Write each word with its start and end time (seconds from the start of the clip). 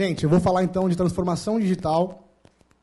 Gente, 0.00 0.24
eu 0.24 0.30
vou 0.30 0.40
falar 0.40 0.64
então 0.64 0.88
de 0.88 0.96
transformação 0.96 1.60
digital 1.60 2.26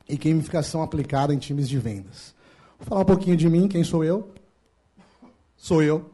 e 0.08 0.16
gamificação 0.16 0.83
aplicada 0.83 1.33
em 1.33 1.40
times 1.40 1.67
de 1.67 1.79
vendas. 1.79 2.36
Vou 2.78 2.88
falar 2.88 3.01
um 3.01 3.05
pouquinho 3.05 3.36
de 3.36 3.50
mim, 3.50 3.67
quem 3.67 3.83
sou 3.83 4.04
eu? 4.04 4.29
Sou 5.56 5.82
eu. 5.82 6.11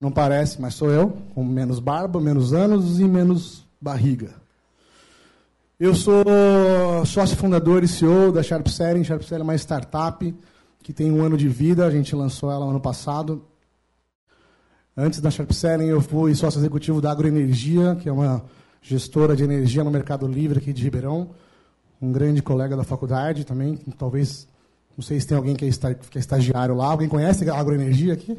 Não 0.00 0.12
parece, 0.12 0.60
mas 0.60 0.74
sou 0.74 0.88
eu, 0.88 1.18
com 1.34 1.44
menos 1.44 1.80
barba, 1.80 2.20
menos 2.20 2.52
anos 2.52 3.00
e 3.00 3.04
menos 3.06 3.66
barriga. 3.80 4.36
Eu 5.80 5.96
sou 5.96 6.24
sócio 7.04 7.36
fundador 7.36 7.82
e 7.82 7.88
CEO 7.88 8.30
da 8.30 8.40
Sharp 8.40 8.68
Selling. 8.68 9.02
Sharp 9.02 9.22
Selling 9.22 9.40
é 9.40 9.42
uma 9.42 9.56
startup 9.56 10.32
que 10.80 10.92
tem 10.92 11.10
um 11.10 11.24
ano 11.24 11.36
de 11.36 11.48
vida, 11.48 11.84
a 11.84 11.90
gente 11.90 12.14
lançou 12.14 12.52
ela 12.52 12.64
no 12.64 12.70
ano 12.70 12.80
passado. 12.80 13.44
Antes 14.96 15.20
da 15.20 15.28
Sharp 15.28 15.50
Selling, 15.50 15.88
eu 15.88 16.00
fui 16.00 16.36
sócio 16.36 16.60
executivo 16.60 17.00
da 17.00 17.10
Agroenergia, 17.10 17.96
que 17.96 18.08
é 18.08 18.12
uma 18.12 18.44
gestora 18.80 19.36
de 19.36 19.44
energia 19.44 19.84
no 19.84 19.90
Mercado 19.90 20.26
Livre 20.26 20.58
aqui 20.58 20.72
de 20.72 20.82
Ribeirão. 20.82 21.30
Um 22.00 22.12
grande 22.12 22.42
colega 22.42 22.76
da 22.76 22.84
faculdade 22.84 23.44
também, 23.44 23.76
talvez, 23.98 24.48
não 24.96 25.02
sei 25.02 25.20
se 25.20 25.26
tem 25.26 25.36
alguém 25.36 25.56
que 25.56 25.64
é, 25.64 25.94
que 25.94 26.18
é 26.18 26.20
estagiário 26.20 26.74
lá. 26.74 26.86
Alguém 26.86 27.08
conhece 27.08 27.48
a 27.48 27.54
Agroenergia 27.54 28.12
aqui? 28.12 28.38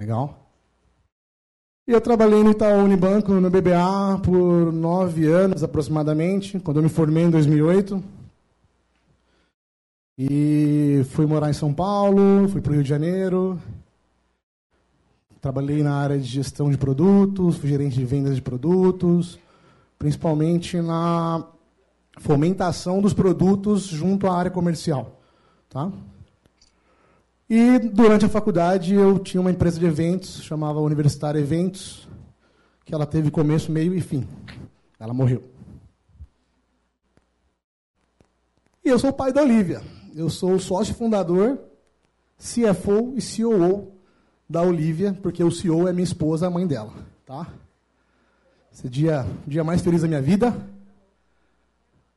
Legal. 0.00 0.48
E 1.88 1.92
eu 1.92 2.00
trabalhei 2.00 2.42
no 2.42 2.50
Itaú 2.50 2.84
Unibanco, 2.84 3.32
no 3.32 3.48
BBA, 3.48 4.20
por 4.22 4.72
nove 4.72 5.26
anos 5.26 5.62
aproximadamente, 5.62 6.58
quando 6.60 6.76
eu 6.76 6.82
me 6.82 6.88
formei 6.88 7.24
em 7.24 7.30
2008. 7.30 8.04
E 10.18 11.02
fui 11.10 11.24
morar 11.24 11.48
em 11.48 11.54
São 11.54 11.72
Paulo, 11.72 12.48
fui 12.48 12.60
para 12.60 12.72
o 12.72 12.74
Rio 12.74 12.82
de 12.82 12.88
Janeiro. 12.88 13.58
Trabalhei 15.40 15.82
na 15.82 15.94
área 15.94 16.18
de 16.18 16.24
gestão 16.24 16.70
de 16.70 16.76
produtos, 16.76 17.56
gerente 17.56 17.94
de 17.94 18.04
vendas 18.04 18.34
de 18.34 18.42
produtos, 18.42 19.38
principalmente 19.98 20.80
na 20.80 21.44
fomentação 22.18 23.00
dos 23.00 23.14
produtos 23.14 23.82
junto 23.82 24.26
à 24.26 24.36
área 24.36 24.50
comercial. 24.50 25.20
Tá? 25.70 25.92
E 27.48 27.78
durante 27.78 28.24
a 28.24 28.28
faculdade 28.28 28.94
eu 28.94 29.18
tinha 29.18 29.40
uma 29.40 29.50
empresa 29.50 29.78
de 29.78 29.86
eventos, 29.86 30.42
chamava 30.42 30.80
Universitária 30.80 31.38
Eventos, 31.38 32.08
que 32.84 32.94
ela 32.94 33.06
teve 33.06 33.30
começo, 33.30 33.70
meio 33.70 33.94
e 33.94 34.00
fim. 34.00 34.26
Ela 34.98 35.14
morreu. 35.14 35.42
E 38.84 38.88
eu 38.88 38.98
sou 38.98 39.10
o 39.10 39.14
pai 39.14 39.32
da 39.32 39.42
Olivia. 39.42 39.82
Eu 40.16 40.28
sou 40.28 40.54
o 40.54 40.60
sócio 40.60 40.94
fundador, 40.94 41.58
CFO 42.38 43.14
e 43.16 43.42
COO 43.42 43.97
da 44.48 44.62
Olivia, 44.62 45.12
porque 45.22 45.44
o 45.44 45.50
CEO 45.50 45.86
é 45.86 45.92
minha 45.92 46.04
esposa, 46.04 46.46
a 46.46 46.50
mãe 46.50 46.66
dela. 46.66 46.92
Tá? 47.26 47.46
Esse 48.72 48.86
é 48.86 48.90
dia, 48.90 49.26
dia 49.46 49.62
mais 49.62 49.82
feliz 49.82 50.02
da 50.02 50.08
minha 50.08 50.22
vida. 50.22 50.56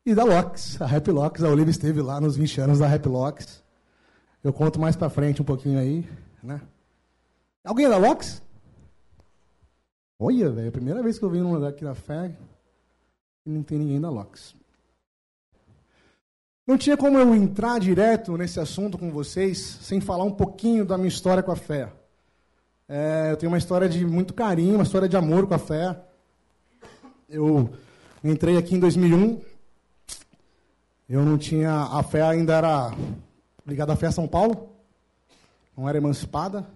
E 0.06 0.16
da 0.16 0.24
Locks, 0.24 0.82
a 0.82 0.86
Happy 0.86 1.12
Locks. 1.12 1.44
A 1.44 1.50
Olivia 1.50 1.72
esteve 1.72 2.02
lá 2.02 2.22
nos 2.22 2.36
20 2.36 2.62
anos 2.62 2.80
da 2.80 2.92
Happy 2.92 3.10
Locks. 3.10 3.62
Eu 4.44 4.52
conto 4.52 4.80
mais 4.80 4.96
para 4.96 5.10
frente 5.10 5.42
um 5.42 5.46
pouquinho 5.46 5.78
aí, 5.80 6.08
né? 6.42 6.62
Alguém 7.64 7.86
é 7.86 7.90
da 7.90 7.98
Lux? 7.98 8.42
Olha, 10.18 10.50
velho, 10.50 10.66
é 10.66 10.70
a 10.70 10.72
primeira 10.72 11.04
vez 11.04 11.20
que 11.20 11.26
eu 11.26 11.30
vim 11.30 11.42
num 11.42 11.54
lugar 11.54 11.70
aqui 11.70 11.84
na 11.84 11.94
fé 11.94 12.36
e 13.46 13.50
não 13.50 13.62
tem 13.62 13.78
ninguém 13.78 14.02
da 14.02 14.10
Lux. 14.10 14.56
Não 16.66 16.78
tinha 16.78 16.96
como 16.96 17.18
eu 17.18 17.36
entrar 17.36 17.80
direto 17.80 18.38
nesse 18.38 18.60
assunto 18.60 18.98
com 18.98 19.12
vocês 19.12 19.60
sem 19.82 20.00
falar 20.00 20.24
um 20.24 20.32
pouquinho 20.32 20.86
da 20.86 20.98
minha 20.98 21.10
história 21.10 21.44
com 21.44 21.52
a 21.52 21.56
fé. 21.56 21.92
É, 22.94 23.32
eu 23.32 23.38
tenho 23.38 23.50
uma 23.50 23.58
história 23.58 23.88
de 23.88 24.06
muito 24.06 24.34
carinho, 24.34 24.76
uma 24.76 24.84
história 24.84 25.08
de 25.08 25.16
amor 25.16 25.48
com 25.48 25.54
a 25.54 25.58
fé. 25.58 25.98
Eu 27.30 27.70
entrei 28.22 28.58
aqui 28.58 28.76
em 28.76 28.82
2001. 28.82 29.40
Eu 31.08 31.24
não 31.24 31.38
tinha. 31.38 31.72
A 31.72 32.04
fé 32.04 32.22
ainda 32.22 32.54
era 32.54 32.94
ligada 33.66 33.94
à 33.94 33.96
fé 33.96 34.12
São 34.12 34.28
Paulo, 34.28 34.76
não 35.78 35.88
era 35.88 36.00
emancipada. 36.00 36.68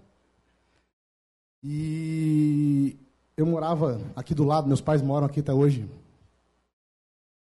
E 1.62 2.96
eu 3.36 3.46
morava 3.46 4.00
aqui 4.16 4.34
do 4.34 4.46
lado, 4.46 4.68
meus 4.68 4.80
pais 4.80 5.02
moram 5.02 5.28
aqui 5.28 5.42
até 5.42 5.52
hoje. 5.52 5.81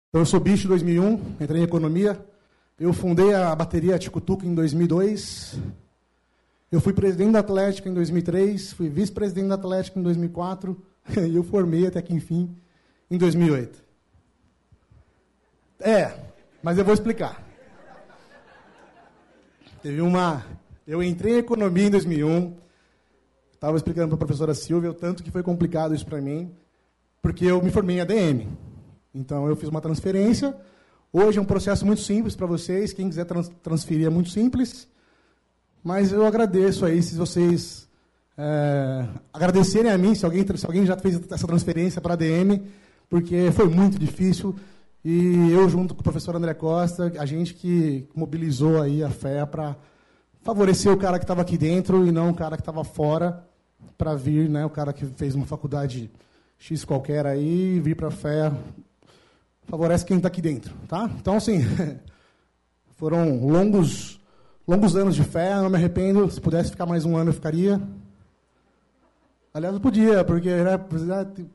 Então 0.09 0.23
eu 0.23 0.25
sou 0.25 0.41
bicho 0.41 0.65
em 0.65 0.71
2001, 0.71 1.13
entrei 1.39 1.61
em 1.61 1.63
economia. 1.63 2.19
Eu 2.77 2.91
fundei 2.91 3.33
a 3.33 3.55
bateria 3.55 3.97
Ticutuca 3.97 4.45
em 4.45 4.53
2002. 4.53 5.57
Eu 6.69 6.81
fui 6.81 6.91
presidente 6.91 7.31
da 7.31 7.39
Atlética 7.39 7.87
em 7.87 7.93
2003, 7.93 8.73
fui 8.73 8.89
vice-presidente 8.89 9.47
da 9.47 9.55
Atlética 9.55 9.97
em 9.97 10.03
2004 10.03 10.77
e 11.29 11.35
eu 11.35 11.43
formei 11.43 11.87
até 11.87 12.01
que 12.01 12.13
enfim 12.13 12.53
em 13.09 13.17
2008. 13.17 13.81
É, 15.79 16.13
mas 16.61 16.77
eu 16.77 16.83
vou 16.83 16.93
explicar. 16.93 17.45
Teve 19.81 20.01
uma. 20.01 20.43
Eu 20.85 21.01
entrei 21.01 21.35
em 21.35 21.37
economia 21.37 21.85
em 21.85 21.89
2001. 21.89 22.57
Estava 23.53 23.77
explicando 23.77 24.09
para 24.09 24.15
a 24.15 24.17
professora 24.17 24.53
Silvia 24.53 24.91
o 24.91 24.93
tanto 24.93 25.23
que 25.23 25.31
foi 25.31 25.41
complicado 25.41 25.95
isso 25.95 26.05
para 26.05 26.19
mim, 26.19 26.51
porque 27.21 27.45
eu 27.45 27.61
me 27.61 27.71
formei 27.71 27.97
em 27.97 28.01
ADM. 28.01 28.49
Então 29.15 29.47
eu 29.47 29.55
fiz 29.55 29.69
uma 29.69 29.79
transferência. 29.79 30.55
Hoje 31.13 31.39
é 31.39 31.41
um 31.41 31.45
processo 31.45 31.85
muito 31.85 32.01
simples 32.01 32.35
para 32.35 32.45
vocês. 32.45 32.91
Quem 32.91 33.07
quiser 33.07 33.23
trans 33.23 33.49
transferir 33.63 34.05
é 34.05 34.09
muito 34.09 34.29
simples. 34.29 34.87
Mas 35.83 36.11
eu 36.11 36.25
agradeço 36.25 36.85
aí 36.85 37.01
se 37.01 37.15
vocês 37.15 37.87
é, 38.37 39.07
agradecerem 39.33 39.91
a 39.91 39.97
mim, 39.97 40.13
se 40.13 40.25
alguém, 40.25 40.45
se 40.55 40.65
alguém 40.65 40.85
já 40.85 40.97
fez 40.97 41.19
essa 41.31 41.47
transferência 41.47 42.01
para 42.01 42.13
ADM, 42.13 42.61
porque 43.09 43.51
foi 43.51 43.67
muito 43.67 43.97
difícil. 43.97 44.55
E 45.03 45.51
eu, 45.51 45.69
junto 45.69 45.95
com 45.95 46.01
o 46.01 46.03
professor 46.03 46.35
André 46.35 46.53
Costa, 46.53 47.13
a 47.17 47.25
gente 47.25 47.53
que 47.53 48.07
mobilizou 48.13 48.81
aí 48.81 49.03
a 49.03 49.09
fé 49.09 49.45
para 49.45 49.75
favorecer 50.41 50.91
o 50.91 50.97
cara 50.97 51.17
que 51.17 51.23
estava 51.23 51.41
aqui 51.41 51.57
dentro 51.57 52.05
e 52.05 52.11
não 52.11 52.29
o 52.29 52.33
cara 52.33 52.55
que 52.55 52.61
estava 52.61 52.83
fora 52.83 53.45
para 53.97 54.15
vir, 54.15 54.49
né, 54.49 54.65
o 54.65 54.69
cara 54.69 54.93
que 54.93 55.05
fez 55.05 55.35
uma 55.35 55.45
faculdade 55.45 56.09
X 56.59 56.83
qualquer 56.83 57.25
aí, 57.25 57.79
vir 57.79 57.95
para 57.95 58.07
a 58.07 58.11
fé, 58.11 58.51
favorece 59.65 60.05
quem 60.05 60.17
está 60.17 60.27
aqui 60.27 60.41
dentro, 60.41 60.73
tá? 60.87 61.09
Então, 61.19 61.35
assim, 61.35 61.59
foram 62.97 63.39
longos, 63.39 64.19
longos 64.67 64.95
anos 64.95 65.15
de 65.15 65.23
fé, 65.23 65.55
não 65.55 65.69
me 65.69 65.77
arrependo, 65.77 66.29
se 66.29 66.41
pudesse 66.41 66.71
ficar 66.71 66.85
mais 66.85 67.05
um 67.05 67.15
ano 67.15 67.29
eu 67.29 67.33
ficaria. 67.33 67.81
Aliás, 69.53 69.73
eu 69.73 69.81
podia, 69.81 70.23
porque 70.23 70.49
né, 70.49 70.77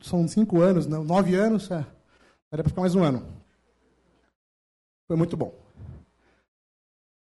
são 0.01 0.27
cinco 0.27 0.61
anos, 0.61 0.87
não, 0.87 1.05
nove 1.05 1.35
anos, 1.35 1.71
é. 1.71 1.85
Era 2.51 2.63
para 2.63 2.71
ficar 2.71 2.81
mais 2.81 2.95
um 2.95 3.05
ano. 3.05 3.25
Foi 5.07 5.17
muito 5.17 5.37
bom. 5.37 5.55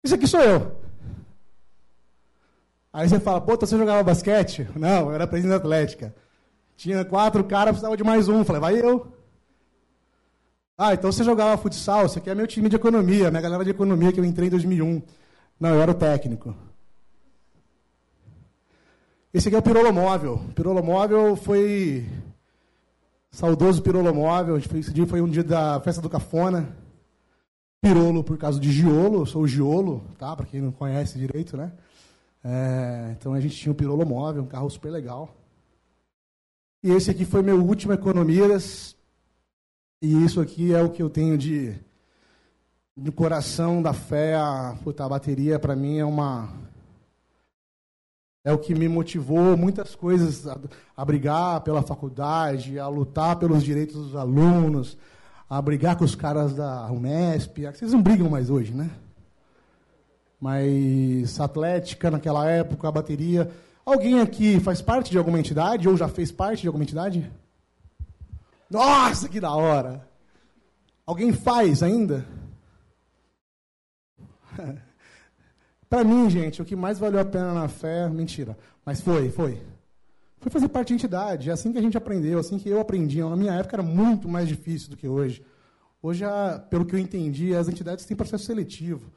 Isso 0.04 0.16
aqui 0.16 0.28
sou 0.28 0.42
eu. 0.42 0.80
Aí 2.92 3.08
você 3.08 3.20
fala, 3.20 3.42
pô, 3.42 3.54
então 3.54 3.68
você 3.68 3.78
jogava 3.78 4.04
basquete? 4.04 4.68
Não, 4.76 5.10
eu 5.10 5.14
era 5.14 5.28
presidente 5.28 5.58
Atlética. 5.58 6.16
Tinha 6.76 7.04
quatro 7.04 7.44
caras, 7.44 7.72
precisava 7.72 7.98
de 7.98 8.04
mais 8.04 8.28
um. 8.28 8.44
Falei, 8.44 8.62
vai 8.62 8.80
eu. 8.80 9.12
Ah, 10.78 10.94
então 10.94 11.12
você 11.12 11.24
jogava 11.24 11.62
futsal, 11.62 12.06
Esse 12.06 12.20
aqui 12.20 12.30
é 12.30 12.36
meu 12.36 12.48
time 12.48 12.70
de 12.70 12.78
economia, 12.78 13.30
minha 13.30 13.42
galera 13.42 13.66
de 13.66 13.70
economia 13.70 14.14
que 14.14 14.20
eu 14.20 14.24
entrei 14.26 14.48
em 14.48 14.52
2001. 14.52 15.02
Não, 15.60 15.70
eu 15.72 15.82
era 15.82 15.92
o 15.92 15.96
técnico. 15.96 16.56
Esse 19.34 19.50
aqui 19.50 19.56
é 19.56 19.60
o 19.60 19.62
Pirolo 19.62 19.92
Móvel. 19.92 20.36
O 20.36 20.54
Pirolo 20.54 20.82
Móvel 20.82 21.36
foi 21.36 22.08
Saudoso 23.30 23.82
Pirolo 23.82 24.14
Móvel. 24.14 24.58
Esse 24.58 24.94
dia 24.94 25.06
foi 25.06 25.22
um 25.22 25.28
dia 25.28 25.44
da 25.44 25.80
festa 25.82 26.02
do 26.02 26.10
Cafona. 26.10 26.74
Pirolo 27.82 28.24
por 28.24 28.38
causa 28.38 28.60
de 28.60 28.72
Giolo, 28.72 29.22
eu 29.22 29.26
sou 29.26 29.44
o 29.44 29.48
Giolo, 29.48 30.02
tá? 30.18 30.36
Para 30.36 30.46
quem 30.46 30.62
não 30.62 30.72
conhece 30.72 31.18
direito, 31.18 31.56
né? 31.56 31.72
É, 32.44 33.16
então 33.18 33.34
a 33.34 33.40
gente 33.40 33.56
tinha 33.56 33.72
um 33.72 33.76
Pirolo 33.76 34.06
Móvel, 34.06 34.44
um 34.44 34.48
carro 34.48 34.70
super 34.70 34.90
legal. 34.90 35.36
E 36.82 36.92
esse 36.92 37.12
aqui 37.12 37.26
foi 37.26 37.42
meu 37.42 37.62
último 37.62 37.92
Economias. 37.92 38.96
E 40.02 40.24
isso 40.24 40.40
aqui 40.40 40.74
é 40.74 40.82
o 40.82 40.90
que 40.90 41.04
eu 41.04 41.10
tenho 41.10 41.38
de, 41.38 41.76
de 43.00 43.12
coração 43.12 43.82
da 43.82 43.94
fé. 43.94 44.36
A, 44.36 44.76
puta, 44.84 45.06
a 45.06 45.10
bateria, 45.10 45.58
para 45.58 45.76
mim, 45.76 45.98
é 45.98 46.06
uma 46.06 46.50
é 48.44 48.54
o 48.54 48.58
que 48.58 48.74
me 48.74 48.88
motivou 48.88 49.58
muitas 49.58 49.96
coisas 49.96 50.48
a, 50.48 50.58
a, 50.96 51.06
brigar 51.06 51.62
pela 51.62 51.82
faculdade, 51.82 52.80
a 52.80 52.88
lutar 52.88 53.36
pelos 53.36 53.64
direitos 53.64 53.96
dos 53.96 54.16
alunos, 54.16 54.98
a 55.50 55.62
brigar 55.62 55.98
com 55.98 56.06
os 56.06 56.16
caras 56.16 56.56
da 56.56 56.90
Unesp. 56.90 57.60
Vocês 57.60 57.92
não 57.92 58.02
brigam 58.02 58.30
mais 58.30 58.50
hoje, 58.50 58.74
né? 58.74 58.90
Mas 60.40 61.40
atlética 61.40 62.10
naquela 62.10 62.50
época, 62.50 62.88
a 62.88 62.92
bateria. 62.92 63.52
Alguém 63.86 64.22
aqui 64.22 64.60
faz 64.60 64.82
parte 64.82 65.12
de 65.12 65.18
alguma 65.18 65.40
entidade 65.40 65.90
ou 65.90 65.98
já 65.98 66.08
fez 66.08 66.32
parte 66.32 66.62
de 66.62 66.68
alguma 66.68 66.84
entidade? 66.84 67.30
Nossa, 68.70 69.28
que 69.28 69.40
da 69.40 69.52
hora! 69.52 70.08
Alguém 71.06 71.34
faz 71.34 71.84
ainda? 71.84 72.26
Para 75.90 76.04
mim, 76.04 76.30
gente, 76.30 76.62
o 76.62 76.66
que 76.66 76.76
mais 76.76 77.00
valeu 77.00 77.20
a 77.20 77.26
pena 77.26 77.54
na 77.54 77.68
fé, 77.68 78.08
mentira, 78.10 78.58
mas 78.86 79.02
foi, 79.02 79.30
foi. 79.30 79.60
foi 80.40 80.52
fazer 80.52 80.70
parte 80.70 80.90
de 80.90 80.94
entidade. 80.96 81.50
É 81.50 81.54
assim 81.54 81.72
que 81.72 81.80
a 81.80 81.82
gente 81.82 81.98
aprendeu, 81.98 82.38
assim 82.38 82.60
que 82.60 82.70
eu 82.70 82.80
aprendi. 82.80 83.22
Na 83.22 83.36
minha 83.36 83.54
época 83.54 83.76
era 83.76 83.84
muito 83.84 84.28
mais 84.30 84.48
difícil 84.48 84.90
do 84.90 84.98
que 84.98 85.08
hoje. 85.08 85.44
Hoje, 86.02 86.24
pelo 86.70 86.86
que 86.86 86.96
eu 86.96 87.00
entendi, 87.00 87.56
as 87.56 87.68
entidades 87.68 88.06
têm 88.06 88.16
processo 88.16 88.46
seletivo. 88.46 89.12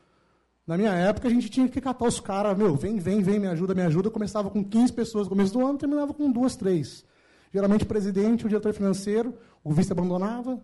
Na 0.66 0.76
minha 0.76 0.92
época, 0.92 1.28
a 1.28 1.30
gente 1.30 1.50
tinha 1.50 1.68
que 1.68 1.80
catar 1.80 2.06
os 2.06 2.20
caras, 2.20 2.56
meu, 2.56 2.74
vem, 2.74 2.98
vem, 2.98 3.20
vem, 3.20 3.38
me 3.38 3.48
ajuda, 3.48 3.74
me 3.74 3.82
ajuda. 3.82 4.08
Eu 4.08 4.12
começava 4.12 4.48
com 4.48 4.64
15 4.64 4.92
pessoas 4.92 5.26
no 5.26 5.30
começo 5.30 5.52
do 5.52 5.64
ano, 5.66 5.76
terminava 5.76 6.14
com 6.14 6.30
duas, 6.30 6.56
três. 6.56 7.04
Geralmente 7.52 7.84
o 7.84 7.86
presidente, 7.86 8.46
o 8.46 8.48
diretor 8.48 8.72
financeiro, 8.72 9.34
o 9.62 9.72
vice 9.72 9.92
abandonava, 9.92 10.58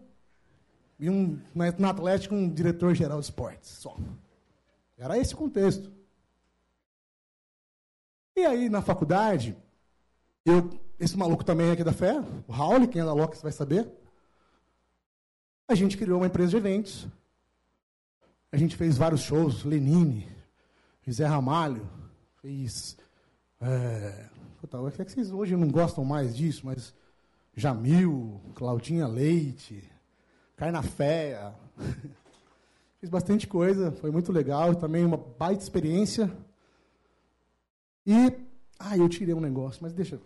e 0.99 1.11
um, 1.11 1.39
na 1.55 1.91
Atlético 1.91 2.35
um 2.35 2.49
diretor-geral 2.49 3.19
de 3.19 3.27
esportes, 3.27 3.71
só. 3.71 3.97
Era 4.99 5.17
esse 5.17 5.33
o 5.33 5.37
contexto. 5.37 5.93
E 8.37 8.45
aí, 8.45 8.69
na 8.69 8.83
faculdade, 8.83 9.57
eu, 10.45 10.71
esse 10.99 11.17
maluco 11.17 11.45
também 11.45 11.69
é 11.69 11.73
aqui 11.73 11.85
da 11.85 11.93
fé, 11.93 12.21
o 12.47 12.53
Raul, 12.53 12.89
quem 12.89 13.01
é 13.01 13.05
da 13.05 13.15
você 13.15 13.43
vai 13.43 13.53
saber. 13.53 13.89
A 15.69 15.75
gente 15.75 15.97
criou 15.97 16.19
uma 16.19 16.27
empresa 16.27 16.51
de 16.51 16.57
eventos. 16.57 17.07
A 18.51 18.57
gente 18.57 18.77
fez 18.77 18.97
vários 18.97 19.21
shows, 19.21 19.63
Lenine, 19.65 20.29
Zé 21.09 21.27
Ramalho, 21.27 21.89
fez. 22.41 22.97
É, 23.61 24.29
puta, 24.61 24.79
é 24.79 25.05
que 25.05 25.13
vocês 25.13 25.31
hoje 25.31 25.57
não 25.57 25.69
gostam 25.69 26.05
mais 26.05 26.35
disso, 26.35 26.65
mas 26.65 26.95
Jamil, 27.55 28.41
Claudinha 28.55 29.07
Leite, 29.07 29.83
Carna 30.57 30.83
Féia. 30.83 31.55
Fiz 33.01 33.09
bastante 33.09 33.47
coisa, 33.47 33.93
foi 33.93 34.11
muito 34.11 34.33
legal, 34.33 34.75
também 34.75 35.05
uma 35.05 35.17
baita 35.17 35.63
experiência. 35.63 36.31
E, 38.05 38.33
ah, 38.79 38.97
eu 38.97 39.09
tirei 39.09 39.35
um 39.35 39.41
negócio, 39.41 39.81
mas 39.83 39.93
deixa. 39.93 40.19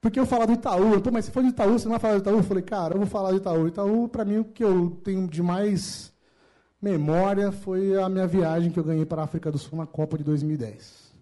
Porque 0.00 0.18
eu 0.18 0.26
falar 0.26 0.46
do 0.46 0.54
Itaú, 0.54 1.00
pô, 1.00 1.10
mas 1.10 1.26
se 1.26 1.30
for 1.30 1.42
de 1.42 1.50
Itaú, 1.50 1.72
você 1.72 1.84
não 1.84 1.92
vai 1.92 2.00
falar 2.00 2.14
do 2.14 2.20
Itaú? 2.20 2.36
Eu 2.36 2.42
falei, 2.42 2.62
cara, 2.62 2.94
eu 2.94 2.98
vou 2.98 3.06
falar 3.06 3.30
do 3.30 3.36
Itaú. 3.36 3.68
Itaú, 3.68 4.08
para 4.08 4.24
mim, 4.24 4.38
o 4.38 4.44
que 4.44 4.64
eu 4.64 4.98
tenho 5.04 5.28
de 5.28 5.42
mais 5.42 6.12
memória 6.80 7.52
foi 7.52 7.96
a 7.96 8.08
minha 8.08 8.26
viagem 8.26 8.72
que 8.72 8.78
eu 8.78 8.84
ganhei 8.84 9.06
para 9.06 9.22
a 9.22 9.24
África 9.24 9.52
do 9.52 9.58
Sul 9.58 9.78
na 9.78 9.86
Copa 9.86 10.18
de 10.18 10.24
2010. 10.24 11.12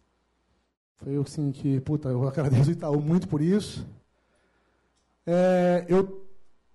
Foi 0.96 1.16
assim 1.16 1.52
que, 1.52 1.80
puta, 1.80 2.08
eu 2.08 2.26
agradeço 2.26 2.70
o 2.70 2.72
Itaú 2.72 3.00
muito 3.00 3.28
por 3.28 3.42
isso. 3.42 3.86
É, 5.26 5.84
eu 5.88 6.26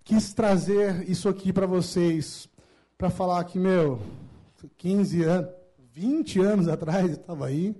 quis 0.04 0.32
trazer 0.32 1.08
isso 1.10 1.28
aqui 1.28 1.52
para 1.52 1.66
vocês, 1.66 2.48
para 2.96 3.10
falar 3.10 3.44
que, 3.44 3.58
meu, 3.58 4.00
15 4.78 5.22
anos, 5.22 5.50
20 5.92 6.40
anos 6.40 6.68
atrás, 6.68 7.08
eu 7.08 7.14
estava 7.14 7.46
aí. 7.46 7.76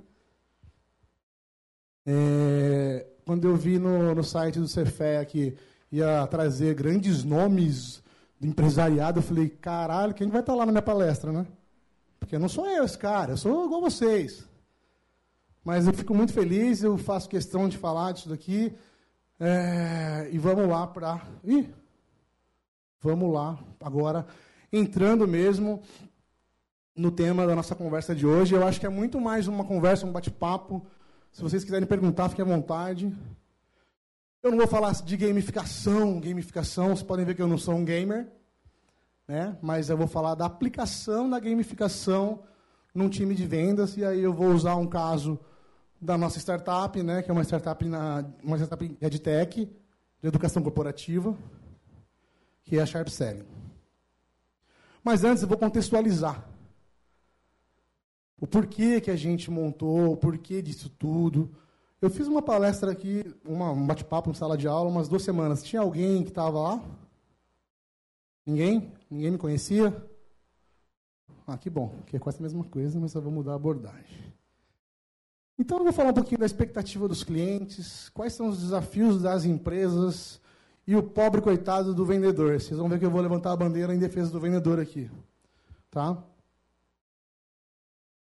É, 2.05 3.07
quando 3.25 3.49
eu 3.49 3.57
vi 3.57 3.79
no, 3.79 4.15
no 4.15 4.23
site 4.23 4.59
do 4.59 4.69
Cefé 4.69 5.25
que 5.25 5.57
ia 5.91 6.27
trazer 6.27 6.75
grandes 6.75 7.25
nomes 7.25 8.03
do 8.39 8.47
empresariado, 8.47 9.19
eu 9.19 9.23
falei, 9.23 9.49
caralho, 9.49 10.15
quem 10.15 10.29
vai 10.29 10.41
estar 10.41 10.53
tá 10.53 10.59
lá 10.59 10.67
na 10.67 10.73
minha 10.73 10.83
palestra, 10.83 11.33
né? 11.33 11.47
Porque 12.21 12.39
não 12.39 12.49
sou 12.49 12.67
eu 12.67 12.85
esse 12.85 12.99
cara, 12.99 13.33
eu 13.33 13.37
sou 13.37 13.67
igual 13.67 13.81
vocês. 13.81 14.45
Mas 15.65 15.87
eu 15.87 15.93
fico 15.93 16.15
muito 16.15 16.33
feliz, 16.33 16.83
eu 16.83 16.97
faço 16.97 17.29
questão 17.29 17.69
de 17.69 17.77
falar 17.77 18.13
disso 18.13 18.29
daqui. 18.29 18.73
É, 19.41 20.29
e 20.31 20.39
vamos 20.39 20.69
lá 20.69 20.87
para. 20.87 21.27
Ih, 21.45 21.69
vamos 23.01 23.33
lá, 23.33 23.59
agora, 23.81 24.27
entrando 24.77 25.27
mesmo 25.27 25.83
no 26.95 27.11
tema 27.11 27.47
da 27.47 27.55
nossa 27.55 27.75
conversa 27.75 28.15
de 28.15 28.27
hoje. 28.27 28.55
Eu 28.55 28.67
acho 28.67 28.79
que 28.79 28.87
é 28.87 28.89
muito 28.89 29.21
mais 29.21 29.47
uma 29.47 29.65
conversa, 29.65 30.07
um 30.07 30.13
bate-papo. 30.13 30.85
Se 31.33 31.43
vocês 31.43 31.65
quiserem 31.65 31.87
perguntar, 31.87 32.29
fiquem 32.29 32.45
à 32.45 32.49
vontade. 32.49 33.13
Eu 34.43 34.51
não 34.51 34.59
vou 34.59 34.67
falar 34.67 34.93
de 34.93 35.17
gamificação, 35.17 36.21
gamificação, 36.21 36.89
vocês 36.89 37.03
podem 37.03 37.25
ver 37.25 37.35
que 37.35 37.43
eu 37.43 37.49
não 37.49 37.59
sou 37.59 37.75
um 37.75 37.85
gamer, 37.85 38.29
né? 39.27 39.57
mas 39.61 39.91
eu 39.91 39.97
vou 39.97 40.07
falar 40.07 40.35
da 40.35 40.47
aplicação 40.47 41.29
da 41.29 41.41
gamificação 41.41 42.43
num 42.95 43.09
time 43.09 43.35
de 43.35 43.47
vendas, 43.47 43.97
e 43.97 44.05
aí 44.05 44.21
eu 44.21 44.33
vou 44.33 44.49
usar 44.49 44.77
um 44.77 44.87
caso 44.87 45.39
da 46.01 46.17
nossa 46.17 46.39
startup, 46.39 47.03
né, 47.03 47.23
que 47.23 47.31
é 47.31 47.33
uma 47.33 47.43
startup, 47.43 47.85
na, 47.85 48.25
uma 48.43 48.57
startup 48.57 48.97
EdTech, 49.01 49.67
de 49.67 50.29
educação 50.29 50.63
corporativa, 50.63 51.37
que 52.65 52.79
é 52.79 52.83
a 52.83 52.87
Sharp 52.87 53.09
Selling. 53.09 53.45
Mas 55.07 55.23
antes 55.23 55.41
eu 55.41 55.49
vou 55.49 55.57
contextualizar. 55.57 56.45
O 58.41 58.45
porquê 58.45 59.01
que 59.01 59.09
a 59.09 59.15
gente 59.15 59.49
montou, 59.53 60.15
o 60.15 60.17
porquê 60.17 60.61
disso 60.61 60.89
tudo, 60.91 61.49
eu 62.03 62.11
fiz 62.11 62.27
uma 62.27 62.43
palestra 62.43 62.91
aqui, 62.91 63.25
uma, 63.45 63.71
um 63.71 63.87
bate-papo 63.87 64.31
em 64.31 64.35
sala 64.35 64.59
de 64.59 64.67
aula, 64.67 64.91
umas 64.91 65.09
duas 65.09 65.23
semanas. 65.23 65.63
Tinha 65.63 65.81
alguém 65.81 66.25
que 66.25 66.31
estava 66.31 66.61
lá? 66.61 66.85
Ninguém? 68.45 68.93
Ninguém 69.09 69.31
me 69.31 69.39
conhecia? 69.39 69.95
Ah, 71.47 71.57
que 71.57 71.71
bom, 71.71 71.95
que 72.07 72.17
é 72.17 72.19
quase 72.19 72.41
a 72.41 72.43
mesma 72.43 72.65
coisa, 72.65 72.99
mas 72.99 73.15
eu 73.15 73.23
vou 73.23 73.31
mudar 73.31 73.53
a 73.53 73.55
abordagem. 73.55 74.35
Então, 75.57 75.79
eu 75.79 75.85
vou 75.85 75.93
falar 75.93 76.11
um 76.11 76.15
pouquinho 76.15 76.41
da 76.41 76.47
expectativa 76.47 77.07
dos 77.07 77.23
clientes, 77.23 78.09
quais 78.09 78.33
são 78.33 78.49
os 78.49 78.59
desafios 78.59 79.23
das 79.23 79.45
empresas 79.45 80.41
e 80.87 80.95
o 80.95 81.03
pobre 81.03 81.41
coitado 81.41 81.93
do 81.93 82.05
vendedor. 82.05 82.61
Vocês 82.61 82.79
vão 82.79 82.89
ver 82.89 82.99
que 82.99 83.05
eu 83.05 83.11
vou 83.11 83.21
levantar 83.21 83.53
a 83.53 83.57
bandeira 83.57 83.95
em 83.95 83.99
defesa 83.99 84.31
do 84.31 84.39
vendedor 84.39 84.79
aqui. 84.79 85.11
Tá? 85.91 86.23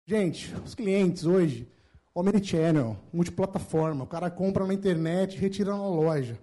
Gente, 0.07 0.55
os 0.65 0.75
clientes 0.75 1.27
hoje, 1.27 1.69
Omnichannel, 2.15 2.97
multiplataforma. 3.13 4.05
O 4.05 4.07
cara 4.07 4.31
compra 4.31 4.67
na 4.67 4.75
internet, 4.75 5.39
retira 5.39 5.73
na 5.73 5.87
loja. 5.87 6.39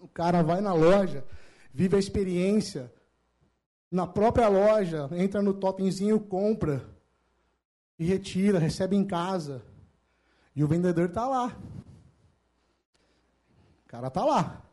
O 0.00 0.08
cara 0.08 0.42
vai 0.42 0.60
na 0.60 0.72
loja, 0.72 1.24
vive 1.74 1.96
a 1.96 1.98
experiência 1.98 2.90
na 3.90 4.06
própria 4.06 4.48
loja, 4.48 5.10
entra 5.12 5.42
no 5.42 5.52
totemzinho, 5.52 6.18
compra 6.20 6.88
e 7.98 8.04
retira, 8.04 8.58
recebe 8.58 8.96
em 8.96 9.04
casa. 9.04 9.62
E 10.54 10.64
o 10.64 10.68
vendedor 10.68 11.08
está 11.08 11.26
lá. 11.26 11.56
O 13.84 13.88
cara 13.88 14.08
está 14.08 14.24
lá. 14.24 14.69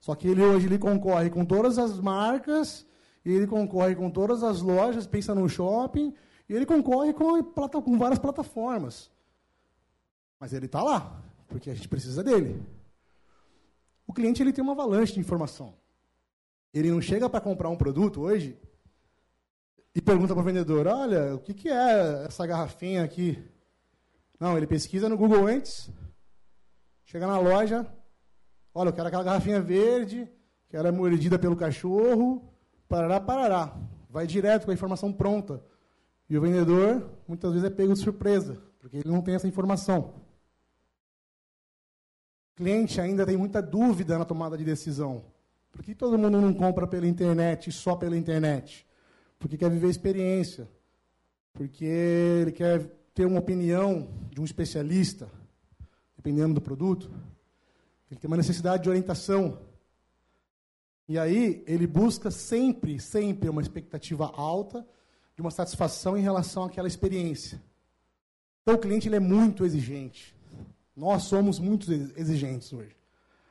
Só 0.00 0.14
que 0.14 0.26
ele 0.26 0.42
hoje 0.42 0.66
ele 0.66 0.78
concorre 0.78 1.28
com 1.28 1.44
todas 1.44 1.78
as 1.78 2.00
marcas, 2.00 2.86
ele 3.24 3.46
concorre 3.46 3.94
com 3.94 4.10
todas 4.10 4.42
as 4.42 4.62
lojas, 4.62 5.06
pensa 5.06 5.34
no 5.34 5.48
shopping, 5.48 6.14
e 6.48 6.54
ele 6.54 6.64
concorre 6.64 7.12
com, 7.12 7.42
com 7.42 7.98
várias 7.98 8.18
plataformas. 8.18 9.10
Mas 10.38 10.54
ele 10.54 10.66
está 10.66 10.82
lá, 10.82 11.22
porque 11.46 11.70
a 11.70 11.74
gente 11.74 11.86
precisa 11.86 12.24
dele. 12.24 12.60
O 14.06 14.12
cliente 14.12 14.42
ele 14.42 14.52
tem 14.52 14.64
uma 14.64 14.72
avalanche 14.72 15.12
de 15.12 15.20
informação. 15.20 15.74
Ele 16.72 16.90
não 16.90 17.00
chega 17.00 17.28
para 17.28 17.40
comprar 17.40 17.68
um 17.68 17.76
produto 17.76 18.22
hoje 18.22 18.58
e 19.94 20.00
pergunta 20.00 20.32
para 20.32 20.42
o 20.42 20.44
vendedor: 20.44 20.86
olha, 20.86 21.34
o 21.34 21.38
que, 21.38 21.52
que 21.52 21.68
é 21.68 22.24
essa 22.24 22.46
garrafinha 22.46 23.04
aqui? 23.04 23.38
Não, 24.38 24.56
ele 24.56 24.66
pesquisa 24.66 25.08
no 25.08 25.16
Google 25.18 25.46
antes, 25.46 25.90
chega 27.04 27.26
na 27.26 27.38
loja, 27.38 27.86
olha, 28.74 28.88
eu 28.88 28.92
quero 28.92 29.08
aquela 29.08 29.22
garrafinha 29.24 29.60
verde, 29.60 30.28
que 30.68 30.76
ela 30.76 30.88
é 30.88 30.92
mordida 30.92 31.38
pelo 31.38 31.56
cachorro, 31.56 32.42
parará, 32.88 33.20
parará. 33.20 33.76
Vai 34.08 34.26
direto 34.26 34.64
com 34.64 34.70
a 34.70 34.74
informação 34.74 35.12
pronta. 35.12 35.62
E 36.28 36.36
o 36.38 36.40
vendedor, 36.40 37.10
muitas 37.26 37.52
vezes, 37.52 37.66
é 37.66 37.70
pego 37.70 37.92
de 37.92 37.98
surpresa, 37.98 38.56
porque 38.78 38.98
ele 38.98 39.08
não 39.08 39.20
tem 39.20 39.34
essa 39.34 39.48
informação. 39.48 40.14
O 42.52 42.56
cliente 42.56 43.00
ainda 43.00 43.26
tem 43.26 43.36
muita 43.36 43.60
dúvida 43.60 44.18
na 44.18 44.24
tomada 44.24 44.56
de 44.56 44.64
decisão. 44.64 45.24
Por 45.72 45.82
que 45.82 45.94
todo 45.94 46.18
mundo 46.18 46.40
não 46.40 46.52
compra 46.52 46.86
pela 46.86 47.06
internet, 47.06 47.72
só 47.72 47.96
pela 47.96 48.16
internet? 48.16 48.86
Porque 49.38 49.56
quer 49.56 49.70
viver 49.70 49.88
experiência. 49.88 50.68
Porque 51.52 51.84
ele 51.84 52.52
quer 52.52 52.86
ter 53.14 53.24
uma 53.24 53.38
opinião 53.38 54.08
de 54.30 54.40
um 54.40 54.44
especialista, 54.44 55.28
dependendo 56.16 56.54
do 56.54 56.60
produto. 56.60 57.10
Ele 58.10 58.18
tem 58.18 58.28
uma 58.28 58.36
necessidade 58.36 58.82
de 58.82 58.88
orientação. 58.88 59.60
E 61.08 61.18
aí, 61.18 61.62
ele 61.66 61.86
busca 61.86 62.30
sempre, 62.30 62.98
sempre 62.98 63.48
uma 63.48 63.62
expectativa 63.62 64.26
alta 64.34 64.86
de 65.34 65.40
uma 65.40 65.50
satisfação 65.50 66.16
em 66.16 66.22
relação 66.22 66.64
àquela 66.64 66.88
experiência. 66.88 67.62
Então, 68.62 68.74
o 68.74 68.78
cliente 68.78 69.08
ele 69.08 69.16
é 69.16 69.20
muito 69.20 69.64
exigente. 69.64 70.34
Nós 70.94 71.22
somos 71.24 71.58
muito 71.58 71.90
exigentes 71.92 72.72
hoje. 72.72 72.96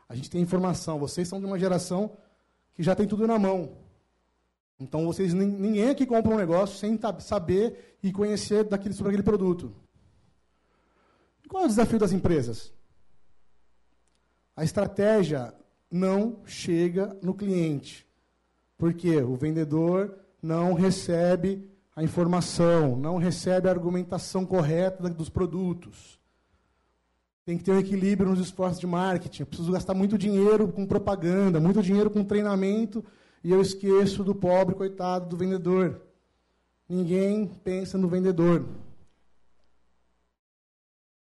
A 0.07 0.15
gente 0.15 0.29
tem 0.29 0.41
informação. 0.41 0.99
Vocês 0.99 1.27
são 1.27 1.39
de 1.39 1.45
uma 1.45 1.57
geração 1.57 2.15
que 2.73 2.83
já 2.83 2.95
tem 2.95 3.07
tudo 3.07 3.27
na 3.27 3.39
mão. 3.39 3.77
Então, 4.79 5.05
vocês 5.05 5.33
ninguém 5.33 5.89
aqui 5.89 6.05
compra 6.05 6.33
um 6.33 6.37
negócio 6.37 6.77
sem 6.77 6.97
saber 7.19 7.97
e 8.01 8.11
conhecer 8.11 8.63
daquele, 8.63 8.93
sobre 8.93 9.09
aquele 9.09 9.23
produto. 9.23 9.75
E 11.43 11.47
qual 11.49 11.63
é 11.63 11.65
o 11.65 11.69
desafio 11.69 11.99
das 11.99 12.13
empresas? 12.13 12.71
A 14.59 14.63
estratégia 14.65 15.53
não 15.89 16.41
chega 16.45 17.17
no 17.21 17.33
cliente. 17.33 18.05
Porque 18.77 19.15
o 19.21 19.37
vendedor 19.37 20.19
não 20.43 20.73
recebe 20.73 21.65
a 21.95 22.03
informação, 22.03 22.97
não 22.97 23.15
recebe 23.15 23.69
a 23.69 23.71
argumentação 23.71 24.45
correta 24.45 25.09
dos 25.09 25.29
produtos. 25.29 26.19
tem 27.45 27.57
que 27.57 27.63
ter 27.63 27.71
um 27.71 27.79
equilíbrio 27.79 28.29
nos 28.29 28.41
esforços 28.41 28.81
de 28.81 28.85
marketing. 28.85 29.43
Eu 29.43 29.47
preciso 29.47 29.71
gastar 29.71 29.93
muito 29.93 30.17
dinheiro 30.17 30.67
com 30.67 30.85
propaganda, 30.85 31.57
muito 31.57 31.81
dinheiro 31.81 32.09
com 32.09 32.21
treinamento, 32.21 33.01
e 33.41 33.51
eu 33.51 33.61
esqueço 33.61 34.25
do 34.25 34.35
pobre 34.35 34.75
coitado 34.75 35.29
do 35.29 35.37
vendedor. 35.37 36.01
Ninguém 36.87 37.47
pensa 37.47 37.97
no 37.97 38.09
vendedor. 38.09 38.67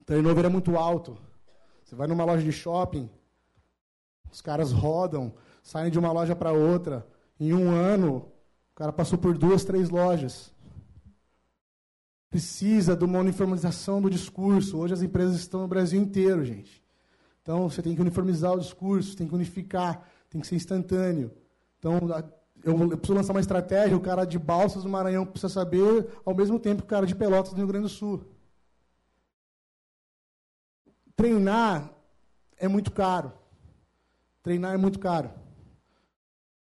O 0.01 0.05
turnover 0.05 0.47
é 0.47 0.49
muito 0.49 0.79
alto. 0.79 1.19
Você 1.85 1.95
vai 1.95 2.07
numa 2.07 2.25
loja 2.25 2.43
de 2.43 2.53
shopping, 2.53 3.09
os 4.31 4.41
caras 4.41 4.73
rodam, 4.73 5.33
saem 5.63 5.91
de 5.91 5.99
uma 5.99 6.13
loja 6.13 6.35
para 6.35 6.53
outra. 6.53 7.07
Em 7.39 7.53
um 7.53 7.71
ano, 7.71 8.31
o 8.73 8.75
cara 8.75 8.93
passou 8.93 9.19
por 9.19 9.37
duas, 9.37 9.65
três 9.65 9.91
lojas. 9.91 10.53
Precisa 12.31 12.97
de 12.97 13.05
uma 13.05 13.19
uniformização 13.19 14.03
do 14.03 14.11
discurso. 14.11 14.79
Hoje 14.79 14.95
as 14.95 15.03
empresas 15.03 15.37
estão 15.37 15.63
no 15.63 15.69
Brasil 15.69 16.01
inteiro, 16.01 16.45
gente. 16.45 16.83
Então 17.43 17.69
você 17.69 17.81
tem 17.81 17.95
que 17.95 18.01
uniformizar 18.01 18.53
o 18.53 18.61
discurso, 18.61 19.17
tem 19.17 19.27
que 19.27 19.35
unificar, 19.35 20.07
tem 20.29 20.41
que 20.41 20.47
ser 20.47 20.57
instantâneo. 20.57 21.31
Então 21.79 21.95
eu, 22.63 22.89
preciso 22.99 23.15
lançar 23.15 23.33
uma 23.33 23.41
estratégia, 23.41 23.97
o 23.97 24.01
cara 24.01 24.25
de 24.25 24.39
Balsas 24.39 24.83
do 24.83 24.89
Maranhão 24.89 25.25
precisa 25.25 25.53
saber, 25.53 26.09
ao 26.25 26.35
mesmo 26.35 26.59
tempo 26.59 26.83
que 26.83 26.87
o 26.87 26.91
cara 26.91 27.07
de 27.07 27.15
Pelotas 27.15 27.53
do 27.53 27.57
Rio 27.57 27.67
Grande 27.67 27.85
do 27.85 27.89
Sul. 27.89 28.25
Treinar 31.17 31.91
é 32.57 32.69
muito 32.69 32.93
caro. 32.93 33.33
Treinar 34.43 34.75
é 34.75 34.77
muito 34.77 34.99
caro. 34.99 35.31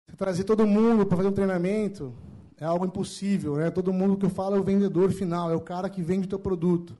Você 0.08 0.16
trazer 0.16 0.44
todo 0.44 0.66
mundo 0.66 1.06
para 1.06 1.18
fazer 1.18 1.30
um 1.30 1.34
treinamento 1.34 2.14
é 2.58 2.66
algo 2.66 2.86
impossível. 2.86 3.58
Né? 3.58 3.70
Todo 3.70 3.94
mundo 3.94 4.18
que 4.18 4.26
eu 4.26 4.30
falo 4.30 4.56
é 4.56 4.60
o 4.60 4.64
vendedor 4.64 5.12
final, 5.12 5.52
é 5.52 5.56
o 5.56 5.62
cara 5.62 5.90
que 5.90 6.02
vende 6.02 6.26
o 6.26 6.30
teu 6.30 6.40
produto. 6.40 6.98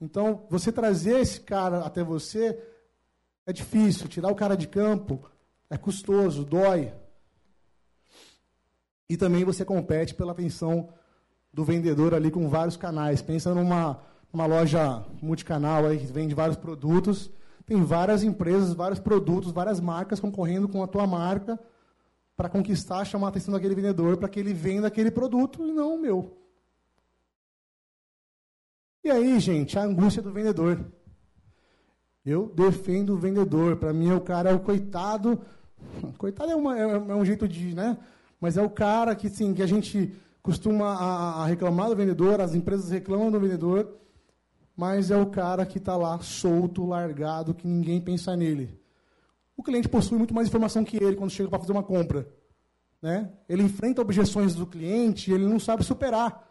Então, 0.00 0.46
você 0.48 0.70
trazer 0.70 1.20
esse 1.20 1.40
cara 1.40 1.80
até 1.80 2.04
você 2.04 2.58
é 3.44 3.52
difícil. 3.52 4.08
Tirar 4.08 4.30
o 4.30 4.36
cara 4.36 4.56
de 4.56 4.68
campo 4.68 5.20
é 5.68 5.76
custoso, 5.76 6.44
dói. 6.44 6.92
E 9.08 9.16
também 9.16 9.44
você 9.44 9.64
compete 9.64 10.14
pela 10.14 10.32
atenção 10.32 10.90
do 11.52 11.64
vendedor 11.64 12.14
ali 12.14 12.30
com 12.30 12.48
vários 12.48 12.76
canais. 12.76 13.20
Pensa 13.20 13.54
numa, 13.54 14.00
numa 14.32 14.46
loja 14.46 15.04
multicanal 15.20 15.86
aí 15.86 15.98
que 15.98 16.06
vende 16.06 16.34
vários 16.34 16.56
produtos. 16.56 17.30
Tem 17.68 17.84
várias 17.84 18.22
empresas, 18.22 18.72
vários 18.72 18.98
produtos, 18.98 19.52
várias 19.52 19.78
marcas 19.78 20.18
concorrendo 20.18 20.66
com 20.66 20.82
a 20.82 20.86
tua 20.86 21.06
marca 21.06 21.60
para 22.34 22.48
conquistar, 22.48 23.04
chamar 23.04 23.26
a 23.26 23.28
atenção 23.28 23.52
daquele 23.52 23.74
vendedor, 23.74 24.16
para 24.16 24.26
que 24.26 24.40
ele 24.40 24.54
venda 24.54 24.86
aquele 24.86 25.10
produto 25.10 25.62
e 25.62 25.70
não 25.70 25.96
o 25.96 26.00
meu. 26.00 26.38
E 29.04 29.10
aí, 29.10 29.38
gente, 29.38 29.78
a 29.78 29.82
angústia 29.82 30.22
do 30.22 30.32
vendedor. 30.32 30.82
Eu 32.24 32.50
defendo 32.56 33.10
o 33.10 33.18
vendedor. 33.18 33.76
Para 33.76 33.92
mim, 33.92 34.12
o 34.12 34.20
cara 34.22 34.48
é 34.48 34.54
o 34.54 34.60
coitado. 34.60 35.38
Coitado 36.16 36.50
é, 36.50 36.56
uma, 36.56 36.78
é, 36.78 36.82
é, 36.82 37.14
um 37.14 37.24
jeito 37.24 37.46
de, 37.46 37.74
né? 37.74 37.98
Mas 38.40 38.56
é 38.56 38.62
o 38.62 38.70
cara 38.70 39.14
que, 39.14 39.28
sim, 39.28 39.52
que 39.52 39.62
a 39.62 39.66
gente 39.66 40.14
costuma 40.42 40.94
a, 40.94 41.42
a 41.42 41.46
reclamar 41.46 41.90
do 41.90 41.96
vendedor, 41.96 42.40
as 42.40 42.54
empresas 42.54 42.88
reclamam 42.90 43.30
do 43.30 43.38
vendedor, 43.38 43.94
mas 44.78 45.10
é 45.10 45.16
o 45.18 45.26
cara 45.26 45.66
que 45.66 45.76
está 45.76 45.94
lá 45.94 46.18
solto, 46.20 46.86
largado, 46.86 47.52
que 47.52 47.66
ninguém 47.66 48.00
pensa 48.00 48.34
nele 48.34 48.78
o 49.58 49.62
cliente 49.62 49.88
possui 49.88 50.16
muito 50.16 50.32
mais 50.32 50.46
informação 50.46 50.84
que 50.84 50.96
ele 50.96 51.16
quando 51.16 51.32
chega 51.32 51.48
para 51.50 51.58
fazer 51.58 51.72
uma 51.72 51.82
compra. 51.82 52.28
Né? 53.02 53.28
Ele 53.48 53.64
enfrenta 53.64 54.00
objeções 54.00 54.54
do 54.54 54.64
cliente 54.64 55.30
e 55.30 55.34
ele 55.34 55.44
não 55.44 55.58
sabe 55.58 55.82
superar. 55.82 56.48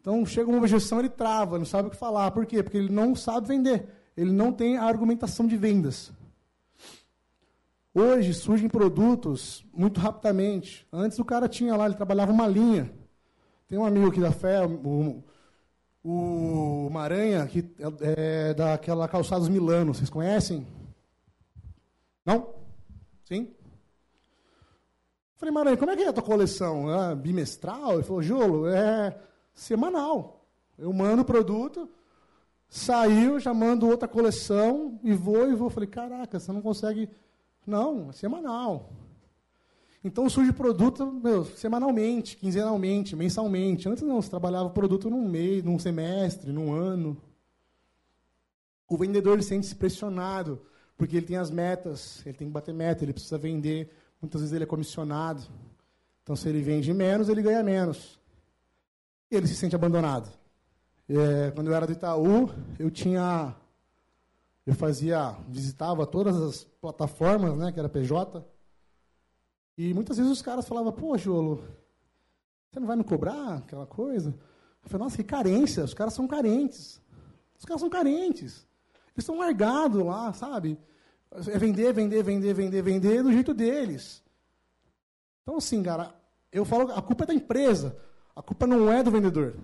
Então, 0.00 0.26
chega 0.26 0.50
uma 0.50 0.58
objeção, 0.58 0.98
ele 0.98 1.08
trava, 1.08 1.56
não 1.56 1.64
sabe 1.64 1.86
o 1.86 1.90
que 1.92 1.96
falar. 1.96 2.32
Por 2.32 2.44
quê? 2.46 2.60
Porque 2.60 2.76
ele 2.76 2.92
não 2.92 3.14
sabe 3.14 3.46
vender. 3.46 3.88
Ele 4.16 4.32
não 4.32 4.52
tem 4.52 4.76
a 4.76 4.82
argumentação 4.82 5.46
de 5.46 5.56
vendas. 5.56 6.10
Hoje 7.94 8.34
surgem 8.34 8.68
produtos 8.68 9.64
muito 9.72 10.00
rapidamente. 10.00 10.84
Antes 10.92 11.16
o 11.20 11.24
cara 11.24 11.48
tinha 11.48 11.76
lá, 11.76 11.86
ele 11.86 11.94
trabalhava 11.94 12.32
uma 12.32 12.48
linha. 12.48 12.92
Tem 13.68 13.78
um 13.78 13.86
amigo 13.86 14.08
aqui 14.08 14.20
da 14.20 14.32
fé, 14.32 14.66
o, 14.66 15.22
o 16.04 16.88
Maranha, 16.90 17.46
que 17.46 17.60
é, 17.78 18.50
é 18.50 18.54
daquela 18.54 19.08
Calçados 19.08 19.48
Milano, 19.48 19.94
vocês 19.94 20.10
conhecem? 20.10 20.66
Não? 22.24 22.54
Sim? 23.24 23.54
Falei, 25.36 25.52
Maranhão, 25.52 25.76
como 25.76 25.90
é 25.90 25.96
que 25.96 26.02
é 26.02 26.08
a 26.08 26.12
tua 26.12 26.22
coleção? 26.22 26.92
É 26.92 27.14
bimestral? 27.14 27.94
Ele 27.94 28.02
falou, 28.02 28.22
Jolo, 28.22 28.68
é 28.68 29.16
semanal. 29.54 30.44
Eu 30.76 30.92
mando 30.92 31.22
o 31.22 31.24
produto, 31.24 31.88
saiu, 32.68 33.38
já 33.38 33.54
mando 33.54 33.88
outra 33.88 34.08
coleção, 34.08 34.98
e 35.02 35.12
vou 35.12 35.48
e 35.48 35.54
vou. 35.54 35.70
Falei, 35.70 35.88
caraca, 35.88 36.38
você 36.38 36.52
não 36.52 36.60
consegue. 36.60 37.08
Não, 37.66 38.10
é 38.10 38.12
semanal. 38.12 38.90
Então 40.04 40.28
surge 40.28 40.52
produto 40.52 41.06
meu, 41.06 41.44
semanalmente, 41.44 42.36
quinzenalmente, 42.36 43.16
mensalmente. 43.16 43.88
Antes 43.88 44.02
não, 44.02 44.22
você 44.22 44.30
trabalhava 44.30 44.70
produto 44.70 45.10
num 45.10 45.28
mês, 45.28 45.64
num 45.64 45.78
semestre, 45.78 46.52
num 46.52 46.72
ano. 46.72 47.16
O 48.88 48.96
vendedor 48.96 49.42
sente-se 49.42 49.74
pressionado 49.74 50.60
porque 50.96 51.16
ele 51.16 51.26
tem 51.26 51.36
as 51.36 51.50
metas, 51.50 52.24
ele 52.26 52.36
tem 52.36 52.48
que 52.48 52.52
bater 52.52 52.74
meta, 52.74 53.04
ele 53.04 53.12
precisa 53.12 53.38
vender. 53.38 53.88
Muitas 54.20 54.40
vezes 54.40 54.52
ele 54.52 54.64
é 54.64 54.66
comissionado. 54.66 55.42
Então, 56.22 56.34
se 56.34 56.48
ele 56.48 56.60
vende 56.60 56.92
menos, 56.92 57.28
ele 57.28 57.40
ganha 57.40 57.62
menos. 57.62 58.18
Ele 59.30 59.46
se 59.46 59.54
sente 59.54 59.76
abandonado. 59.76 60.28
É, 61.08 61.52
quando 61.52 61.68
eu 61.68 61.74
era 61.74 61.86
do 61.86 61.92
Itaú, 61.92 62.50
eu 62.78 62.90
tinha. 62.90 63.54
Eu 64.66 64.74
fazia. 64.74 65.36
visitava 65.48 66.04
todas 66.06 66.36
as 66.36 66.64
plataformas, 66.64 67.56
né, 67.56 67.72
que 67.72 67.78
era 67.78 67.88
PJ. 67.88 68.44
E 69.78 69.94
muitas 69.94 70.16
vezes 70.16 70.32
os 70.32 70.42
caras 70.42 70.66
falavam: 70.66 70.90
pô, 70.90 71.16
Jolo, 71.16 71.62
você 72.68 72.80
não 72.80 72.86
vai 72.88 72.96
me 72.96 73.04
cobrar 73.04 73.58
aquela 73.58 73.86
coisa? 73.86 74.30
Eu 74.82 74.90
falei: 74.90 75.04
nossa, 75.04 75.16
que 75.16 75.22
carência, 75.22 75.84
os 75.84 75.94
caras 75.94 76.12
são 76.14 76.26
carentes. 76.26 77.00
Os 77.56 77.64
caras 77.64 77.80
são 77.80 77.88
carentes. 77.88 78.66
Eles 79.14 79.18
estão 79.18 79.38
largados 79.38 80.04
lá, 80.04 80.32
sabe? 80.32 80.76
É 81.30 81.58
vender, 81.58 81.92
vender, 81.92 82.22
vender, 82.24 82.52
vender, 82.52 82.82
vender 82.82 83.22
do 83.22 83.32
jeito 83.32 83.54
deles. 83.54 84.22
Então, 85.42 85.56
assim, 85.56 85.82
cara, 85.82 86.12
eu 86.50 86.64
falo, 86.64 86.92
a 86.92 87.00
culpa 87.00 87.24
é 87.24 87.28
da 87.28 87.34
empresa. 87.34 87.96
A 88.34 88.42
culpa 88.42 88.66
não 88.66 88.92
é 88.92 89.02
do 89.02 89.10
vendedor. 89.10 89.56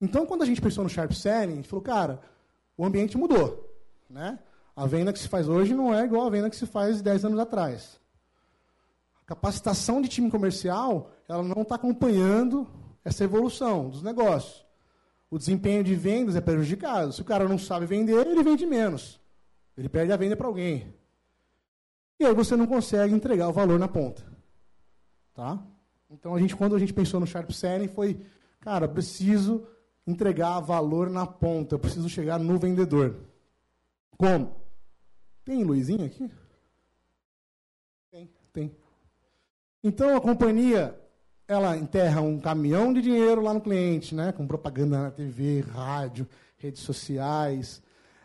Então, 0.00 0.26
quando 0.26 0.42
a 0.42 0.46
gente 0.46 0.60
pensou 0.60 0.82
no 0.82 0.90
Sharp 0.90 1.12
Selling, 1.12 1.52
a 1.52 1.56
gente 1.56 1.68
falou, 1.68 1.82
cara, 1.82 2.20
o 2.76 2.84
ambiente 2.84 3.16
mudou. 3.16 3.68
Né? 4.08 4.38
A 4.74 4.86
venda 4.86 5.12
que 5.12 5.18
se 5.18 5.28
faz 5.28 5.48
hoje 5.48 5.74
não 5.74 5.94
é 5.94 6.04
igual 6.04 6.26
a 6.26 6.30
venda 6.30 6.50
que 6.50 6.56
se 6.56 6.66
faz 6.66 7.02
10 7.02 7.26
anos 7.26 7.38
atrás. 7.38 8.00
A 9.22 9.24
capacitação 9.26 10.00
de 10.00 10.08
time 10.08 10.30
comercial, 10.30 11.10
ela 11.28 11.42
não 11.42 11.62
está 11.62 11.74
acompanhando 11.74 12.66
essa 13.04 13.24
evolução 13.24 13.88
dos 13.88 14.02
negócios 14.02 14.64
o 15.32 15.38
desempenho 15.38 15.82
de 15.82 15.94
vendas 15.94 16.36
é 16.36 16.42
prejudicado. 16.42 17.10
Se 17.10 17.22
o 17.22 17.24
cara 17.24 17.48
não 17.48 17.56
sabe 17.56 17.86
vender, 17.86 18.26
ele 18.26 18.42
vende 18.42 18.66
menos. 18.66 19.18
Ele 19.74 19.88
perde 19.88 20.12
a 20.12 20.16
venda 20.18 20.36
para 20.36 20.46
alguém. 20.46 20.94
E 22.20 22.24
aí 22.26 22.34
você 22.34 22.54
não 22.54 22.66
consegue 22.66 23.14
entregar 23.14 23.48
o 23.48 23.52
valor 23.52 23.78
na 23.78 23.88
ponta. 23.88 24.22
Tá? 25.32 25.58
Então, 26.10 26.34
a 26.34 26.38
gente, 26.38 26.54
quando 26.54 26.76
a 26.76 26.78
gente 26.78 26.92
pensou 26.92 27.18
no 27.18 27.26
Sharp 27.26 27.50
Selling, 27.50 27.88
foi, 27.88 28.20
cara, 28.60 28.86
preciso 28.86 29.66
entregar 30.06 30.60
valor 30.60 31.08
na 31.08 31.26
ponta, 31.26 31.76
eu 31.76 31.78
preciso 31.78 32.10
chegar 32.10 32.38
no 32.38 32.58
vendedor. 32.58 33.16
Como? 34.18 34.54
Tem 35.44 35.64
luzinha 35.64 36.06
aqui? 36.06 36.30
Tem, 38.10 38.30
tem. 38.52 38.76
Então, 39.82 40.16
a 40.16 40.20
companhia 40.20 40.98
ela 41.48 41.76
enterra 41.76 42.20
um 42.20 42.38
caminhão 42.38 42.92
de 42.92 43.02
dinheiro 43.02 43.42
lá 43.42 43.52
no 43.52 43.60
cliente, 43.60 44.14
né, 44.14 44.32
com 44.32 44.46
propaganda 44.46 45.02
na 45.02 45.10
TV, 45.10 45.60
rádio, 45.60 46.26
redes 46.56 46.82
sociais. 46.82 47.82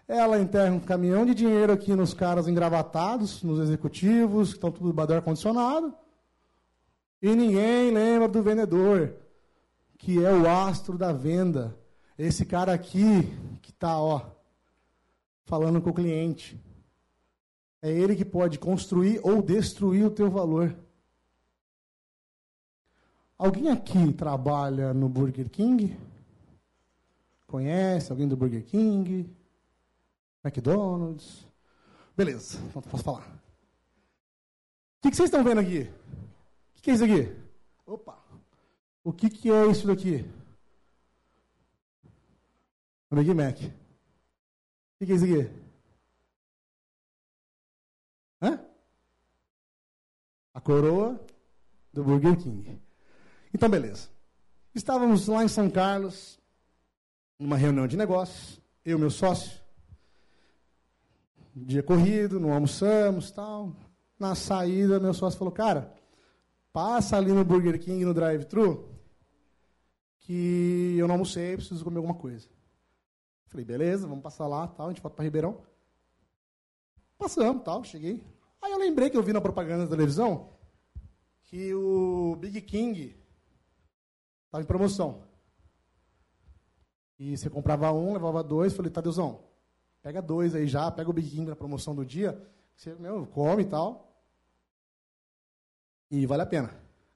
Ela 0.08 0.40
enterra 0.40 0.74
um 0.74 0.80
caminhão 0.80 1.26
de 1.26 1.36
dinheiro 1.36 1.74
aqui 1.74 1.94
nos 1.94 2.14
caras 2.14 2.48
engravatados, 2.48 3.44
nos 3.44 3.60
executivos, 3.60 4.50
que 4.50 4.56
estão 4.56 4.72
tudo 4.72 4.94
do 4.94 5.14
ar-condicionado. 5.14 5.94
E 7.22 7.36
ninguém 7.36 7.92
lembra 7.92 8.28
do 8.28 8.42
vendedor, 8.42 9.16
que 9.98 10.24
é 10.24 10.32
o 10.32 10.48
astro 10.48 10.98
da 10.98 11.12
venda. 11.12 11.76
Esse 12.18 12.46
cara 12.46 12.74
aqui 12.74 13.28
que 13.62 13.72
está, 13.72 14.00
ó, 14.00 14.22
falando 15.44 15.82
com 15.82 15.90
o 15.90 15.94
cliente. 15.94 16.64
É 17.88 17.90
ele 17.90 18.18
que 18.18 18.26
pode 18.26 18.60
construir 18.60 19.22
ou 19.24 19.42
destruir 19.42 20.06
o 20.06 20.12
teu 20.12 20.30
valor. 20.30 20.78
Alguém 23.38 23.70
aqui 23.70 24.12
trabalha 24.12 24.94
no 24.94 25.08
Burger 25.08 25.50
King? 25.50 25.98
Conhece 27.46 28.12
alguém 28.12 28.28
do 28.28 28.36
Burger 28.36 28.62
King? 28.66 29.34
McDonald's? 30.44 31.48
Beleza, 32.18 32.60
então 32.66 32.82
posso 32.82 33.06
falar. 33.06 33.26
O 34.98 35.10
que, 35.10 35.16
vocês 35.16 35.30
estão 35.30 35.42
vendo 35.42 35.62
aqui? 35.62 35.84
O 36.78 36.82
que, 36.82 36.92
é 36.92 36.94
isso 36.94 37.06
aqui? 37.06 37.34
Opa! 37.86 38.22
O 39.02 39.14
que, 39.14 39.30
que 39.30 39.50
é 39.50 39.66
isso 39.68 39.88
daqui? 39.88 40.30
No 43.10 43.18
Big 43.18 43.34
Mac. 43.34 43.56
O 45.00 45.06
que 45.06 45.14
é 45.14 45.16
isso 45.16 45.24
aqui? 45.24 45.68
Hã? 48.42 48.60
A 50.54 50.57
coroa 50.68 51.18
do 51.94 52.04
Burger 52.04 52.38
King. 52.38 52.78
Então, 53.54 53.70
beleza. 53.70 54.10
Estávamos 54.76 55.26
lá 55.30 55.42
em 55.42 55.48
São 55.48 55.70
Carlos, 55.70 56.38
numa 57.40 57.56
reunião 57.56 57.88
de 57.88 57.96
negócios, 57.96 58.62
eu 58.84 58.98
e 58.98 59.00
meu 59.00 59.10
sócio. 59.10 59.62
Dia 61.56 61.82
corrido, 61.82 62.38
não 62.38 62.52
almoçamos, 62.52 63.32
tal. 63.32 63.74
Na 64.20 64.36
saída, 64.36 65.00
meu 65.00 65.14
sócio 65.14 65.40
falou: 65.40 65.54
"Cara, 65.54 65.96
passa 66.74 67.16
ali 67.16 67.32
no 67.32 67.46
Burger 67.46 67.80
King 67.80 68.04
no 68.04 68.14
drive-thru 68.14 68.90
que 70.20 70.98
eu 70.98 71.08
não 71.08 71.16
almocei, 71.16 71.56
preciso 71.56 71.82
comer 71.82 71.98
alguma 71.98 72.14
coisa". 72.14 72.50
Falei: 73.46 73.66
"Beleza, 73.66 74.06
vamos 74.06 74.22
passar 74.22 74.48
lá, 74.48 74.68
tal, 74.68 74.88
a 74.88 74.90
gente 74.90 75.02
volta 75.02 75.16
para 75.16 75.24
Ribeirão". 75.24 75.62
Passamos, 77.18 77.64
tal, 77.64 77.86
cheguei. 77.86 78.22
Aí 78.62 78.72
eu 78.74 78.78
lembrei 78.78 79.10
que 79.10 79.16
eu 79.16 79.24
vi 79.24 79.32
na 79.32 79.40
propaganda 79.40 79.86
da 79.86 79.90
televisão 79.90 80.57
que 81.48 81.74
o 81.74 82.36
Big 82.36 82.62
King 82.62 83.18
estava 84.46 84.64
em 84.64 84.68
promoção. 84.68 85.24
E 87.18 87.36
você 87.36 87.50
comprava 87.50 87.92
um, 87.92 88.14
levava 88.14 88.44
dois. 88.44 88.74
Falei, 88.74 88.92
Tadeuzão, 88.92 89.44
pega 90.02 90.22
dois 90.22 90.54
aí 90.54 90.68
já, 90.68 90.92
pega 90.92 91.10
o 91.10 91.14
Big 91.14 91.30
King 91.30 91.50
na 91.50 91.56
promoção 91.56 91.96
do 91.96 92.06
dia. 92.06 92.40
Você 92.76 92.94
meu, 92.96 93.26
come 93.26 93.64
e 93.64 93.66
tal. 93.66 94.22
E 96.12 96.26
vale 96.26 96.44
a 96.44 96.46
pena. 96.46 96.70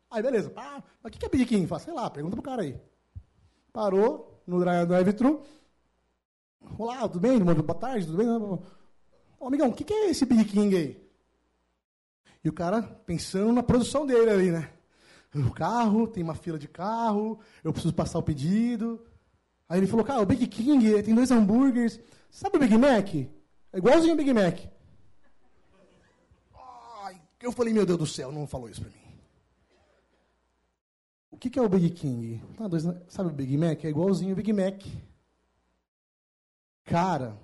Aí, 0.09 0.23
beleza. 0.23 0.51
Ah, 0.55 0.81
mas 1.03 1.13
o 1.13 1.17
que 1.17 1.25
é 1.25 1.29
Big 1.29 1.45
King? 1.45 1.67
Fala, 1.67 1.81
sei 1.81 1.93
lá, 1.93 2.09
pergunta 2.09 2.35
pro 2.35 2.43
cara 2.43 2.63
aí. 2.63 2.79
Parou 3.71 4.41
no 4.47 4.59
drive-thru. 4.59 5.43
Olá, 6.77 7.07
tudo 7.07 7.19
bem? 7.19 7.39
Boa 7.39 7.75
tarde, 7.75 8.05
tudo 8.05 8.17
bem? 8.17 8.27
Ô, 9.39 9.47
amigão, 9.47 9.69
o 9.69 9.73
que 9.73 9.93
é 9.93 10.09
esse 10.09 10.25
Big 10.25 10.45
King 10.45 10.75
aí? 10.75 11.00
E 12.43 12.49
o 12.49 12.53
cara 12.53 12.81
pensando 12.81 13.53
na 13.53 13.61
produção 13.61 14.05
dele 14.05 14.29
ali, 14.29 14.51
né? 14.51 14.71
O 15.33 15.51
carro, 15.51 16.07
tem 16.07 16.23
uma 16.23 16.35
fila 16.35 16.59
de 16.59 16.67
carro, 16.67 17.39
eu 17.63 17.71
preciso 17.71 17.93
passar 17.93 18.19
o 18.19 18.23
pedido. 18.23 18.99
Aí 19.69 19.79
ele 19.79 19.87
falou, 19.87 20.05
cara, 20.05 20.21
o 20.21 20.25
Big 20.25 20.45
King 20.47 21.01
tem 21.03 21.15
dois 21.15 21.31
hambúrgueres. 21.31 21.99
Sabe 22.29 22.57
o 22.57 22.59
Big 22.59 22.77
Mac? 22.77 23.13
É 23.15 23.77
igualzinho 23.77 24.13
o 24.13 24.17
Big 24.17 24.33
Mac. 24.33 24.59
Ai, 27.03 27.21
eu 27.39 27.51
falei, 27.51 27.73
meu 27.73 27.85
Deus 27.85 27.99
do 27.99 28.07
céu, 28.07 28.31
não 28.31 28.45
falou 28.45 28.69
isso 28.69 28.81
para 28.81 28.89
mim. 28.89 28.97
O 31.29 31.37
que, 31.37 31.49
que 31.49 31.57
é 31.57 31.61
o 31.61 31.69
Big 31.69 31.91
King? 31.91 32.41
Ah, 32.59 32.67
dois, 32.67 32.83
sabe 33.07 33.29
o 33.29 33.33
Big 33.33 33.55
Mac? 33.57 33.85
É 33.85 33.89
igualzinho 33.89 34.33
o 34.33 34.35
Big 34.35 34.51
Mac. 34.51 34.83
Cara, 36.83 37.37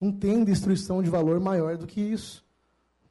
não 0.00 0.10
tem 0.10 0.42
destruição 0.42 1.02
de 1.02 1.10
valor 1.10 1.38
maior 1.38 1.76
do 1.76 1.86
que 1.86 2.00
isso 2.00 2.44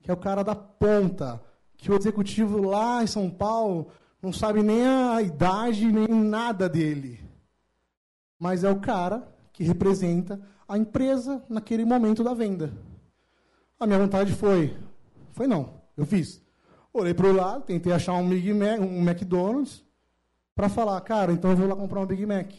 que 0.02 0.10
é 0.10 0.14
o 0.14 0.18
cara 0.18 0.44
da 0.44 0.56
ponta, 0.56 1.42
que 1.78 1.92
o 1.92 1.96
executivo 1.96 2.62
lá 2.62 3.04
em 3.04 3.08
São 3.08 3.30
Paulo 3.30 3.92
não 4.22 4.34
sabe 4.34 4.62
nem 4.62 4.86
a 4.86 5.22
idade, 5.22 5.92
nem 5.92 6.08
nada 6.08 6.68
dele. 6.68 7.20
Mas 8.38 8.64
é 8.64 8.70
o 8.70 8.80
cara 8.80 9.28
que 9.54 9.64
representa 9.64 10.40
a 10.68 10.78
empresa 10.78 11.44
naquele 11.50 11.86
momento 11.86 12.24
da 12.24 12.34
venda. 12.34 12.74
A 13.80 13.88
minha 13.88 14.00
vontade 14.00 14.34
foi, 14.34 14.78
foi 15.32 15.48
não, 15.48 15.82
eu 15.96 16.06
fiz. 16.06 16.42
Olhei 16.94 17.14
para 17.14 17.28
o 17.28 17.34
lado, 17.34 17.64
tentei 17.64 17.94
achar 17.94 18.14
um, 18.14 18.28
Big 18.28 18.54
Mac, 18.54 18.80
um 18.80 19.02
McDonald's 19.08 19.84
para 20.54 20.68
falar, 20.68 21.00
cara, 21.02 21.32
então 21.32 21.52
eu 21.52 21.58
vou 21.58 21.68
lá 21.68 21.76
comprar 21.76 22.02
um 22.02 22.06
Big 22.06 22.26
Mac. 22.26 22.52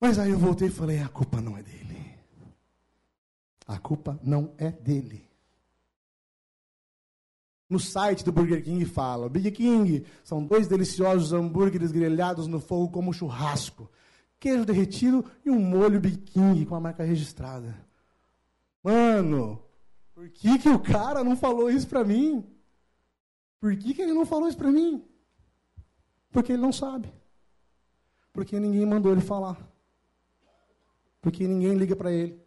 Mas 0.00 0.18
aí 0.18 0.30
eu 0.30 0.38
voltei 0.38 0.68
e 0.68 0.72
falei, 0.72 1.00
a 1.00 1.08
culpa 1.08 1.40
não 1.40 1.56
é 1.56 1.62
dele. 1.62 2.16
A 3.68 3.78
culpa 3.78 4.18
não 4.22 4.52
é 4.58 4.70
dele 4.70 5.31
no 7.72 7.80
site 7.80 8.22
do 8.22 8.30
Burger 8.30 8.62
King 8.62 8.84
fala: 8.84 9.30
Big 9.30 9.50
King 9.50 10.04
são 10.22 10.44
dois 10.44 10.68
deliciosos 10.68 11.32
hambúrgueres 11.32 11.90
grelhados 11.90 12.46
no 12.46 12.60
fogo 12.60 12.92
como 12.92 13.14
churrasco, 13.14 13.90
queijo 14.38 14.66
derretido 14.66 15.24
e 15.44 15.50
um 15.50 15.58
molho 15.58 15.98
Big 15.98 16.18
King 16.18 16.66
com 16.66 16.74
a 16.74 16.80
marca 16.80 17.02
registrada. 17.02 17.74
Mano, 18.82 19.62
por 20.14 20.28
que, 20.28 20.58
que 20.58 20.68
o 20.68 20.78
cara 20.78 21.24
não 21.24 21.34
falou 21.34 21.70
isso 21.70 21.88
pra 21.88 22.04
mim? 22.04 22.44
Por 23.58 23.74
que, 23.74 23.94
que 23.94 24.02
ele 24.02 24.12
não 24.12 24.26
falou 24.26 24.48
isso 24.48 24.58
pra 24.58 24.70
mim? 24.70 25.02
Porque 26.30 26.52
ele 26.52 26.62
não 26.62 26.72
sabe. 26.72 27.10
Porque 28.32 28.60
ninguém 28.60 28.84
mandou 28.84 29.12
ele 29.12 29.20
falar. 29.20 29.56
Porque 31.20 31.46
ninguém 31.46 31.74
liga 31.74 31.94
para 31.94 32.12
ele. 32.12 32.38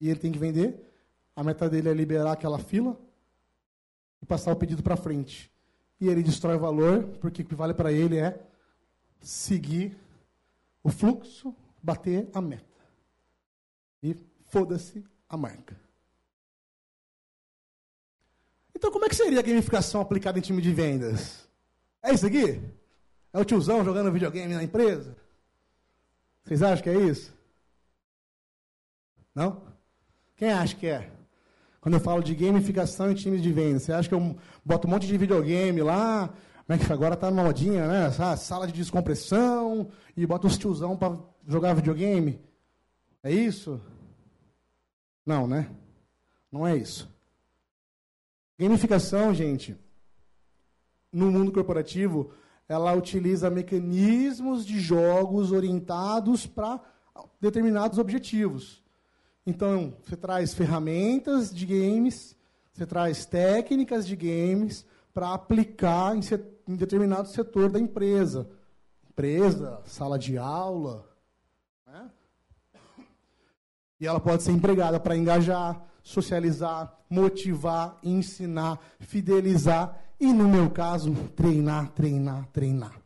E 0.00 0.08
ele 0.08 0.20
tem 0.20 0.30
que 0.30 0.38
vender. 0.38 0.88
A 1.34 1.42
meta 1.42 1.68
dele 1.68 1.88
é 1.88 1.94
liberar 1.94 2.32
aquela 2.32 2.58
fila 2.58 2.96
e 4.22 4.26
passar 4.26 4.52
o 4.52 4.56
pedido 4.56 4.82
para 4.82 4.96
frente. 4.96 5.50
E 6.00 6.08
ele 6.08 6.22
destrói 6.22 6.56
o 6.56 6.60
valor, 6.60 7.04
porque 7.20 7.42
o 7.42 7.44
que 7.44 7.54
vale 7.54 7.74
para 7.74 7.92
ele 7.92 8.16
é 8.16 8.40
seguir 9.20 9.96
o 10.82 10.90
fluxo, 10.90 11.54
bater 11.82 12.28
a 12.32 12.40
meta. 12.40 12.64
E 14.02 14.16
foda-se 14.46 15.04
a 15.28 15.36
marca. 15.36 15.80
Então, 18.74 18.90
como 18.90 19.04
é 19.04 19.08
que 19.08 19.14
seria 19.14 19.38
a 19.38 19.42
gamificação 19.42 20.00
aplicada 20.00 20.38
em 20.38 20.42
time 20.42 20.60
de 20.60 20.72
vendas? 20.72 21.48
É 22.02 22.12
isso 22.12 22.26
aqui? 22.26 22.60
É 23.32 23.38
o 23.38 23.44
tiozão 23.44 23.84
jogando 23.84 24.10
videogame 24.10 24.54
na 24.54 24.62
empresa? 24.64 25.16
Vocês 26.42 26.62
acham 26.62 26.82
que 26.82 26.90
é 26.90 26.98
isso? 26.98 27.32
Não? 29.32 29.62
Quem 30.36 30.52
acha 30.52 30.74
que 30.74 30.88
é? 30.88 31.11
Quando 31.82 31.94
eu 31.94 32.00
falo 32.00 32.22
de 32.22 32.32
gamificação 32.32 33.10
em 33.10 33.14
times 33.14 33.42
de 33.42 33.52
venda, 33.52 33.80
você 33.80 33.92
acha 33.92 34.08
que 34.08 34.14
eu 34.14 34.36
boto 34.64 34.86
um 34.86 34.90
monte 34.92 35.04
de 35.04 35.18
videogame 35.18 35.82
lá, 35.82 36.28
como 36.64 36.80
é 36.80 36.86
que 36.86 36.92
agora 36.92 37.14
está 37.14 37.28
na 37.28 37.42
modinha, 37.42 37.88
né? 37.88 38.36
Sala 38.36 38.68
de 38.68 38.72
descompressão 38.72 39.90
e 40.16 40.24
boto 40.24 40.46
os 40.46 40.56
tiozão 40.56 40.96
para 40.96 41.18
jogar 41.44 41.74
videogame? 41.74 42.40
É 43.20 43.32
isso? 43.32 43.80
Não, 45.26 45.48
né? 45.48 45.68
Não 46.52 46.64
é 46.64 46.76
isso. 46.76 47.12
Gamificação, 48.56 49.34
gente, 49.34 49.76
no 51.12 51.32
mundo 51.32 51.50
corporativo, 51.50 52.32
ela 52.68 52.92
utiliza 52.94 53.50
mecanismos 53.50 54.64
de 54.64 54.78
jogos 54.78 55.50
orientados 55.50 56.46
para 56.46 56.80
determinados 57.40 57.98
objetivos. 57.98 58.81
Então, 59.44 59.94
você 60.04 60.16
traz 60.16 60.54
ferramentas 60.54 61.52
de 61.52 61.66
games, 61.66 62.36
você 62.72 62.86
traz 62.86 63.26
técnicas 63.26 64.06
de 64.06 64.14
games 64.14 64.86
para 65.12 65.34
aplicar 65.34 66.16
em, 66.16 66.22
set, 66.22 66.44
em, 66.66 66.76
determinado 66.76 67.28
setor 67.28 67.70
da 67.70 67.78
empresa. 67.78 68.48
Empresa, 69.10 69.82
sala 69.84 70.18
de 70.18 70.38
aula. 70.38 71.08
Né? 71.86 72.10
E 74.00 74.06
ela 74.06 74.20
pode 74.20 74.42
ser 74.44 74.52
empregada 74.52 75.00
para 75.00 75.16
engajar, 75.16 75.84
socializar, 76.02 76.96
motivar, 77.10 77.98
ensinar, 78.02 78.80
fidelizar 79.00 80.00
e, 80.20 80.32
no 80.32 80.48
meu 80.48 80.70
caso, 80.70 81.12
treinar, 81.34 81.90
treinar, 81.90 82.46
treinar. 82.52 83.02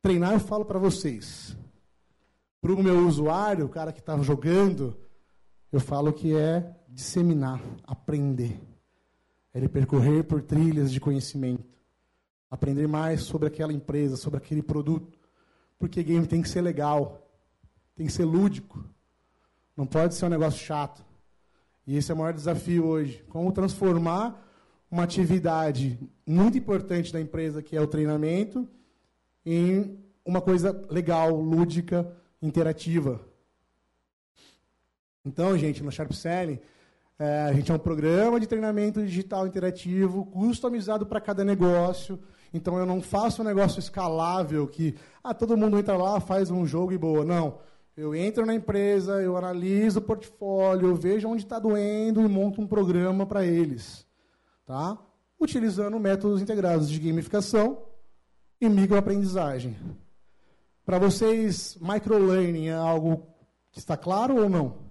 Treinar, 0.00 0.32
eu 0.32 0.40
falo 0.40 0.64
para 0.64 0.78
vocês. 0.78 1.54
Para 2.60 2.72
o 2.72 2.82
meu 2.82 3.06
usuário, 3.06 3.66
o 3.66 3.68
cara 3.68 3.92
que 3.92 4.00
estava 4.00 4.22
jogando, 4.22 4.96
eu 5.70 5.80
falo 5.80 6.12
que 6.12 6.34
é 6.34 6.74
disseminar, 6.88 7.60
aprender. 7.84 8.60
É 9.52 9.58
ele 9.58 9.68
percorrer 9.68 10.24
por 10.24 10.42
trilhas 10.42 10.90
de 10.90 11.00
conhecimento. 11.00 11.78
Aprender 12.50 12.86
mais 12.86 13.22
sobre 13.22 13.48
aquela 13.48 13.72
empresa, 13.72 14.16
sobre 14.16 14.38
aquele 14.38 14.62
produto. 14.62 15.18
Porque 15.78 16.02
game 16.02 16.26
tem 16.26 16.40
que 16.40 16.48
ser 16.48 16.62
legal. 16.62 17.26
Tem 17.94 18.06
que 18.06 18.12
ser 18.12 18.24
lúdico. 18.24 18.84
Não 19.76 19.86
pode 19.86 20.14
ser 20.14 20.26
um 20.26 20.30
negócio 20.30 20.58
chato. 20.58 21.04
E 21.86 21.96
esse 21.96 22.10
é 22.10 22.14
o 22.14 22.18
maior 22.18 22.32
desafio 22.32 22.86
hoje. 22.86 23.22
Como 23.28 23.52
transformar 23.52 24.44
uma 24.90 25.02
atividade 25.02 25.98
muito 26.26 26.56
importante 26.56 27.12
da 27.12 27.20
empresa, 27.20 27.62
que 27.62 27.76
é 27.76 27.80
o 27.80 27.86
treinamento, 27.86 28.68
em 29.44 29.98
uma 30.24 30.40
coisa 30.40 30.86
legal, 30.90 31.40
lúdica, 31.40 32.10
interativa. 32.40 33.20
Então, 35.24 35.56
gente, 35.58 35.82
no 35.82 35.90
Sharp 35.90 36.12
Selling, 36.12 36.58
é, 37.18 37.42
a 37.42 37.52
gente 37.52 37.70
é 37.70 37.74
um 37.74 37.78
programa 37.78 38.38
de 38.38 38.46
treinamento 38.46 39.04
digital 39.04 39.46
interativo, 39.46 40.26
customizado 40.26 41.04
para 41.04 41.20
cada 41.20 41.44
negócio. 41.44 42.18
Então, 42.54 42.78
eu 42.78 42.86
não 42.86 43.02
faço 43.02 43.42
um 43.42 43.44
negócio 43.44 43.80
escalável 43.80 44.66
que 44.66 44.94
ah, 45.22 45.34
todo 45.34 45.56
mundo 45.56 45.78
entra 45.78 45.96
lá, 45.96 46.20
faz 46.20 46.50
um 46.50 46.64
jogo 46.64 46.92
e 46.92 46.98
boa. 46.98 47.24
Não. 47.24 47.58
Eu 47.96 48.14
entro 48.14 48.46
na 48.46 48.54
empresa, 48.54 49.20
eu 49.20 49.36
analiso 49.36 49.98
o 49.98 50.02
portfólio, 50.02 50.88
eu 50.88 50.94
vejo 50.94 51.28
onde 51.28 51.42
está 51.42 51.58
doendo 51.58 52.22
e 52.22 52.28
monto 52.28 52.60
um 52.60 52.66
programa 52.66 53.26
para 53.26 53.44
eles. 53.44 54.06
Tá? 54.64 54.96
Utilizando 55.40 55.98
métodos 55.98 56.40
integrados 56.40 56.88
de 56.88 57.00
gamificação 57.00 57.82
e 58.60 58.68
microaprendizagem. 58.68 59.76
Para 60.84 60.98
vocês, 60.98 61.76
microlearning 61.80 62.68
é 62.68 62.74
algo 62.74 63.26
que 63.72 63.80
está 63.80 63.96
claro 63.96 64.42
ou 64.42 64.48
não? 64.48 64.87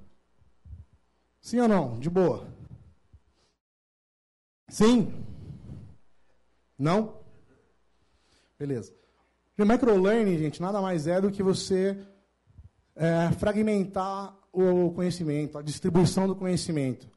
Sim 1.41 1.59
ou 1.59 1.67
não? 1.67 1.99
De 1.99 2.09
boa. 2.09 2.47
Sim? 4.69 5.13
Não? 6.77 7.17
Beleza. 8.59 8.93
O 9.57 9.65
microlearning, 9.65 10.37
gente, 10.37 10.61
nada 10.61 10.81
mais 10.81 11.07
é 11.07 11.19
do 11.19 11.31
que 11.31 11.41
você 11.41 11.97
é, 12.95 13.31
fragmentar 13.39 14.35
o 14.51 14.91
conhecimento, 14.91 15.57
a 15.57 15.61
distribuição 15.61 16.27
do 16.27 16.35
conhecimento. 16.35 17.07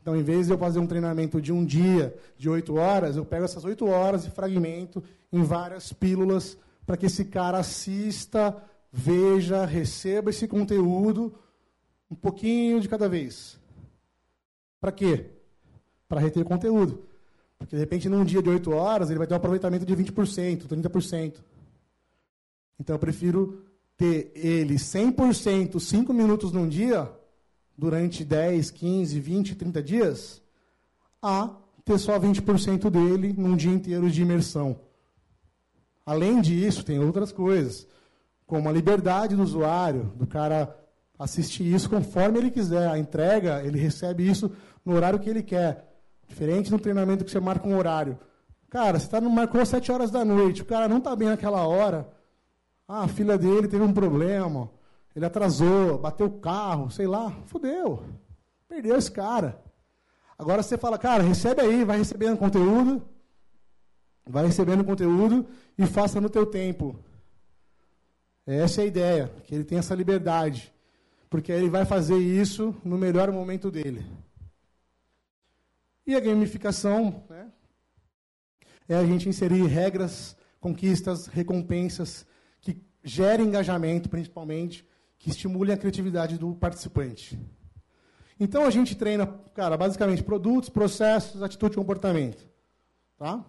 Então, 0.00 0.16
em 0.16 0.22
vez 0.22 0.46
de 0.46 0.52
eu 0.52 0.58
fazer 0.58 0.78
um 0.78 0.86
treinamento 0.86 1.40
de 1.40 1.52
um 1.52 1.64
dia, 1.64 2.14
de 2.36 2.48
oito 2.48 2.74
horas, 2.76 3.16
eu 3.16 3.24
pego 3.24 3.44
essas 3.44 3.64
oito 3.64 3.86
horas 3.86 4.26
e 4.26 4.30
fragmento 4.30 5.02
em 5.32 5.42
várias 5.42 5.92
pílulas 5.92 6.58
para 6.84 6.96
que 6.96 7.06
esse 7.06 7.24
cara 7.24 7.58
assista, 7.58 8.56
veja, 8.92 9.64
receba 9.64 10.30
esse 10.30 10.46
conteúdo 10.46 11.34
um 12.10 12.14
pouquinho 12.14 12.80
de 12.80 12.88
cada 12.88 13.08
vez. 13.08 13.58
Para 14.84 14.92
quê? 14.92 15.30
Para 16.06 16.20
reter 16.20 16.44
conteúdo. 16.44 17.04
Porque, 17.56 17.74
de 17.74 17.80
repente, 17.80 18.06
num 18.06 18.22
dia 18.22 18.42
de 18.42 18.50
oito 18.50 18.70
horas, 18.70 19.08
ele 19.08 19.16
vai 19.16 19.26
ter 19.26 19.32
um 19.32 19.38
aproveitamento 19.38 19.86
de 19.86 19.96
20%, 19.96 20.66
30%. 20.66 21.36
Então, 22.78 22.94
eu 22.94 22.98
prefiro 22.98 23.64
ter 23.96 24.30
ele 24.34 24.74
100%, 24.74 25.80
5 25.80 26.12
minutos 26.12 26.52
num 26.52 26.68
dia, 26.68 27.10
durante 27.78 28.26
10, 28.26 28.70
15, 28.72 29.18
20, 29.20 29.54
30 29.54 29.82
dias, 29.82 30.42
a 31.22 31.56
ter 31.82 31.98
só 31.98 32.18
20% 32.18 32.90
dele 32.90 33.32
num 33.38 33.56
dia 33.56 33.72
inteiro 33.72 34.10
de 34.10 34.20
imersão. 34.20 34.78
Além 36.04 36.42
disso, 36.42 36.84
tem 36.84 36.98
outras 36.98 37.32
coisas, 37.32 37.86
como 38.46 38.68
a 38.68 38.72
liberdade 38.72 39.34
do 39.34 39.44
usuário, 39.44 40.12
do 40.14 40.26
cara 40.26 40.78
assistir 41.18 41.64
isso 41.64 41.88
conforme 41.88 42.38
ele 42.38 42.50
quiser. 42.50 42.88
A 42.88 42.98
entrega, 42.98 43.62
ele 43.62 43.78
recebe 43.78 44.28
isso 44.28 44.50
no 44.84 44.94
horário 44.94 45.18
que 45.18 45.30
ele 45.30 45.42
quer. 45.42 45.90
Diferente 46.26 46.70
do 46.70 46.78
treinamento 46.78 47.24
que 47.24 47.30
você 47.30 47.40
marca 47.40 47.68
um 47.68 47.76
horário. 47.76 48.18
Cara, 48.68 48.98
você 48.98 49.08
tá 49.08 49.20
no, 49.20 49.30
marcou 49.30 49.60
às 49.60 49.68
7 49.68 49.92
horas 49.92 50.10
da 50.10 50.24
noite, 50.24 50.62
o 50.62 50.64
cara 50.64 50.88
não 50.88 50.98
está 50.98 51.14
bem 51.14 51.28
naquela 51.28 51.64
hora. 51.66 52.08
Ah, 52.88 53.04
a 53.04 53.08
filha 53.08 53.38
dele 53.38 53.68
teve 53.68 53.84
um 53.84 53.92
problema, 53.92 54.68
ele 55.14 55.24
atrasou, 55.24 55.96
bateu 55.96 56.26
o 56.26 56.40
carro, 56.40 56.90
sei 56.90 57.06
lá, 57.06 57.30
fudeu. 57.46 58.02
Perdeu 58.68 58.96
esse 58.96 59.10
cara. 59.10 59.62
Agora 60.36 60.60
você 60.60 60.76
fala, 60.76 60.98
cara, 60.98 61.22
recebe 61.22 61.60
aí, 61.60 61.84
vai 61.84 61.98
recebendo 61.98 62.36
conteúdo, 62.36 63.00
vai 64.26 64.44
recebendo 64.44 64.84
conteúdo 64.84 65.46
e 65.78 65.86
faça 65.86 66.20
no 66.20 66.28
teu 66.28 66.44
tempo. 66.44 66.98
Essa 68.44 68.80
é 68.80 68.84
a 68.84 68.88
ideia, 68.88 69.32
que 69.44 69.54
ele 69.54 69.64
tenha 69.64 69.78
essa 69.78 69.94
liberdade. 69.94 70.73
Porque 71.34 71.50
ele 71.50 71.68
vai 71.68 71.84
fazer 71.84 72.16
isso 72.16 72.72
no 72.84 72.96
melhor 72.96 73.32
momento 73.32 73.68
dele. 73.68 74.06
E 76.06 76.14
a 76.14 76.20
gamificação 76.20 77.24
né, 77.28 77.50
é 78.88 78.94
a 78.94 79.04
gente 79.04 79.28
inserir 79.28 79.66
regras, 79.66 80.36
conquistas, 80.60 81.26
recompensas 81.26 82.24
que 82.60 82.80
gerem 83.02 83.48
engajamento, 83.48 84.08
principalmente, 84.08 84.86
que 85.18 85.28
estimulem 85.28 85.74
a 85.74 85.76
criatividade 85.76 86.38
do 86.38 86.54
participante. 86.54 87.36
Então 88.38 88.64
a 88.64 88.70
gente 88.70 88.94
treina, 88.94 89.26
cara, 89.56 89.76
basicamente 89.76 90.22
produtos, 90.22 90.68
processos, 90.68 91.42
atitude 91.42 91.72
e 91.72 91.78
comportamento. 91.78 92.48
Tá? 93.18 93.44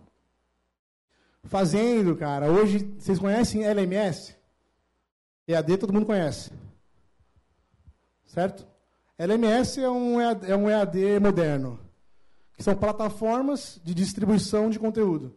Fazendo, 1.43 2.15
cara, 2.15 2.51
hoje, 2.51 2.79
vocês 2.97 3.19
conhecem 3.19 3.63
LMS? 3.63 4.35
EAD 5.47 5.77
todo 5.77 5.93
mundo 5.93 6.07
conhece. 6.07 6.64
Certo? 8.35 8.67
LMS 9.17 9.79
é 9.81 9.89
um 9.89 10.19
EAD, 10.19 10.51
é 10.51 10.55
um 10.57 10.69
EAD 10.69 11.21
moderno 11.21 11.79
que 12.51 12.61
são 12.61 12.75
plataformas 12.75 13.79
de 13.81 13.93
distribuição 13.93 14.69
de 14.69 14.77
conteúdo. 14.77 15.33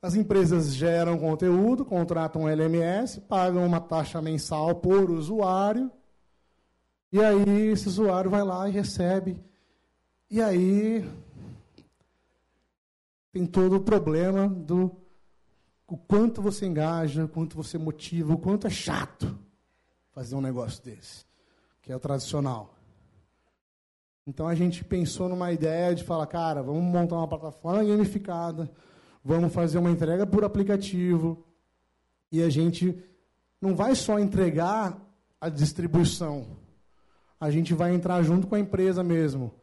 As 0.00 0.14
empresas 0.14 0.74
geram 0.74 1.18
conteúdo, 1.18 1.84
contratam 1.84 2.48
LMS, 2.48 3.20
pagam 3.20 3.66
uma 3.66 3.78
taxa 3.78 4.22
mensal 4.22 4.74
por 4.76 5.10
usuário, 5.10 5.92
e 7.12 7.22
aí 7.22 7.68
esse 7.72 7.88
usuário 7.88 8.30
vai 8.30 8.42
lá 8.42 8.66
e 8.66 8.72
recebe. 8.72 9.38
E 10.30 10.40
aí 10.40 11.06
tem 13.32 13.44
todo 13.44 13.76
o 13.76 13.80
problema 13.80 14.48
do 14.48 14.96
o 15.86 15.98
quanto 15.98 16.40
você 16.40 16.64
engaja, 16.64 17.26
o 17.26 17.28
quanto 17.28 17.54
você 17.54 17.76
motiva, 17.76 18.32
o 18.32 18.38
quanto 18.38 18.66
é 18.66 18.70
chato 18.70 19.38
fazer 20.12 20.34
um 20.34 20.40
negócio 20.40 20.82
desse, 20.82 21.27
que 21.88 21.92
é 21.92 21.96
o 21.96 21.98
tradicional. 21.98 22.74
Então 24.26 24.46
a 24.46 24.54
gente 24.54 24.84
pensou 24.84 25.26
numa 25.26 25.50
ideia 25.52 25.94
de 25.94 26.04
falar, 26.04 26.26
cara, 26.26 26.62
vamos 26.62 26.82
montar 26.82 27.16
uma 27.16 27.26
plataforma 27.26 27.82
gamificada, 27.82 28.70
vamos 29.24 29.54
fazer 29.54 29.78
uma 29.78 29.90
entrega 29.90 30.26
por 30.26 30.44
aplicativo, 30.44 31.46
e 32.30 32.42
a 32.42 32.50
gente 32.50 33.02
não 33.58 33.74
vai 33.74 33.94
só 33.94 34.18
entregar 34.18 35.00
a 35.40 35.48
distribuição, 35.48 36.58
a 37.40 37.50
gente 37.50 37.72
vai 37.72 37.94
entrar 37.94 38.22
junto 38.22 38.46
com 38.46 38.54
a 38.54 38.60
empresa 38.60 39.02
mesmo. 39.02 39.54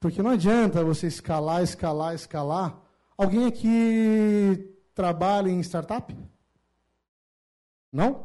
Porque 0.00 0.20
não 0.24 0.30
adianta 0.30 0.82
você 0.82 1.06
escalar, 1.06 1.62
escalar, 1.62 2.16
escalar. 2.16 2.82
Alguém 3.16 3.46
aqui 3.46 4.76
trabalha 4.92 5.48
em 5.48 5.60
startup? 5.60 6.12
Não? 7.92 8.24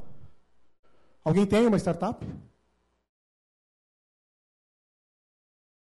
Alguém 1.23 1.45
tem 1.45 1.67
uma 1.67 1.77
startup? 1.77 2.25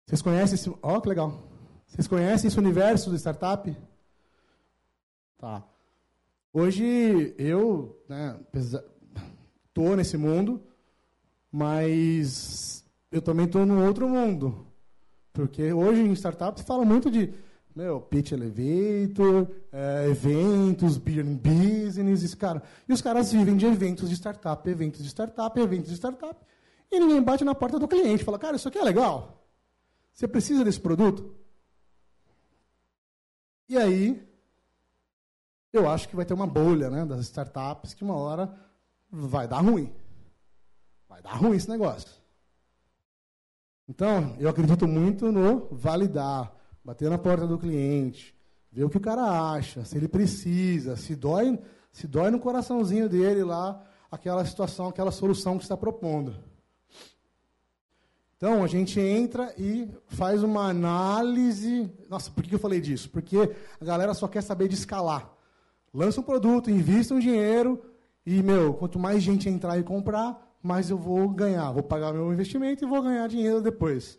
Vocês 0.07 0.21
conhecem 0.23 0.55
esse. 0.55 0.71
Ó, 0.71 0.97
oh, 0.97 1.01
que 1.01 1.09
legal. 1.09 1.43
Vocês 1.87 2.07
conhecem 2.07 2.49
esse 2.49 2.59
universo 2.59 3.11
do 3.11 3.17
startup? 3.17 3.75
Tá. 5.39 5.63
Hoje 6.53 7.35
eu 7.39 8.01
né, 8.09 8.39
nesse 9.97 10.17
mundo, 10.17 10.63
mas 11.51 12.85
eu 13.11 13.21
também 13.21 13.47
estou 13.47 13.67
num 13.67 13.85
outro 13.87 14.09
mundo. 14.09 14.67
Porque 15.33 15.73
hoje 15.73 16.01
em 16.01 16.13
startup 16.13 16.59
se 16.59 16.67
fala 16.67 16.85
muito 16.85 17.11
de 17.11 17.35
meu, 17.75 18.01
pitch 18.01 18.33
elevator, 18.33 19.49
é, 19.73 20.09
eventos, 20.09 20.97
business, 20.97 22.35
cara. 22.35 22.63
E 22.89 22.93
os 22.93 23.03
caras 23.03 23.33
vivem 23.33 23.57
de 23.57 23.67
eventos 23.67 24.09
de 24.09 24.15
startup, 24.15 24.69
eventos 24.71 25.03
de 25.03 25.09
startup, 25.09 25.59
eventos 25.59 25.91
de 25.91 25.97
startup. 25.97 26.37
E 26.91 27.01
ninguém 27.01 27.21
bate 27.21 27.43
na 27.43 27.55
porta 27.55 27.79
do 27.79 27.89
cliente 27.89 28.23
fala, 28.23 28.39
cara, 28.39 28.55
isso 28.55 28.69
aqui 28.69 28.79
é 28.79 28.85
legal. 28.85 29.44
Você 30.15 30.29
precisa 30.29 30.65
desse 30.65 30.81
produto? 30.81 31.35
E 33.69 33.77
aí, 33.77 34.25
eu 35.73 35.89
acho 35.89 36.09
que 36.09 36.15
vai 36.15 36.25
ter 36.25 36.35
uma 36.35 36.47
bolha 36.47 36.89
né, 36.89 37.05
das 37.05 37.21
startups 37.23 37.95
que 37.95 38.05
uma 38.05 38.15
hora 38.15 38.55
vai 39.11 39.49
dar 39.49 39.59
ruim. 39.59 39.93
Vai 41.09 41.21
dar 41.21 41.35
ruim 41.35 41.57
esse 41.57 41.69
negócio. 41.69 42.09
Então, 43.89 44.37
eu 44.39 44.49
acredito 44.49 44.87
muito 44.87 45.33
no 45.33 45.67
validar, 45.73 46.55
bater 46.85 47.11
na 47.11 47.19
porta 47.19 47.47
do 47.47 47.59
cliente, 47.59 48.35
ver 48.71 48.85
o 48.85 48.91
que 48.91 48.97
o 48.97 49.01
cara 49.01 49.53
acha, 49.53 49.85
se 49.85 49.97
ele 49.97 50.09
precisa, 50.09 50.97
se 50.97 51.17
dói, 51.17 51.59
se 51.91 52.07
dói 52.07 52.31
no 52.31 52.39
coraçãozinho 52.39 53.09
dele 53.09 53.43
lá 53.43 53.85
aquela 54.11 54.45
situação, 54.45 54.87
aquela 54.87 55.11
solução 55.11 55.59
que 55.59 55.65
está 55.65 55.77
propondo. 55.77 56.54
Então, 58.37 58.63
a 58.63 58.67
gente 58.67 59.01
entra 59.01 59.55
e 59.57 59.89
faz 60.09 60.43
uma 60.43 60.69
análise. 60.69 61.91
Nossa, 62.11 62.31
por 62.31 62.43
que 62.45 62.55
eu 62.55 62.59
falei 62.59 62.81
disso? 62.81 63.09
Porque 63.11 63.51
a 63.81 63.85
galera 63.85 64.13
só 64.13 64.29
quer 64.29 64.43
saber 64.43 64.69
de 64.69 64.75
escalar. 64.75 65.31
Lança 65.93 66.21
um 66.21 66.25
produto, 66.25 66.71
invista 66.71 67.15
um 67.15 67.21
dinheiro 67.21 67.81
e, 68.27 68.43
meu, 68.43 68.75
quanto 68.75 68.99
mais 68.99 69.23
gente 69.23 69.49
entrar 69.49 69.79
e 69.79 69.83
comprar, 69.83 70.57
mais 70.63 70.91
eu 70.91 70.99
vou 70.99 71.29
ganhar. 71.29 71.71
Vou 71.73 71.83
pagar 71.83 72.13
meu 72.13 72.33
investimento 72.33 72.85
e 72.85 72.89
vou 72.89 73.03
ganhar 73.03 73.29
dinheiro 73.29 73.63
depois. 73.63 74.19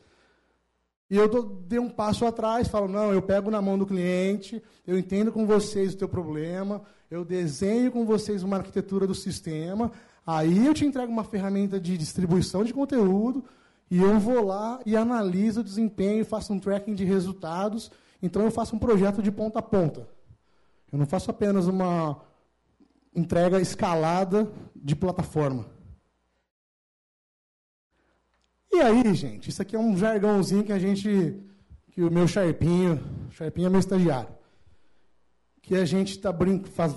E 1.09 1.17
eu 1.17 1.27
dei 1.43 1.77
um 1.77 1.89
passo 1.89 2.25
atrás, 2.25 2.67
falo, 2.67 2.87
não, 2.87 3.13
eu 3.13 3.21
pego 3.21 3.51
na 3.51 3.61
mão 3.61 3.77
do 3.77 3.85
cliente, 3.85 4.61
eu 4.87 4.97
entendo 4.97 5.31
com 5.31 5.45
vocês 5.45 5.93
o 5.93 5.97
teu 5.97 6.09
problema, 6.09 6.81
eu 7.11 7.23
desenho 7.23 7.91
com 7.91 8.05
vocês 8.05 8.41
uma 8.41 8.57
arquitetura 8.57 9.05
do 9.05 9.13
sistema, 9.13 9.91
aí 10.25 10.65
eu 10.65 10.73
te 10.73 10.83
entrego 10.83 11.11
uma 11.11 11.23
ferramenta 11.23 11.79
de 11.79 11.95
distribuição 11.95 12.63
de 12.63 12.73
conteúdo, 12.73 13.43
e 13.89 14.01
eu 14.01 14.19
vou 14.19 14.43
lá 14.43 14.79
e 14.85 14.95
analiso 14.95 15.61
o 15.61 15.63
desempenho, 15.63 16.25
faço 16.25 16.53
um 16.53 16.59
tracking 16.59 16.95
de 16.95 17.05
resultados. 17.05 17.91
Então 18.21 18.43
eu 18.43 18.51
faço 18.51 18.75
um 18.75 18.79
projeto 18.79 19.21
de 19.21 19.31
ponta 19.31 19.59
a 19.59 19.61
ponta. 19.61 20.07
Eu 20.91 20.97
não 20.97 21.05
faço 21.05 21.29
apenas 21.29 21.67
uma 21.67 22.21
entrega 23.15 23.61
escalada 23.61 24.51
de 24.75 24.95
plataforma. 24.95 25.65
E 28.71 28.81
aí, 28.81 29.13
gente, 29.13 29.49
isso 29.49 29.61
aqui 29.61 29.75
é 29.75 29.79
um 29.79 29.95
jargãozinho 29.95 30.63
que 30.63 30.73
a 30.73 30.79
gente, 30.79 31.39
que 31.91 32.01
o 32.01 32.11
meu 32.11 32.27
Sharpinho, 32.27 33.01
Sharpinho 33.31 33.67
é 33.67 33.69
meu 33.69 33.79
estagiário, 33.79 34.35
que 35.61 35.75
a 35.75 35.85
gente 35.85 36.11
está 36.11 36.33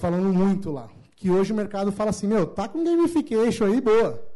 falando 0.01 0.33
muito 0.33 0.73
lá, 0.73 0.89
que 1.15 1.31
hoje 1.31 1.53
o 1.53 1.57
mercado 1.57 1.93
fala 1.93 2.11
assim, 2.11 2.27
meu, 2.27 2.47
tá 2.47 2.67
com 2.67 2.83
gamification 2.83 3.67
aí, 3.67 3.81
boa. 3.81 4.28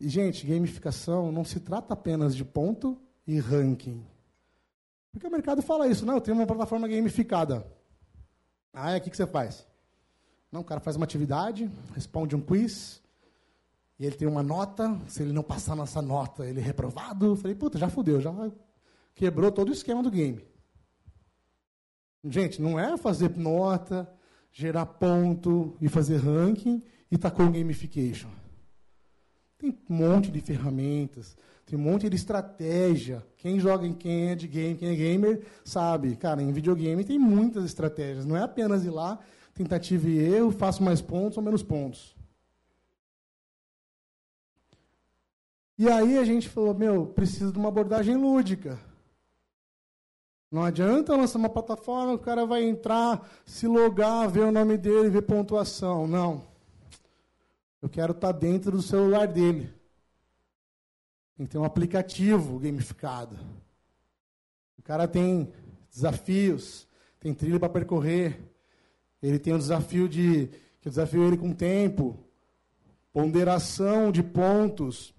E, 0.00 0.08
gente, 0.08 0.46
gamificação 0.46 1.30
não 1.30 1.44
se 1.44 1.60
trata 1.60 1.92
apenas 1.92 2.34
de 2.34 2.44
ponto 2.44 2.98
e 3.26 3.38
ranking. 3.38 4.02
Porque 5.12 5.26
o 5.26 5.30
mercado 5.30 5.60
fala 5.60 5.86
isso, 5.86 6.06
não, 6.06 6.14
eu 6.14 6.20
tenho 6.20 6.36
uma 6.36 6.46
plataforma 6.46 6.88
gamificada. 6.88 7.66
Ah, 8.72 8.92
é, 8.92 8.96
o 8.96 9.00
que, 9.00 9.14
você 9.14 9.26
faz? 9.26 9.66
Não, 10.50 10.62
o 10.62 10.64
cara 10.64 10.80
faz 10.80 10.96
uma 10.96 11.04
atividade, 11.04 11.70
responde 11.94 12.34
um 12.34 12.40
quiz, 12.40 13.02
e 13.98 14.06
ele 14.06 14.16
tem 14.16 14.26
uma 14.26 14.42
nota, 14.42 14.98
se 15.06 15.22
ele 15.22 15.32
não 15.32 15.42
passar 15.42 15.76
nessa 15.76 16.00
nota, 16.00 16.46
ele 16.46 16.60
é 16.60 16.62
reprovado. 16.62 17.26
Eu 17.26 17.36
falei, 17.36 17.54
puta, 17.54 17.78
já 17.78 17.90
fudeu, 17.90 18.20
já 18.20 18.32
quebrou 19.14 19.52
todo 19.52 19.68
o 19.68 19.72
esquema 19.72 20.02
do 20.02 20.10
game. 20.10 20.42
Gente, 22.24 22.62
não 22.62 22.78
é 22.78 22.96
fazer 22.96 23.36
nota, 23.36 24.10
gerar 24.50 24.86
ponto 24.86 25.76
e 25.80 25.88
fazer 25.88 26.16
ranking 26.16 26.82
e 27.10 27.18
tá 27.18 27.30
com 27.30 27.50
gamification. 27.50 28.39
Tem 29.60 29.78
um 29.90 29.94
monte 29.94 30.30
de 30.30 30.40
ferramentas, 30.40 31.36
tem 31.66 31.78
um 31.78 31.82
monte 31.82 32.08
de 32.08 32.16
estratégia. 32.16 33.22
Quem 33.36 33.60
joga 33.60 33.86
em 33.86 33.92
quem 33.92 34.30
é 34.30 34.34
de 34.34 34.48
game, 34.48 34.74
quem 34.74 34.88
é 34.88 34.94
gamer, 34.94 35.42
sabe. 35.62 36.16
Cara, 36.16 36.42
em 36.42 36.50
videogame 36.50 37.04
tem 37.04 37.18
muitas 37.18 37.66
estratégias. 37.66 38.24
Não 38.24 38.34
é 38.34 38.42
apenas 38.42 38.86
ir 38.86 38.90
lá, 38.90 39.18
tentativa 39.52 40.08
e 40.08 40.18
erro, 40.18 40.50
faço 40.50 40.82
mais 40.82 41.02
pontos 41.02 41.36
ou 41.36 41.42
menos 41.44 41.62
pontos. 41.62 42.16
E 45.76 45.88
aí 45.90 46.16
a 46.16 46.24
gente 46.24 46.48
falou, 46.48 46.74
meu, 46.74 47.06
precisa 47.06 47.52
de 47.52 47.58
uma 47.58 47.68
abordagem 47.68 48.16
lúdica. 48.16 48.78
Não 50.50 50.64
adianta 50.64 51.14
lançar 51.14 51.38
uma 51.38 51.50
plataforma, 51.50 52.14
o 52.14 52.18
cara 52.18 52.46
vai 52.46 52.64
entrar, 52.64 53.30
se 53.44 53.66
logar, 53.66 54.28
ver 54.28 54.40
o 54.40 54.52
nome 54.52 54.78
dele, 54.78 55.10
ver 55.10 55.22
pontuação. 55.22 56.06
Não. 56.06 56.49
Eu 57.82 57.88
quero 57.88 58.12
estar 58.12 58.32
dentro 58.32 58.72
do 58.72 58.82
celular 58.82 59.26
dele. 59.26 59.72
Tem 61.36 61.46
que 61.46 61.52
ter 61.52 61.58
um 61.58 61.64
aplicativo 61.64 62.58
gamificado. 62.58 63.38
O 64.78 64.82
cara 64.82 65.08
tem 65.08 65.50
desafios, 65.90 66.86
tem 67.18 67.32
trilha 67.32 67.58
para 67.58 67.70
percorrer. 67.70 68.38
Ele 69.22 69.38
tem 69.38 69.54
o 69.54 69.58
desafio 69.58 70.08
de 70.08 70.48
que 70.80 70.88
eu 70.88 70.90
desafio 70.90 71.26
ele 71.26 71.36
com 71.36 71.52
tempo, 71.52 72.18
ponderação 73.12 74.10
de 74.10 74.22
pontos 74.22 75.14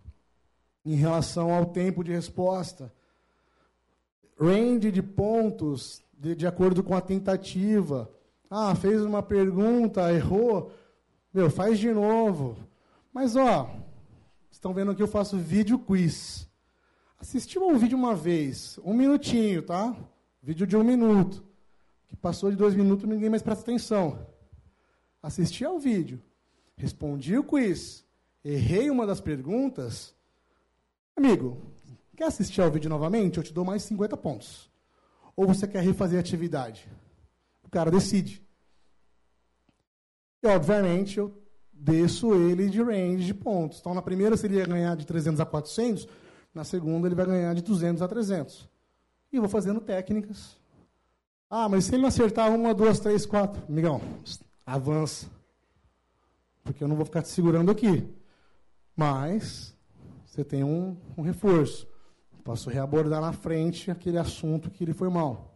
em 0.84 0.96
relação 0.96 1.54
ao 1.54 1.68
tempo 1.68 2.04
de 2.04 2.12
resposta, 2.12 2.92
range 4.40 4.92
de 4.92 5.04
pontos 5.04 6.02
de, 6.14 6.36
de 6.36 6.48
acordo 6.48 6.84
com 6.84 6.96
a 6.96 7.02
tentativa. 7.02 8.10
Ah, 8.50 8.76
fez 8.76 9.02
uma 9.02 9.22
pergunta, 9.22 10.12
errou, 10.14 10.72
meu, 11.34 11.50
faz 11.50 11.80
de 11.80 11.92
novo. 11.94 12.58
Mas, 13.14 13.36
ó, 13.36 13.70
estão 14.50 14.74
vendo 14.74 14.92
aqui 14.92 15.02
eu 15.02 15.08
faço 15.08 15.38
vídeo 15.38 15.80
quiz. 15.80 16.48
Assistiu 17.20 17.68
um 17.68 17.78
vídeo 17.78 17.98
uma 17.98 18.16
vez, 18.16 18.80
um 18.84 18.94
minutinho, 18.94 19.62
tá? 19.62 19.96
Vídeo 20.42 20.66
de 20.66 20.76
um 20.76 20.84
minuto. 20.84 21.44
Que 22.08 22.16
passou 22.16 22.50
de 22.50 22.58
dois 22.58 22.76
minutos, 22.76 23.08
ninguém 23.08 23.30
mais 23.30 23.42
presta 23.42 23.64
atenção. 23.64 24.28
Assisti 25.22 25.64
ao 25.64 25.80
vídeo, 25.80 26.22
respondi 26.76 27.38
o 27.38 27.44
quiz, 27.44 28.04
errei 28.44 28.90
uma 28.90 29.06
das 29.06 29.22
perguntas. 29.22 30.16
Amigo, 31.16 31.62
quer 32.18 32.26
assistir 32.26 32.60
ao 32.60 32.72
vídeo 32.72 32.90
novamente? 32.90 33.38
Eu 33.38 33.44
te 33.44 33.54
dou 33.54 33.64
mais 33.64 33.84
50 33.84 34.18
pontos. 34.18 34.70
Ou 35.36 35.46
você 35.46 35.68
quer 35.68 35.84
refazer 35.84 36.18
a 36.18 36.22
atividade? 36.22 36.90
O 37.64 37.70
cara 37.70 37.92
decide. 37.92 38.42
E, 40.44 40.48
obviamente, 40.48 41.20
eu 41.20 41.32
desço 41.72 42.34
ele 42.34 42.70
de 42.70 42.82
range 42.82 43.26
de 43.26 43.34
pontos. 43.34 43.80
Então, 43.80 43.94
na 43.94 44.02
primeira, 44.02 44.38
se 44.38 44.46
ele 44.46 44.58
ia 44.58 44.66
ganhar 44.66 44.96
de 44.96 45.06
300 45.06 45.40
a 45.40 45.46
400, 45.46 46.08
na 46.54 46.64
segunda, 46.64 47.08
ele 47.08 47.16
vai 47.16 47.26
ganhar 47.26 47.54
de 47.54 47.62
200 47.62 48.02
a 48.02 48.08
300. 48.08 48.70
E 49.32 49.40
vou 49.40 49.50
fazendo 49.50 49.80
técnicas. 49.80 50.58
Ah, 51.50 51.68
mas 51.68 51.86
se 51.86 51.96
ele 51.96 52.02
não 52.02 52.10
acertar 52.10 52.54
uma, 52.54 52.74
duas, 52.74 53.00
três, 53.00 53.26
quatro, 53.26 53.62
amigão, 53.68 54.02
avança. 54.66 55.28
Porque 56.64 56.84
eu 56.84 56.88
não 56.88 56.96
vou 56.96 57.06
ficar 57.06 57.22
te 57.22 57.30
segurando 57.30 57.72
aqui. 57.72 58.08
Mas 58.96 59.76
você 60.26 60.44
tem 60.44 60.64
um, 60.64 60.96
um 61.18 61.22
reforço. 61.22 61.88
Posso 62.44 62.70
reabordar 62.70 63.22
na 63.22 63.34
frente 63.34 63.92
aquele 63.92 64.18
assunto 64.18 64.70
que 64.70 64.84
ele 64.84 64.94
foi 64.94 65.10
mal. 65.10 65.51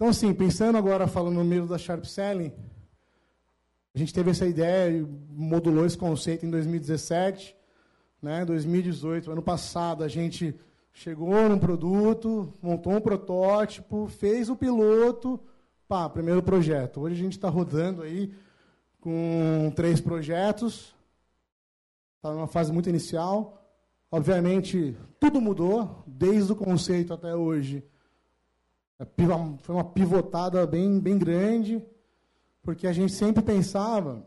Então, 0.00 0.08
assim, 0.08 0.32
pensando 0.32 0.78
agora, 0.78 1.06
falando 1.06 1.34
no 1.34 1.44
meio 1.44 1.66
da 1.66 1.76
Sharp 1.76 2.06
Selling, 2.06 2.50
a 3.94 3.98
gente 3.98 4.14
teve 4.14 4.30
essa 4.30 4.46
ideia 4.46 4.96
e 4.96 5.02
modulou 5.02 5.84
esse 5.84 5.98
conceito 5.98 6.46
em 6.46 6.50
2017. 6.50 7.54
Né? 8.22 8.42
2018, 8.46 9.30
ano 9.30 9.42
passado, 9.42 10.02
a 10.02 10.08
gente 10.08 10.58
chegou 10.90 11.46
num 11.50 11.58
produto, 11.58 12.50
montou 12.62 12.94
um 12.94 13.00
protótipo, 13.02 14.06
fez 14.06 14.48
o 14.48 14.56
piloto, 14.56 15.38
pá, 15.86 16.08
primeiro 16.08 16.42
projeto. 16.42 17.02
Hoje 17.02 17.16
a 17.16 17.22
gente 17.22 17.36
está 17.36 17.50
rodando 17.50 18.00
aí 18.00 18.32
com 19.02 19.70
três 19.76 20.00
projetos, 20.00 20.94
está 22.16 22.32
numa 22.32 22.46
fase 22.46 22.72
muito 22.72 22.88
inicial. 22.88 23.70
Obviamente, 24.10 24.96
tudo 25.20 25.42
mudou, 25.42 26.02
desde 26.06 26.52
o 26.52 26.56
conceito 26.56 27.12
até 27.12 27.36
hoje. 27.36 27.84
É 29.00 29.06
foi 29.62 29.74
uma 29.74 29.84
pivotada 29.84 30.66
bem, 30.66 31.00
bem 31.00 31.16
grande, 31.16 31.82
porque 32.62 32.86
a 32.86 32.92
gente 32.92 33.14
sempre 33.14 33.42
pensava 33.42 34.22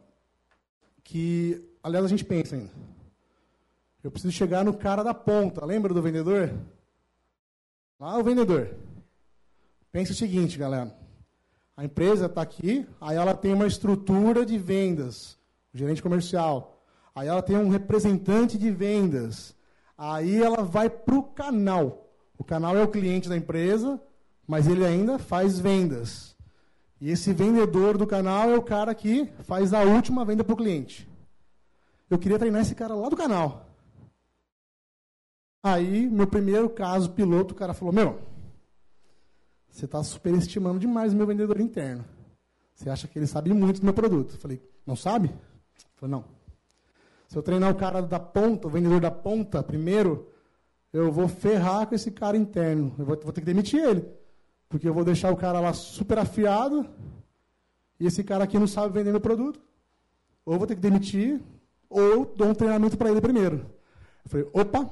que, 1.04 1.64
aliás, 1.84 2.04
a 2.04 2.08
gente 2.08 2.26
pensa 2.26 2.56
ainda, 2.56 2.72
eu 4.04 4.10
preciso 4.10 4.34
chegar 4.34 4.66
no 4.66 4.74
cara 4.74 5.04
da 5.04 5.14
ponta. 5.14 5.64
Lembra 5.64 5.94
do 5.94 6.02
vendedor? 6.02 6.52
Lá 8.00 8.18
o 8.18 8.24
vendedor. 8.24 8.76
Pensa 9.92 10.12
o 10.12 10.16
seguinte, 10.16 10.58
galera. 10.58 10.92
A 11.78 11.86
empresa 11.86 12.26
está 12.26 12.42
aqui, 12.42 12.88
aí 13.00 13.16
ela 13.16 13.36
tem 13.36 13.54
uma 13.54 13.68
estrutura 13.68 14.44
de 14.44 14.58
vendas, 14.58 15.38
o 15.72 15.78
gerente 15.78 16.02
comercial. 16.02 16.84
Aí 17.14 17.28
ela 17.28 17.44
tem 17.44 17.56
um 17.56 17.70
representante 17.70 18.58
de 18.58 18.72
vendas. 18.72 19.56
Aí 19.96 20.42
ela 20.42 20.64
vai 20.64 20.90
para 20.90 21.16
o 21.16 21.22
canal. 21.22 22.10
O 22.40 22.44
canal 22.44 22.76
é 22.76 22.84
o 22.84 22.90
cliente 22.90 23.30
da 23.30 23.38
empresa, 23.38 24.02
mas 24.48 24.68
ele 24.68 24.86
ainda 24.86 25.18
faz 25.18 25.60
vendas. 25.60 26.36
E 27.00 27.10
esse 27.10 27.34
vendedor 27.34 27.98
do 27.98 28.08
canal 28.08 28.50
é 28.50 28.58
o 28.58 28.62
cara 28.62 28.96
que 28.96 29.26
faz 29.44 29.74
a 29.74 29.82
última 29.82 30.24
venda 30.24 30.44
para 30.44 30.54
o 30.54 30.58
cliente. 30.58 31.10
Eu 32.10 32.18
queria 32.18 32.40
treinar 32.40 32.62
esse 32.62 32.76
cara 32.76 32.96
lá 32.96 33.10
do 33.10 33.18
canal. 33.18 33.66
Aí, 35.62 36.08
meu 36.10 36.28
primeiro 36.28 36.70
caso 36.70 37.12
piloto, 37.12 37.54
o 37.54 37.58
cara 37.58 37.74
falou: 37.74 37.94
Meu, 37.94 38.20
você 39.70 39.86
está 39.86 40.04
superestimando 40.04 40.80
demais 40.80 41.14
o 41.14 41.16
meu 41.16 41.26
vendedor 41.26 41.60
interno. 41.60 42.06
Você 42.76 42.90
acha 42.90 43.08
que 43.08 43.18
ele 43.18 43.28
sabe 43.28 43.54
muito 43.54 43.80
do 43.80 43.86
meu 43.86 43.94
produto? 43.94 44.36
Eu 44.36 44.40
falei: 44.40 44.62
Não 44.86 44.96
sabe? 44.96 45.30
Ele 45.30 45.96
falou: 45.96 46.18
Não. 46.18 46.26
Se 47.28 47.38
eu 47.38 47.42
treinar 47.42 47.72
o 47.72 47.76
cara 47.76 48.02
da 48.02 48.20
ponta, 48.20 48.68
o 48.68 48.70
vendedor 48.70 49.00
da 49.00 49.10
ponta, 49.10 49.64
primeiro, 49.64 50.32
eu 50.92 51.12
vou 51.12 51.28
ferrar 51.28 51.88
com 51.88 51.96
esse 51.96 52.12
cara 52.12 52.38
interno. 52.38 52.94
Eu 53.00 53.06
vou, 53.06 53.20
vou 53.22 53.34
ter 53.34 53.42
que 53.42 53.48
demitir 53.48 53.84
ele. 53.84 54.23
Porque 54.74 54.90
eu 54.90 54.94
vou 54.94 55.06
deixar 55.06 55.32
o 55.32 55.38
cara 55.38 55.60
lá 55.60 55.72
super 55.72 56.18
afiado 56.18 56.90
e 58.00 58.08
esse 58.08 58.24
cara 58.24 58.44
aqui 58.44 58.58
não 58.58 58.66
sabe 58.66 58.92
vender 58.92 59.12
meu 59.12 59.22
produto. 59.22 59.62
Ou 60.44 60.58
vou 60.58 60.66
ter 60.66 60.74
que 60.74 60.82
demitir, 60.82 61.40
ou 61.88 62.26
dou 62.26 62.48
um 62.48 62.56
treinamento 62.56 62.98
para 62.98 63.12
ele 63.12 63.22
primeiro. 63.22 63.70
Eu 64.26 64.32
falei, 64.32 64.50
opa, 64.52 64.90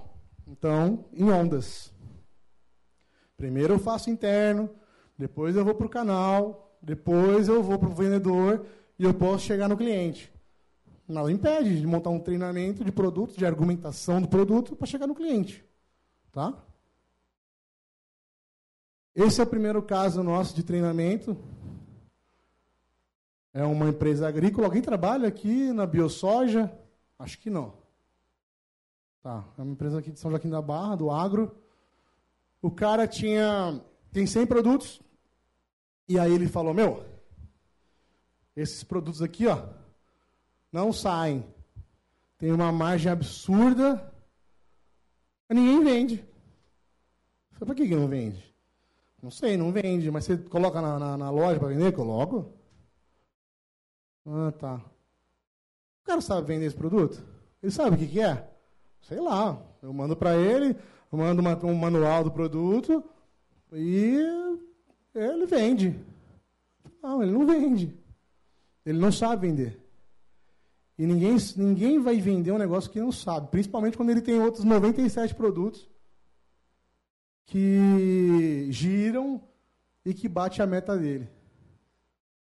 então, 0.47 1.05
em 1.11 1.31
ondas. 1.31 1.91
Primeiro 3.35 3.73
eu 3.73 3.79
faço 3.79 4.11
interno, 4.11 4.69
depois 5.17 5.55
eu 5.55 5.65
vou 5.65 5.73
para 5.73 5.87
o 5.87 5.89
canal, 5.89 6.77
depois 6.79 7.47
eu 7.47 7.63
vou 7.63 7.79
para 7.79 7.89
o 7.89 7.95
vendedor 7.95 8.63
e 8.99 9.03
eu 9.03 9.15
posso 9.15 9.45
chegar 9.45 9.67
no 9.67 9.75
cliente. 9.75 10.31
Nada 11.07 11.31
impede 11.31 11.81
de 11.81 11.87
montar 11.87 12.11
um 12.11 12.19
treinamento 12.19 12.85
de 12.85 12.91
produto, 12.91 13.35
de 13.35 13.47
argumentação 13.47 14.21
do 14.21 14.27
produto 14.27 14.75
para 14.75 14.85
chegar 14.85 15.07
no 15.07 15.15
cliente. 15.15 15.65
Tá? 16.31 16.53
Esse 19.15 19.41
é 19.41 19.43
o 19.43 19.47
primeiro 19.47 19.81
caso 19.83 20.23
nosso 20.23 20.55
de 20.55 20.63
treinamento. 20.63 21.37
É 23.53 23.63
uma 23.63 23.89
empresa 23.89 24.27
agrícola. 24.27 24.67
Alguém 24.67 24.81
trabalha 24.81 25.27
aqui 25.27 25.73
na 25.73 25.85
BioSoja? 25.85 26.71
Acho 27.19 27.37
que 27.37 27.49
não. 27.49 27.73
Tá, 29.21 29.45
é 29.57 29.61
uma 29.61 29.73
empresa 29.73 29.99
aqui 29.99 30.11
de 30.11 30.19
São 30.19 30.31
Joaquim 30.31 30.49
da 30.49 30.61
Barra, 30.61 30.95
do 30.95 31.11
agro. 31.11 31.55
O 32.61 32.71
cara 32.71 33.07
tinha 33.07 33.83
tem 34.11 34.25
100 34.25 34.47
produtos. 34.47 35.01
E 36.07 36.17
aí 36.17 36.33
ele 36.33 36.47
falou: 36.47 36.73
"Meu, 36.73 37.05
esses 38.55 38.83
produtos 38.83 39.21
aqui, 39.21 39.47
ó, 39.47 39.67
não 40.71 40.93
saem. 40.93 41.45
Tem 42.37 42.51
uma 42.51 42.71
margem 42.71 43.11
absurda. 43.11 44.11
Ninguém 45.49 45.83
vende. 45.83 46.25
Falei, 47.51 47.65
por 47.67 47.75
que, 47.75 47.87
que 47.87 47.95
não 47.95 48.07
vende? 48.07 48.50
Não 49.21 49.29
sei, 49.29 49.55
não 49.55 49.71
vende, 49.71 50.09
mas 50.09 50.25
você 50.25 50.37
coloca 50.37 50.81
na, 50.81 50.97
na, 50.97 51.17
na 51.17 51.29
loja 51.29 51.59
para 51.59 51.69
vender? 51.69 51.91
Coloco. 51.91 52.51
Ah, 54.25 54.51
tá. 54.51 54.75
O 56.01 56.05
cara 56.05 56.21
sabe 56.21 56.47
vender 56.47 56.65
esse 56.65 56.75
produto? 56.75 57.23
Ele 57.61 57.71
sabe 57.71 57.95
o 57.95 57.99
que, 57.99 58.07
que 58.07 58.19
é? 58.19 58.49
Sei 59.01 59.19
lá. 59.19 59.61
Eu 59.81 59.93
mando 59.93 60.15
para 60.15 60.35
ele, 60.35 60.75
eu 61.11 61.17
mando 61.17 61.41
uma, 61.41 61.65
um 61.65 61.75
manual 61.75 62.23
do 62.23 62.31
produto 62.31 63.03
e 63.71 64.17
ele 65.13 65.45
vende. 65.45 65.99
Não, 67.01 67.21
ele 67.21 67.31
não 67.31 67.45
vende. 67.45 67.95
Ele 68.85 68.99
não 68.99 69.11
sabe 69.11 69.47
vender. 69.47 69.79
E 70.97 71.05
ninguém, 71.05 71.35
ninguém 71.57 71.99
vai 71.99 72.19
vender 72.19 72.51
um 72.51 72.57
negócio 72.57 72.89
que 72.89 72.99
não 72.99 73.11
sabe, 73.11 73.47
principalmente 73.49 73.97
quando 73.97 74.09
ele 74.09 74.21
tem 74.21 74.39
outros 74.39 74.63
97 74.63 75.33
produtos 75.33 75.90
que 77.51 78.71
giram 78.71 79.41
e 80.05 80.13
que 80.13 80.29
bate 80.29 80.61
a 80.61 80.65
meta 80.65 80.97
dele. 80.97 81.29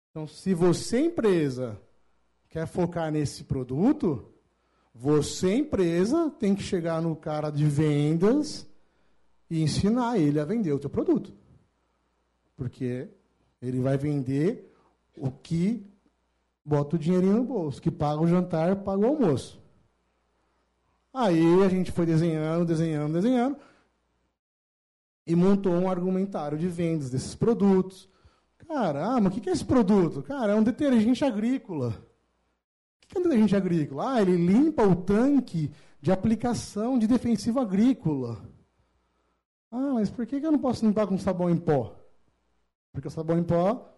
Então, 0.09 0.25
se 0.29 0.55
você, 0.55 1.01
empresa, 1.01 1.77
quer 2.49 2.65
focar 2.69 3.11
nesse 3.11 3.43
produto, 3.43 4.33
você, 4.95 5.57
empresa, 5.57 6.31
tem 6.39 6.55
que 6.55 6.63
chegar 6.63 7.03
no 7.03 7.17
cara 7.17 7.51
de 7.51 7.65
vendas 7.65 8.69
e 9.51 9.61
ensinar 9.61 10.17
ele 10.17 10.39
a 10.39 10.45
vender 10.45 10.73
o 10.73 10.79
teu 10.79 10.89
produto. 10.89 11.35
Porque 12.57 13.09
ele 13.61 13.81
vai 13.81 13.99
vender 13.99 14.73
o 15.17 15.29
que 15.29 15.85
bota 16.65 16.95
o 16.95 16.99
dinheirinho 17.01 17.39
no 17.39 17.45
bolso, 17.45 17.83
que 17.83 17.91
paga 17.91 18.23
o 18.23 18.29
jantar, 18.29 18.77
paga 18.77 19.05
o 19.05 19.09
almoço. 19.09 19.61
Aí 21.13 21.65
a 21.65 21.69
gente 21.69 21.91
foi 21.91 22.07
desenhando, 22.07 22.65
desenhando, 22.65 23.13
desenhando 23.15 23.57
e 25.27 25.35
montou 25.35 25.73
um 25.73 25.89
argumentário 25.89 26.59
de 26.59 26.69
vendas 26.69 27.11
desses 27.11 27.35
produtos. 27.35 28.09
Cara, 28.67 29.07
ah, 29.07 29.21
mas 29.21 29.37
o 29.37 29.41
que 29.41 29.49
é 29.49 29.53
esse 29.53 29.65
produto? 29.65 30.23
Cara, 30.23 30.53
é 30.53 30.55
um 30.55 30.63
detergente 30.63 31.25
agrícola. 31.25 31.89
O 33.05 33.07
que 33.07 33.17
é 33.17 33.21
um 33.21 33.23
detergente 33.23 33.57
agrícola? 33.57 34.15
Ah, 34.15 34.23
ele 34.23 34.37
limpa 34.37 34.83
o 34.83 34.97
tanque 34.97 35.71
de 36.01 36.11
aplicação 36.11 36.99
de 36.99 37.07
defensivo 37.07 37.61
agrícola. 37.61 38.43
Ah, 39.71 39.95
mas 39.95 40.11
por 40.11 40.27
que 40.27 40.37
eu 40.37 40.53
não 40.53 40.59
posso 40.59 40.85
limpar 40.85 41.07
com 41.07 41.19
sabão 41.19 41.51
em 41.51 41.57
pó? 41.57 41.95
Porque 42.93 43.09
o 43.09 43.11
sabão 43.11 43.39
em 43.39 43.43
pó, 43.43 43.93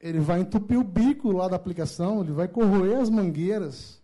ele 0.00 0.20
vai 0.20 0.40
entupir 0.40 0.78
o 0.78 0.84
bico 0.84 1.32
lá 1.32 1.48
da 1.48 1.56
aplicação, 1.56 2.22
ele 2.22 2.32
vai 2.32 2.46
corroer 2.46 3.00
as 3.00 3.08
mangueiras. 3.08 4.02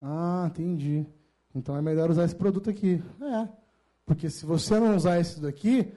Ah, 0.00 0.46
entendi. 0.48 1.06
Então 1.54 1.76
é 1.76 1.82
melhor 1.82 2.10
usar 2.10 2.24
esse 2.24 2.34
produto 2.34 2.68
aqui. 2.68 3.02
É. 3.20 3.63
Porque 4.04 4.28
se 4.28 4.44
você 4.44 4.78
não 4.78 4.96
usar 4.96 5.18
esse 5.18 5.40
daqui, 5.40 5.92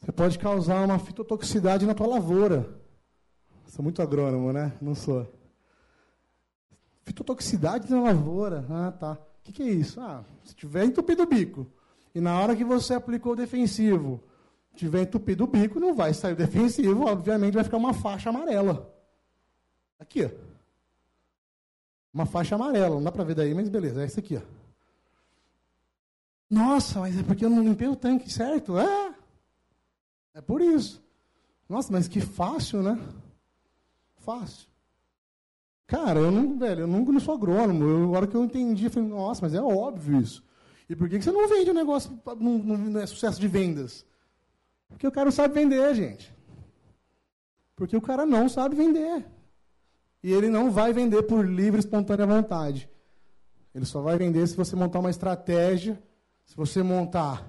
você 0.00 0.12
pode 0.12 0.38
causar 0.38 0.84
uma 0.84 0.98
fitotoxicidade 0.98 1.86
na 1.86 1.94
tua 1.94 2.06
lavoura. 2.06 2.68
Sou 3.66 3.82
muito 3.82 4.02
agrônomo, 4.02 4.52
né? 4.52 4.72
Não 4.80 4.94
sou. 4.94 5.30
Fitotoxicidade 7.04 7.90
na 7.90 8.02
lavoura. 8.02 8.64
Ah, 8.68 8.92
tá. 8.92 9.12
O 9.12 9.42
que, 9.42 9.52
que, 9.52 9.62
é 9.62 9.70
isso? 9.70 10.00
Ah, 10.00 10.24
se 10.44 10.54
tiver 10.54 10.84
entupido 10.84 11.22
o 11.22 11.26
bico, 11.26 11.66
e 12.14 12.20
na 12.20 12.38
hora 12.38 12.54
que 12.54 12.64
você 12.64 12.94
aplicou 12.94 13.32
o 13.32 13.36
defensivo, 13.36 14.22
tiver 14.74 15.02
entupido 15.02 15.44
o 15.44 15.46
bico, 15.46 15.80
não 15.80 15.94
vai 15.94 16.12
sair 16.12 16.34
o 16.34 16.36
defensivo, 16.36 17.06
obviamente 17.06 17.54
vai 17.54 17.64
ficar 17.64 17.78
uma 17.78 17.94
faixa 17.94 18.30
amarela. 18.30 18.92
Aqui, 19.98 20.24
ó. 20.24 20.30
Uma 22.12 22.26
faixa 22.26 22.54
amarela, 22.54 22.96
não 22.96 23.02
dá 23.02 23.12
para 23.12 23.24
ver 23.24 23.34
daí, 23.34 23.54
mas 23.54 23.68
beleza, 23.68 24.02
é 24.02 24.06
isso 24.06 24.18
aqui, 24.18 24.36
ó. 24.36 24.59
Nossa, 26.50 26.98
mas 26.98 27.16
é 27.16 27.22
porque 27.22 27.44
eu 27.44 27.50
não 27.50 27.62
limpei 27.62 27.86
o 27.86 27.94
tanque, 27.94 28.32
certo? 28.32 28.76
É. 28.76 29.14
É 30.34 30.40
por 30.40 30.60
isso. 30.60 31.00
Nossa, 31.68 31.92
mas 31.92 32.08
que 32.08 32.20
fácil, 32.20 32.82
né? 32.82 32.98
Fácil. 34.16 34.68
Cara, 35.86 36.18
eu 36.18 36.30
não, 36.30 36.58
velho, 36.58 36.80
eu 36.82 36.86
nunca 36.88 37.12
não 37.12 37.20
sou 37.20 37.34
agrônomo. 37.34 37.84
Eu, 37.84 38.14
a 38.14 38.18
hora 38.18 38.26
que 38.26 38.34
eu 38.34 38.44
entendi, 38.44 38.86
eu 38.86 38.90
falei, 38.90 39.08
nossa, 39.08 39.42
mas 39.42 39.54
é 39.54 39.62
óbvio 39.62 40.20
isso. 40.20 40.44
E 40.88 40.96
por 40.96 41.08
que 41.08 41.22
você 41.22 41.30
não 41.30 41.48
vende 41.48 41.70
o 41.70 41.72
um 41.72 41.76
negócio, 41.76 42.20
não, 42.40 42.58
não 42.58 43.00
é 43.00 43.06
sucesso 43.06 43.40
de 43.40 43.46
vendas? 43.46 44.04
Porque 44.88 45.06
o 45.06 45.12
cara 45.12 45.26
não 45.26 45.32
sabe 45.32 45.54
vender, 45.54 45.94
gente. 45.94 46.34
Porque 47.76 47.96
o 47.96 48.00
cara 48.00 48.26
não 48.26 48.48
sabe 48.48 48.74
vender. 48.74 49.24
E 50.22 50.32
ele 50.32 50.48
não 50.48 50.70
vai 50.70 50.92
vender 50.92 51.22
por 51.22 51.46
livre, 51.46 51.78
espontânea 51.78 52.26
vontade. 52.26 52.90
Ele 53.72 53.84
só 53.84 54.00
vai 54.00 54.18
vender 54.18 54.46
se 54.48 54.56
você 54.56 54.74
montar 54.74 54.98
uma 54.98 55.10
estratégia 55.10 56.00
se 56.50 56.56
você 56.56 56.82
montar, 56.82 57.48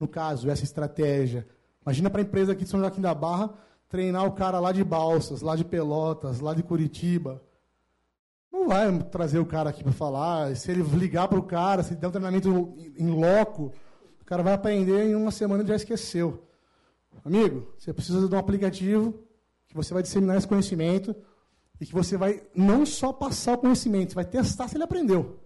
no 0.00 0.08
caso, 0.08 0.48
essa 0.48 0.64
estratégia, 0.64 1.46
imagina 1.82 2.08
para 2.08 2.22
a 2.22 2.24
empresa 2.24 2.52
aqui 2.52 2.64
de 2.64 2.70
São 2.70 2.80
Joaquim 2.80 3.02
da 3.02 3.14
Barra 3.14 3.52
treinar 3.86 4.24
o 4.24 4.32
cara 4.32 4.58
lá 4.58 4.72
de 4.72 4.82
Balsas, 4.82 5.42
lá 5.42 5.54
de 5.54 5.62
Pelotas, 5.62 6.40
lá 6.40 6.54
de 6.54 6.62
Curitiba. 6.62 7.42
Não 8.50 8.66
vai 8.66 8.98
trazer 9.10 9.40
o 9.40 9.44
cara 9.44 9.68
aqui 9.68 9.82
para 9.84 9.92
falar. 9.92 10.56
Se 10.56 10.70
ele 10.70 10.82
ligar 10.84 11.28
para 11.28 11.38
o 11.38 11.42
cara, 11.42 11.82
se 11.82 11.94
der 11.94 12.08
um 12.08 12.10
treinamento 12.10 12.74
em 12.96 13.10
loco, 13.10 13.74
o 14.22 14.24
cara 14.24 14.42
vai 14.42 14.54
aprender 14.54 15.10
em 15.10 15.14
uma 15.14 15.30
semana 15.30 15.62
e 15.62 15.66
já 15.66 15.76
esqueceu. 15.76 16.48
Amigo, 17.26 17.74
você 17.76 17.92
precisa 17.92 18.26
de 18.26 18.34
um 18.34 18.38
aplicativo 18.38 19.22
que 19.68 19.74
você 19.74 19.92
vai 19.92 20.02
disseminar 20.02 20.38
esse 20.38 20.48
conhecimento 20.48 21.14
e 21.78 21.84
que 21.84 21.92
você 21.92 22.16
vai 22.16 22.42
não 22.54 22.86
só 22.86 23.12
passar 23.12 23.52
o 23.52 23.58
conhecimento, 23.58 24.12
você 24.12 24.14
vai 24.14 24.24
testar 24.24 24.66
se 24.66 24.78
ele 24.78 24.84
aprendeu. 24.84 25.45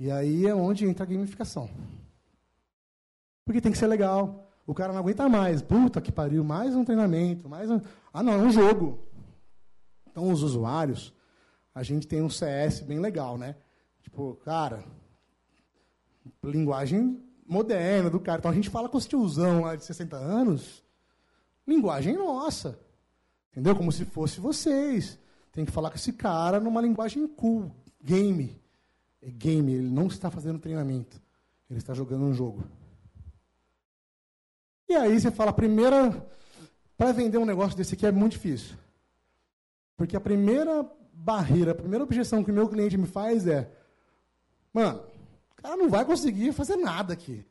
E 0.00 0.10
aí 0.10 0.46
é 0.46 0.54
onde 0.54 0.86
entra 0.86 1.04
a 1.04 1.06
gamificação. 1.06 1.68
Porque 3.44 3.60
tem 3.60 3.70
que 3.70 3.76
ser 3.76 3.86
legal. 3.86 4.50
O 4.66 4.72
cara 4.72 4.94
não 4.94 5.00
aguenta 5.00 5.28
mais. 5.28 5.60
Puta 5.60 6.00
que 6.00 6.10
pariu, 6.10 6.42
mais 6.42 6.74
um 6.74 6.82
treinamento, 6.82 7.50
mais 7.50 7.70
um. 7.70 7.82
Ah, 8.10 8.22
não, 8.22 8.32
é 8.32 8.38
um 8.38 8.50
jogo. 8.50 9.06
Então, 10.10 10.32
os 10.32 10.42
usuários, 10.42 11.12
a 11.74 11.82
gente 11.82 12.06
tem 12.06 12.22
um 12.22 12.30
CS 12.30 12.80
bem 12.80 12.98
legal, 12.98 13.36
né? 13.36 13.56
Tipo, 14.00 14.36
cara, 14.36 14.82
linguagem 16.42 17.22
moderna 17.46 18.08
do 18.08 18.18
cara. 18.18 18.38
Então, 18.38 18.50
a 18.50 18.54
gente 18.54 18.70
fala 18.70 18.88
com 18.88 18.96
os 18.96 19.06
tiozão 19.06 19.60
lá 19.60 19.76
de 19.76 19.84
60 19.84 20.16
anos, 20.16 20.82
linguagem 21.66 22.16
nossa. 22.16 22.80
Entendeu? 23.52 23.76
Como 23.76 23.92
se 23.92 24.06
fosse 24.06 24.40
vocês. 24.40 25.18
Tem 25.52 25.66
que 25.66 25.72
falar 25.72 25.90
com 25.90 25.96
esse 25.96 26.14
cara 26.14 26.58
numa 26.58 26.80
linguagem 26.80 27.28
cool, 27.28 27.70
game 28.02 28.59
é 29.22 29.30
game, 29.30 29.72
ele 29.72 29.90
não 29.90 30.06
está 30.06 30.30
fazendo 30.30 30.58
treinamento. 30.58 31.20
Ele 31.68 31.78
está 31.78 31.94
jogando 31.94 32.24
um 32.24 32.32
jogo. 32.32 32.64
E 34.88 34.94
aí 34.94 35.20
você 35.20 35.30
fala, 35.30 35.52
primeira. 35.52 36.26
Para 36.96 37.12
vender 37.12 37.38
um 37.38 37.46
negócio 37.46 37.76
desse 37.76 37.94
aqui 37.94 38.04
é 38.04 38.12
muito 38.12 38.32
difícil. 38.32 38.76
Porque 39.96 40.16
a 40.16 40.20
primeira 40.20 40.84
barreira, 41.12 41.72
a 41.72 41.74
primeira 41.74 42.04
objeção 42.04 42.42
que 42.42 42.50
o 42.50 42.54
meu 42.54 42.68
cliente 42.68 42.96
me 42.98 43.06
faz 43.06 43.46
é: 43.46 43.70
mano, 44.72 45.00
o 45.52 45.62
cara 45.62 45.76
não 45.76 45.88
vai 45.88 46.04
conseguir 46.04 46.52
fazer 46.52 46.76
nada 46.76 47.12
aqui. 47.12 47.44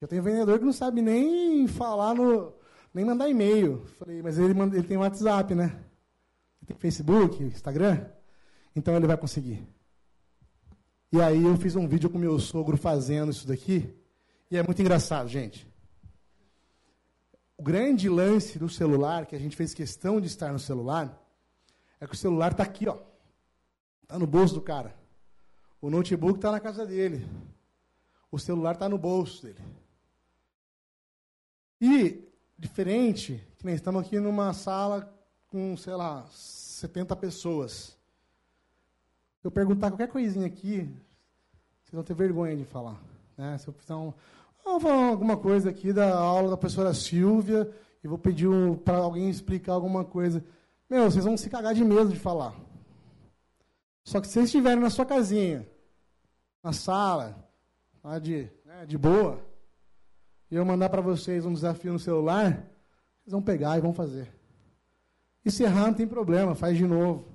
Eu 0.00 0.08
tenho 0.08 0.22
vendedor 0.22 0.58
que 0.58 0.64
não 0.64 0.72
sabe 0.72 1.02
nem 1.02 1.66
falar 1.68 2.14
no. 2.14 2.54
nem 2.94 3.04
mandar 3.04 3.28
e-mail. 3.28 3.84
Falei, 3.98 4.22
mas 4.22 4.38
ele, 4.38 4.54
manda, 4.54 4.76
ele 4.76 4.86
tem 4.86 4.96
WhatsApp, 4.96 5.54
né? 5.54 5.66
Ele 6.60 6.66
tem 6.66 6.76
Facebook, 6.76 7.42
Instagram. 7.42 8.06
Então 8.74 8.96
ele 8.96 9.06
vai 9.06 9.16
conseguir. 9.16 9.62
E 11.12 11.20
aí 11.20 11.42
eu 11.42 11.56
fiz 11.56 11.74
um 11.74 11.88
vídeo 11.88 12.08
com 12.08 12.18
meu 12.18 12.38
sogro 12.38 12.76
fazendo 12.76 13.32
isso 13.32 13.46
daqui. 13.46 13.92
E 14.50 14.56
é 14.56 14.62
muito 14.62 14.80
engraçado, 14.80 15.28
gente. 15.28 15.66
O 17.58 17.62
grande 17.62 18.08
lance 18.08 18.58
do 18.58 18.68
celular, 18.68 19.26
que 19.26 19.34
a 19.34 19.38
gente 19.38 19.56
fez 19.56 19.74
questão 19.74 20.20
de 20.20 20.28
estar 20.28 20.52
no 20.52 20.58
celular, 20.58 21.20
é 22.00 22.06
que 22.06 22.14
o 22.14 22.16
celular 22.16 22.52
está 22.52 22.62
aqui, 22.62 22.88
ó. 22.88 22.96
Está 24.02 24.18
no 24.18 24.26
bolso 24.26 24.54
do 24.54 24.62
cara. 24.62 24.94
O 25.80 25.90
notebook 25.90 26.36
está 26.38 26.52
na 26.52 26.60
casa 26.60 26.86
dele. 26.86 27.26
O 28.30 28.38
celular 28.38 28.72
está 28.72 28.88
no 28.88 28.96
bolso 28.96 29.42
dele. 29.42 29.60
E, 31.80 32.24
diferente, 32.56 33.44
que 33.58 33.66
nem 33.66 33.74
estamos 33.74 34.00
aqui 34.00 34.20
numa 34.20 34.52
sala 34.52 35.12
com, 35.48 35.76
sei 35.76 35.94
lá, 35.94 36.24
70 36.30 37.16
pessoas 37.16 37.98
eu 39.42 39.50
perguntar 39.50 39.90
qualquer 39.90 40.08
coisinha 40.08 40.46
aqui, 40.46 40.80
vocês 41.82 41.92
vão 41.92 42.04
ter 42.04 42.14
vergonha 42.14 42.56
de 42.56 42.64
falar. 42.64 43.00
Né? 43.36 43.56
Se 43.58 43.68
eu 43.68 43.72
precisar 43.72 43.96
um, 43.96 44.12
vou 44.64 44.80
falar 44.80 45.08
alguma 45.08 45.36
coisa 45.36 45.70
aqui 45.70 45.92
da 45.92 46.16
aula 46.16 46.50
da 46.50 46.56
professora 46.56 46.94
Silvia 46.94 47.70
e 48.02 48.08
vou 48.08 48.18
pedir 48.18 48.48
um, 48.48 48.76
para 48.76 48.98
alguém 48.98 49.28
explicar 49.30 49.72
alguma 49.72 50.04
coisa. 50.04 50.44
Meu, 50.88 51.10
vocês 51.10 51.24
vão 51.24 51.36
se 51.36 51.48
cagar 51.48 51.74
de 51.74 51.84
medo 51.84 52.10
de 52.10 52.18
falar. 52.18 52.54
Só 54.04 54.20
que 54.20 54.26
se 54.26 54.34
vocês 54.34 54.46
estiverem 54.46 54.80
na 54.80 54.90
sua 54.90 55.06
casinha, 55.06 55.68
na 56.62 56.72
sala, 56.72 57.36
lá 58.02 58.18
de, 58.18 58.48
né, 58.64 58.86
de 58.86 58.98
boa, 58.98 59.40
e 60.50 60.56
eu 60.56 60.64
mandar 60.64 60.88
para 60.88 61.00
vocês 61.00 61.46
um 61.46 61.52
desafio 61.52 61.92
no 61.92 61.98
celular, 61.98 62.52
vocês 63.20 63.32
vão 63.32 63.42
pegar 63.42 63.78
e 63.78 63.80
vão 63.80 63.94
fazer. 63.94 64.28
E 65.44 65.50
se 65.50 65.62
errar, 65.62 65.86
não 65.86 65.94
tem 65.94 66.06
problema, 66.06 66.54
faz 66.54 66.76
de 66.76 66.86
novo. 66.86 67.29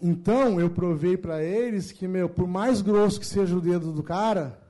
Então 0.00 0.60
eu 0.60 0.70
provei 0.70 1.16
para 1.16 1.42
eles 1.42 1.90
que, 1.90 2.06
meu, 2.06 2.28
por 2.28 2.46
mais 2.46 2.80
grosso 2.80 3.18
que 3.18 3.26
seja 3.26 3.56
o 3.56 3.60
dedo 3.60 3.92
do 3.92 4.02
cara, 4.02 4.60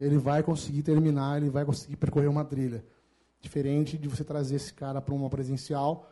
ele 0.00 0.18
vai 0.18 0.42
conseguir 0.42 0.82
terminar, 0.82 1.36
ele 1.36 1.50
vai 1.50 1.64
conseguir 1.64 1.96
percorrer 1.96 2.28
uma 2.28 2.44
trilha. 2.44 2.84
Diferente 3.40 3.98
de 3.98 4.08
você 4.08 4.24
trazer 4.24 4.56
esse 4.56 4.72
cara 4.72 5.00
para 5.00 5.14
uma 5.14 5.28
presencial 5.28 6.08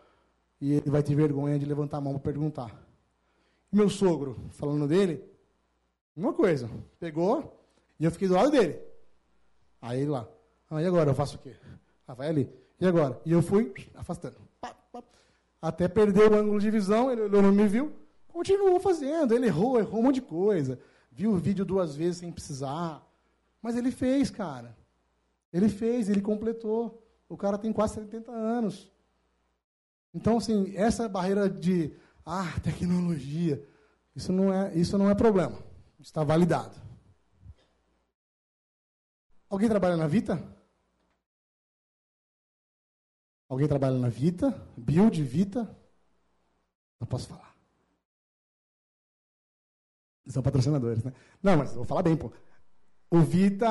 e 0.60 0.74
ele 0.74 0.90
vai 0.90 1.02
ter 1.02 1.14
vergonha 1.14 1.58
de 1.58 1.64
levantar 1.64 1.98
a 1.98 2.00
mão 2.00 2.12
para 2.12 2.32
perguntar. 2.32 2.86
Meu 3.72 3.88
sogro, 3.88 4.36
falando 4.50 4.86
dele, 4.86 5.24
uma 6.16 6.32
coisa, 6.32 6.68
pegou 6.98 7.58
e 7.98 8.04
eu 8.04 8.10
fiquei 8.10 8.28
do 8.28 8.34
lado 8.34 8.50
dele. 8.50 8.78
Aí 9.80 10.00
ele 10.00 10.10
lá, 10.10 10.28
ah, 10.70 10.82
e 10.82 10.86
agora 10.86 11.10
eu 11.10 11.14
faço 11.14 11.36
o 11.36 11.38
quê? 11.38 11.54
Ah, 12.06 12.14
vai 12.14 12.28
ali. 12.28 12.50
E 12.80 12.86
agora? 12.86 13.20
E 13.24 13.32
eu 13.32 13.42
fui 13.42 13.72
afastando. 13.94 14.36
Até 15.62 15.88
perder 15.88 16.30
o 16.30 16.34
ângulo 16.36 16.60
de 16.60 16.70
visão, 16.70 17.10
ele 17.10 17.28
não 17.28 17.52
me 17.52 17.66
viu, 17.66 17.92
continuou 18.30 18.80
fazendo. 18.80 19.34
Ele 19.34 19.46
errou, 19.46 19.78
errou 19.78 20.00
um 20.00 20.04
monte 20.04 20.16
de 20.16 20.22
coisa. 20.22 20.78
Viu 21.10 21.32
o 21.32 21.38
vídeo 21.38 21.64
duas 21.64 21.94
vezes 21.94 22.18
sem 22.18 22.32
precisar. 22.32 23.06
Mas 23.60 23.76
ele 23.76 23.90
fez, 23.90 24.30
cara. 24.30 24.76
Ele 25.52 25.68
fez, 25.68 26.08
ele 26.08 26.20
completou. 26.20 27.06
O 27.28 27.36
cara 27.36 27.58
tem 27.58 27.72
quase 27.72 27.94
70 27.94 28.30
anos. 28.30 28.90
Então, 30.12 30.38
assim, 30.38 30.74
essa 30.76 31.08
barreira 31.08 31.48
de 31.48 31.94
ah, 32.24 32.58
tecnologia, 32.62 33.64
isso 34.14 34.32
não 34.32 34.52
é, 34.52 34.74
isso 34.74 34.98
não 34.98 35.08
é 35.10 35.14
problema. 35.14 35.58
Está 35.98 36.24
validado. 36.24 36.76
Alguém 39.48 39.68
trabalha 39.68 39.96
na 39.96 40.06
Vita? 40.06 40.42
Alguém 43.48 43.66
trabalha 43.66 43.98
na 43.98 44.08
Vita? 44.08 44.50
Build, 44.76 45.22
Vita? 45.22 45.76
Não 47.00 47.06
posso 47.06 47.28
falar. 47.28 47.49
São 50.30 50.42
patrocinadores, 50.42 51.02
né? 51.02 51.12
Não, 51.42 51.56
mas 51.56 51.72
vou 51.74 51.84
falar 51.84 52.02
bem, 52.02 52.16
pô. 52.16 52.30
O 53.10 53.20
Vita, 53.20 53.68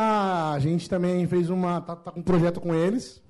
a 0.52 0.60
gente 0.60 0.90
também 0.90 1.26
fez 1.26 1.50
uma. 1.50 1.80
Tá, 1.82 1.96
tá 1.96 2.12
com 2.12 2.20
um 2.20 2.24
projeto 2.24 2.60
com 2.60 2.76
eles. 2.76 3.22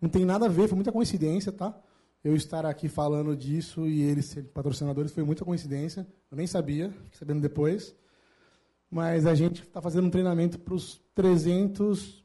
Não 0.00 0.08
tem 0.08 0.24
nada 0.24 0.46
a 0.46 0.48
ver, 0.48 0.68
foi 0.68 0.76
muita 0.76 0.92
coincidência, 0.92 1.52
tá? 1.52 1.76
Eu 2.24 2.36
estar 2.36 2.64
aqui 2.64 2.88
falando 2.88 3.36
disso 3.36 3.86
e 3.86 4.02
eles 4.02 4.26
serem 4.26 4.48
patrocinadores 4.48 5.12
foi 5.12 5.24
muita 5.24 5.44
coincidência. 5.44 6.06
Eu 6.30 6.36
nem 6.36 6.46
sabia, 6.46 6.90
fiquei 6.90 7.18
sabendo 7.18 7.40
depois. 7.40 7.94
Mas 8.88 9.26
a 9.26 9.34
gente 9.34 9.62
está 9.62 9.80
fazendo 9.80 10.06
um 10.06 10.10
treinamento 10.10 10.58
para 10.58 10.74
os 10.74 11.00
300, 11.14 12.24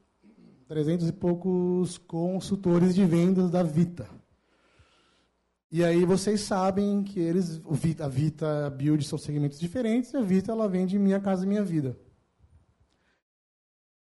300 0.68 1.08
e 1.08 1.12
poucos 1.12 1.98
consultores 1.98 2.94
de 2.94 3.04
vendas 3.04 3.50
da 3.50 3.62
Vita. 3.62 4.08
E 5.70 5.84
aí 5.84 6.04
vocês 6.04 6.40
sabem 6.40 7.02
que 7.02 7.20
eles, 7.20 7.60
Vita, 7.70 8.06
a 8.06 8.08
Vita 8.08 8.66
a 8.66 8.70
Build 8.70 9.04
são 9.04 9.18
segmentos 9.18 9.60
diferentes, 9.60 10.12
e 10.12 10.16
a 10.16 10.22
Vita 10.22 10.50
ela 10.50 10.68
vende 10.68 10.98
Minha 10.98 11.20
Casa 11.20 11.44
Minha 11.44 11.62
Vida. 11.62 11.98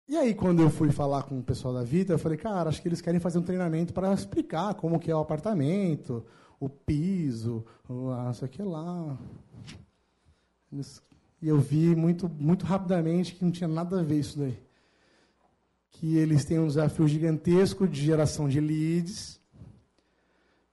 E 0.07 0.16
aí, 0.16 0.34
quando 0.34 0.61
eu 0.61 0.70
fui 0.70 0.90
falar 0.90 1.22
com 1.22 1.38
o 1.38 1.42
pessoal 1.42 1.72
da 1.72 1.84
Vita, 1.84 2.12
eu 2.12 2.18
falei, 2.18 2.36
cara, 2.36 2.68
acho 2.68 2.82
que 2.82 2.88
eles 2.88 3.01
querem 3.01 3.20
fazer 3.20 3.38
um 3.38 3.42
treinamento 3.42 3.92
para 3.92 4.12
explicar 4.12 4.74
como 4.74 4.98
que 4.98 5.11
é 5.11 5.14
o 5.14 5.20
apartamento, 5.20 6.24
o 6.59 6.68
piso, 6.68 7.64
não 7.88 8.32
sei 8.34 8.46
o 8.46 8.51
que 8.51 8.62
lá. 8.62 9.18
E 11.40 11.48
eu 11.48 11.59
vi 11.59 11.96
muito, 11.96 12.28
muito 12.28 12.66
rapidamente 12.66 13.34
que 13.34 13.44
não 13.44 13.51
tinha 13.51 13.68
nada 13.68 14.01
a 14.01 14.03
ver 14.03 14.20
isso 14.20 14.38
daí. 14.38 14.59
Que 15.92 16.16
eles 16.16 16.44
têm 16.44 16.59
um 16.59 16.66
desafio 16.66 17.09
gigantesco 17.09 17.88
de 17.88 18.05
geração 18.05 18.48
de 18.48 18.61
leads, 18.61 19.39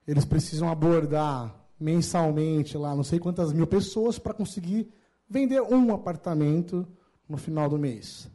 eles 0.08 0.26
precisam 0.26 0.70
abordar 0.70 1.54
mensalmente 1.80 2.78
lá 2.78 2.96
não 2.96 3.04
sei 3.04 3.20
quantas 3.20 3.54
mil 3.54 3.68
pessoas 3.68 4.18
para 4.18 4.34
conseguir 4.34 4.92
vender 5.30 5.62
um 5.62 5.94
apartamento 5.94 6.88
no 7.28 7.38
final 7.38 7.70
do 7.70 7.78
mês. 7.78 8.30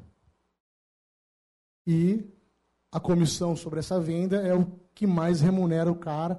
E 1.86 2.24
a 2.90 3.00
comissão 3.00 3.56
sobre 3.56 3.80
essa 3.80 3.98
venda 3.98 4.36
é 4.36 4.54
o 4.54 4.66
que 4.94 5.06
mais 5.06 5.40
remunera 5.40 5.90
o 5.90 5.96
cara. 5.96 6.38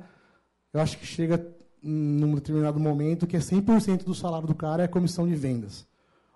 Eu 0.71 0.79
acho 0.79 0.97
que 0.97 1.05
chega 1.05 1.45
num 1.81 2.35
determinado 2.35 2.79
momento 2.79 3.27
que 3.27 3.35
é 3.35 3.39
100% 3.39 4.03
do 4.03 4.15
salário 4.15 4.47
do 4.47 4.55
cara 4.55 4.83
é 4.83 4.85
a 4.85 4.89
comissão 4.89 5.27
de 5.27 5.35
vendas. 5.35 5.85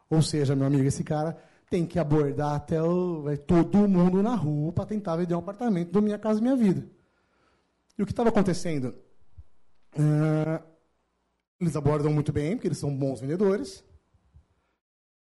Ou 0.10 0.22
seja, 0.22 0.56
meu 0.56 0.68
amigo, 0.68 0.84
esse 0.84 1.04
cara 1.04 1.38
tem 1.70 1.86
que 1.86 2.00
abordar 2.00 2.56
até 2.56 2.82
o, 2.82 3.26
todo 3.45 3.88
mundo 3.88 4.24
na 4.24 4.36
rua 4.36 4.72
para 4.72 4.86
tentar 4.86 5.16
vender 5.18 5.36
um 5.36 5.39
apartamento 5.39 5.91
do 5.91 6.02
Minha 6.02 6.18
Casa 6.18 6.41
Minha 6.41 6.56
Vida. 6.56 6.97
E 7.98 8.04
o 8.04 8.06
que 8.06 8.12
estava 8.12 8.30
acontecendo? 8.30 8.95
Uh, 9.95 10.64
eles 11.60 11.76
abordam 11.76 12.12
muito 12.14 12.32
bem, 12.32 12.56
porque 12.56 12.68
eles 12.68 12.78
são 12.78 12.95
bons 12.95 13.20
vendedores. 13.20 13.84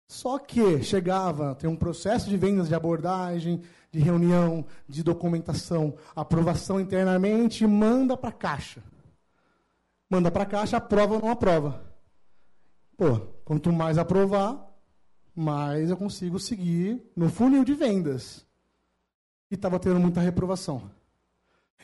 Só 0.07 0.38
que 0.39 0.84
chegava, 0.84 1.55
tem 1.55 1.69
um 1.69 1.76
processo 1.76 2.30
de 2.30 2.38
vendas, 2.38 2.67
de 2.67 2.76
abordagem, 2.76 3.61
de 3.91 3.99
reunião, 3.99 4.65
de 4.88 5.03
documentação, 5.03 5.95
aprovação 6.15 6.80
internamente, 6.80 7.65
manda 7.65 8.17
para 8.17 8.30
a 8.30 8.34
caixa. 8.34 8.84
Manda 10.09 10.32
para 10.32 10.43
a 10.43 10.47
caixa, 10.47 10.78
aprova 10.78 11.15
ou 11.15 11.21
não 11.21 11.30
aprova. 11.30 11.84
Pô, 12.97 13.19
quanto 13.43 13.71
mais 13.71 13.97
aprovar, 13.97 14.71
mais 15.36 15.89
eu 15.89 15.97
consigo 15.97 16.39
seguir 16.39 17.01
no 17.15 17.30
funil 17.30 17.63
de 17.63 17.74
vendas. 17.74 18.45
E 19.49 19.55
estava 19.55 19.80
tendo 19.80 19.99
muita 19.99 20.21
reprovação. 20.21 20.91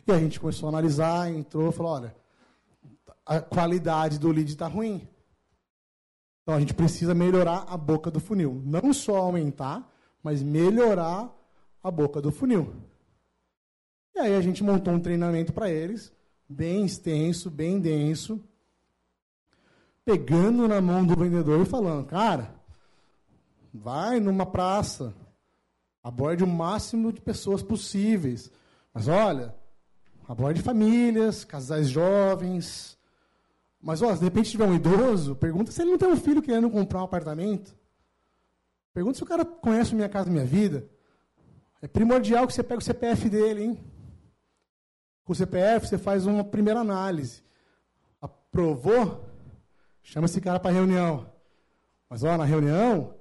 E 0.05 0.11
a 0.11 0.19
gente 0.19 0.39
começou 0.39 0.67
a 0.67 0.69
analisar, 0.69 1.31
entrou, 1.31 1.71
falou, 1.71 1.93
olha, 1.93 2.15
a 3.25 3.39
qualidade 3.39 4.17
do 4.17 4.31
lead 4.31 4.49
está 4.49 4.67
ruim. 4.67 5.07
Então 6.41 6.55
a 6.55 6.59
gente 6.59 6.73
precisa 6.73 7.13
melhorar 7.13 7.65
a 7.67 7.77
boca 7.77 8.09
do 8.09 8.19
funil. 8.19 8.61
Não 8.65 8.91
só 8.91 9.17
aumentar, 9.17 9.87
mas 10.23 10.41
melhorar 10.41 11.31
a 11.83 11.91
boca 11.91 12.21
do 12.21 12.31
funil. 12.31 12.73
E 14.15 14.19
aí 14.19 14.35
a 14.35 14.41
gente 14.41 14.63
montou 14.63 14.93
um 14.93 14.99
treinamento 14.99 15.53
para 15.53 15.69
eles, 15.69 16.11
bem 16.47 16.85
extenso, 16.85 17.51
bem 17.51 17.79
denso, 17.79 18.43
pegando 20.03 20.67
na 20.67 20.81
mão 20.81 21.05
do 21.05 21.15
vendedor 21.15 21.61
e 21.61 21.69
falando, 21.69 22.07
cara, 22.07 22.55
vai 23.71 24.19
numa 24.19 24.45
praça, 24.45 25.13
aborde 26.03 26.43
o 26.43 26.47
máximo 26.47 27.13
de 27.13 27.21
pessoas 27.21 27.61
possíveis. 27.61 28.51
Mas 28.91 29.07
olha, 29.07 29.55
aborde 30.29 30.61
famílias, 30.61 31.43
casais 31.43 31.89
jovens. 31.89 32.95
Mas, 33.81 33.99
ó, 34.03 34.13
se 34.13 34.19
de 34.19 34.25
repente 34.25 34.51
tiver 34.51 34.65
um 34.65 34.75
idoso, 34.75 35.35
pergunta 35.35 35.71
se 35.71 35.81
ele 35.81 35.89
não 35.89 35.97
tem 35.97 36.07
um 36.07 36.15
filho 36.15 36.39
querendo 36.39 36.69
comprar 36.69 37.01
um 37.01 37.05
apartamento. 37.05 37.75
Pergunta 38.93 39.17
se 39.17 39.23
o 39.23 39.25
cara 39.25 39.43
conhece 39.43 39.95
Minha 39.95 40.07
Casa 40.07 40.29
Minha 40.29 40.45
Vida. 40.45 40.87
É 41.81 41.87
primordial 41.87 42.45
que 42.45 42.53
você 42.53 42.61
pegue 42.61 42.79
o 42.79 42.85
CPF 42.85 43.27
dele, 43.27 43.63
hein? 43.63 43.79
Com 45.25 45.33
o 45.33 45.35
CPF, 45.35 45.87
você 45.87 45.97
faz 45.97 46.27
uma 46.27 46.43
primeira 46.43 46.79
análise. 46.81 47.41
Aprovou? 48.21 49.25
Chama 50.03 50.25
esse 50.25 50.39
cara 50.39 50.59
para 50.59 50.71
reunião. 50.71 51.25
Mas, 52.07 52.23
ó, 52.23 52.37
na 52.37 52.45
reunião, 52.45 53.15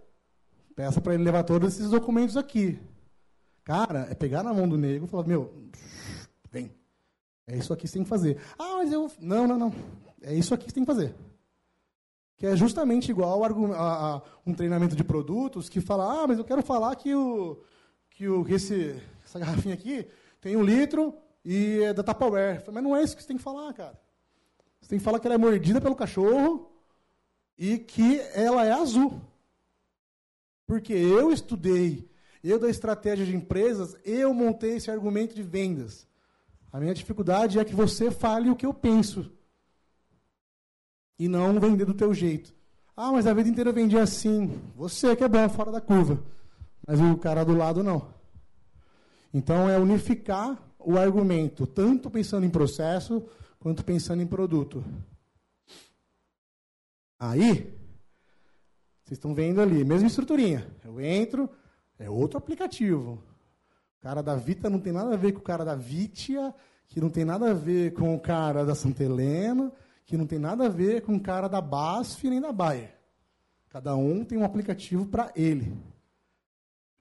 peça 0.77 1.01
para 1.01 1.15
ele 1.15 1.23
levar 1.23 1.45
todos 1.45 1.75
esses 1.75 1.91
documentos 1.91 2.37
aqui. 2.37 2.79
Cara, 3.65 4.09
é 4.11 4.15
pegar 4.15 4.43
na 4.43 4.53
mão 4.53 4.69
do 4.69 4.77
negro 4.77 5.07
e 5.07 5.09
falar, 5.09 5.27
meu, 5.27 5.55
vem. 6.51 6.78
É 7.49 7.57
isso 7.57 7.73
aqui 7.73 7.83
que 7.83 7.89
você 7.89 7.95
tem 7.95 8.03
que 8.03 8.09
fazer. 8.11 8.39
Ah, 8.59 8.77
mas 8.77 8.93
eu. 8.93 9.11
Não, 9.19 9.47
não, 9.47 9.59
não. 9.59 9.75
É 10.21 10.35
isso 10.35 10.53
aqui 10.53 10.67
que 10.67 10.71
você 10.71 10.75
tem 10.75 10.85
que 10.85 10.93
fazer. 10.93 11.15
Que 12.37 12.47
é 12.47 12.55
justamente 12.55 13.11
igual 13.11 13.43
a, 13.43 14.23
um 14.47 14.53
treinamento 14.53 14.95
de 14.95 15.03
produtos 15.03 15.69
que 15.69 15.81
fala, 15.81 16.23
ah, 16.23 16.27
mas 16.27 16.39
eu 16.39 16.45
quero 16.45 16.63
falar 16.63 16.95
que, 16.95 17.13
o, 17.15 17.61
que, 18.11 18.29
o, 18.29 18.45
que 18.45 18.53
esse, 18.53 19.03
essa 19.25 19.39
garrafinha 19.39 19.75
aqui 19.75 20.07
tem 20.41 20.57
um 20.57 20.63
litro 20.63 21.15
e 21.43 21.81
é 21.83 21.95
da 21.95 22.03
Tupperware. 22.03 22.63
Mas 22.71 22.83
não 22.83 22.95
é 22.95 23.03
isso 23.03 23.17
que 23.17 23.23
você 23.23 23.29
tem 23.29 23.39
que 23.39 23.43
falar, 23.43 23.73
cara. 23.73 23.99
Você 24.81 24.91
tem 24.91 24.99
que 24.99 25.05
falar 25.05 25.19
que 25.19 25.27
ela 25.27 25.35
é 25.35 25.39
mordida 25.39 25.81
pelo 25.81 25.97
cachorro 25.97 26.71
e 27.57 27.79
que 27.79 28.21
ela 28.35 28.65
é 28.65 28.73
azul. 28.73 29.21
Porque 30.67 30.93
eu 30.93 31.33
estudei, 31.33 32.09
eu 32.45 32.59
da 32.59 32.69
estratégia 32.69 33.25
de 33.25 33.35
empresas, 33.35 33.97
eu 34.05 34.35
montei 34.35 34.77
esse 34.77 34.91
argumento 34.91 35.35
de 35.35 35.43
vendas. 35.43 36.08
A 36.73 36.79
minha 36.79 36.95
dificuldade 36.95 37.59
é 37.59 37.65
que 37.65 37.75
você 37.75 38.11
fale 38.11 38.51
o 38.51 38.57
que 38.57 38.67
eu 38.67 38.75
penso. 38.75 39.31
E 41.19 41.27
não 41.29 41.59
vender 41.59 41.85
do 41.85 41.95
teu 41.95 42.13
jeito. 42.15 42.55
Ah, 42.97 43.13
mas 43.13 43.27
a 43.27 43.35
vida 43.35 43.49
inteira 43.49 43.71
eu 43.71 43.75
vendi 43.75 43.97
assim. 43.97 44.61
Você 44.77 45.17
que 45.17 45.25
é 45.25 45.29
bom, 45.29 45.49
fora 45.49 45.73
da 45.73 45.81
curva. 45.81 46.23
Mas 46.87 47.01
o 47.01 47.17
cara 47.17 47.45
do 47.45 47.57
lado 47.57 47.83
não. 47.83 48.09
Então 49.33 49.69
é 49.69 49.79
unificar 49.79 50.59
o 50.79 50.97
argumento, 50.97 51.67
tanto 51.67 52.11
pensando 52.11 52.47
em 52.47 52.51
processo, 52.51 53.23
quanto 53.59 53.85
pensando 53.85 54.23
em 54.23 54.27
produto. 54.27 54.85
Aí, 57.19 57.75
vocês 59.05 59.19
estão 59.19 59.35
vendo 59.35 59.61
ali, 59.61 59.85
mesma 59.85 60.07
estruturinha. 60.07 60.71
Eu 60.85 61.01
entro, 61.01 61.51
é 61.99 62.09
outro 62.09 62.39
aplicativo. 62.39 63.23
O 63.99 64.03
cara 64.03 64.23
da 64.23 64.37
Vita 64.37 64.71
não 64.71 64.79
tem 64.79 64.93
nada 64.93 65.15
a 65.15 65.17
ver 65.17 65.33
com 65.33 65.41
o 65.41 65.43
cara 65.43 65.65
da 65.65 65.75
Vitia, 65.75 66.55
que 66.87 67.01
não 67.01 67.11
tem 67.11 67.25
nada 67.25 67.51
a 67.51 67.55
ver 67.55 67.93
com 67.95 68.15
o 68.15 68.21
cara 68.21 68.65
da 68.65 68.75
Santa 68.75 69.03
Helena, 69.03 69.73
que 70.07 70.17
não 70.17 70.27
tem 70.27 70.39
nada 70.39 70.67
a 70.67 70.69
ver 70.69 71.03
com 71.03 71.17
o 71.17 71.21
cara 71.21 71.49
da 71.49 71.61
BASF 71.61 72.31
nem 72.31 72.41
da 72.41 72.53
Bayer. 72.53 72.95
Cada 73.69 73.95
um 73.97 74.25
tem 74.25 74.39
um 74.39 74.45
aplicativo 74.45 75.05
para 75.07 75.33
ele. 75.35 75.77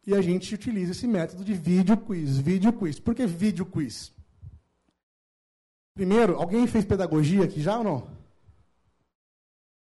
E 0.05 0.13
a 0.13 0.21
gente 0.21 0.53
utiliza 0.55 0.91
esse 0.91 1.07
método 1.07 1.43
de 1.43 1.53
vídeo 1.53 1.95
quiz. 1.97 2.37
Vídeo 2.37 2.73
quiz. 2.73 2.99
Por 2.99 3.13
que 3.13 3.25
vídeo 3.25 3.65
quiz? 3.65 4.13
Primeiro, 5.93 6.35
alguém 6.35 6.65
fez 6.67 6.83
pedagogia 6.83 7.43
aqui 7.43 7.61
já 7.61 7.77
ou 7.77 7.83
não? 7.83 8.07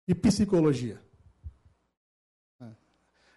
E 0.09 0.15
psicologia? 0.15 1.01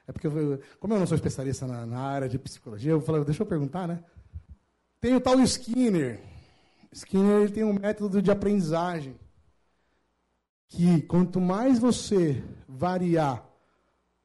É, 0.10 0.12
porque, 0.12 0.26
eu, 0.26 0.60
como 0.80 0.96
eu 0.96 1.00
não 1.00 1.06
sou 1.06 1.16
especialista 1.16 1.68
na, 1.68 1.86
na 1.86 2.00
área 2.00 2.28
de 2.28 2.40
psicologia, 2.40 2.92
eu 2.92 3.00
falei, 3.00 3.24
deixa 3.24 3.44
eu 3.44 3.48
perguntar, 3.48 3.88
né? 3.88 4.04
Tem 5.00 5.16
o 5.16 5.22
tal 5.22 5.40
Skinner. 5.42 6.20
Skinner 6.92 7.42
ele 7.42 7.52
tem 7.52 7.64
um 7.64 7.74
método 7.74 8.20
de 8.20 8.32
aprendizagem 8.32 9.16
que 10.68 11.04
quanto 11.04 11.40
mais 11.40 11.78
você 11.78 12.44
variar 12.68 13.48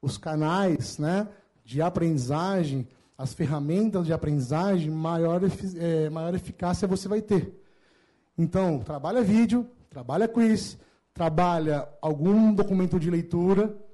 os 0.01 0.17
canais 0.17 0.97
né, 0.97 1.27
de 1.63 1.83
aprendizagem, 1.83 2.87
as 3.15 3.33
ferramentas 3.33 4.07
de 4.07 4.13
aprendizagem, 4.13 4.89
maior, 4.89 5.41
é, 5.77 6.09
maior 6.09 6.33
eficácia 6.33 6.87
você 6.87 7.07
vai 7.07 7.21
ter. 7.21 7.63
Então, 8.35 8.79
trabalha 8.79 9.21
vídeo, 9.21 9.69
trabalha 9.89 10.27
quiz, 10.27 10.79
trabalha 11.13 11.87
algum 12.01 12.53
documento 12.53 12.99
de 12.99 13.09
leitura, 13.09 13.84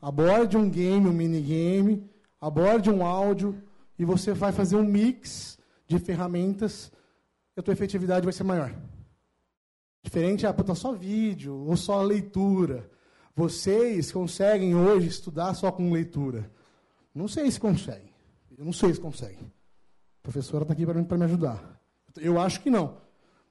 aborde 0.00 0.56
um 0.56 0.68
game, 0.68 1.08
um 1.08 1.12
minigame, 1.12 2.08
aborde 2.40 2.90
um 2.90 3.04
áudio, 3.04 3.62
e 3.98 4.04
você 4.04 4.32
vai 4.32 4.52
fazer 4.52 4.76
um 4.76 4.84
mix 4.84 5.58
de 5.86 5.98
ferramentas 5.98 6.90
e 7.56 7.60
a 7.60 7.62
tua 7.62 7.74
efetividade 7.74 8.24
vai 8.24 8.32
ser 8.32 8.44
maior. 8.44 8.74
Diferente, 10.02 10.50
puta, 10.54 10.74
só 10.74 10.92
vídeo 10.92 11.54
ou 11.54 11.76
só 11.76 12.00
leitura. 12.02 12.90
Vocês 13.36 14.10
conseguem 14.10 14.74
hoje 14.74 15.08
estudar 15.08 15.54
só 15.54 15.70
com 15.70 15.92
leitura? 15.92 16.50
Não 17.14 17.28
sei 17.28 17.50
se 17.50 17.60
conseguem. 17.60 18.10
Eu 18.56 18.64
não 18.64 18.72
sei 18.72 18.94
se 18.94 19.00
conseguem. 19.00 19.52
A 20.20 20.22
professora 20.22 20.64
está 20.64 20.72
aqui 20.72 20.86
para 20.86 21.18
me 21.18 21.24
ajudar. 21.24 21.80
Eu 22.16 22.40
acho 22.40 22.60
que 22.60 22.70
não. 22.70 22.96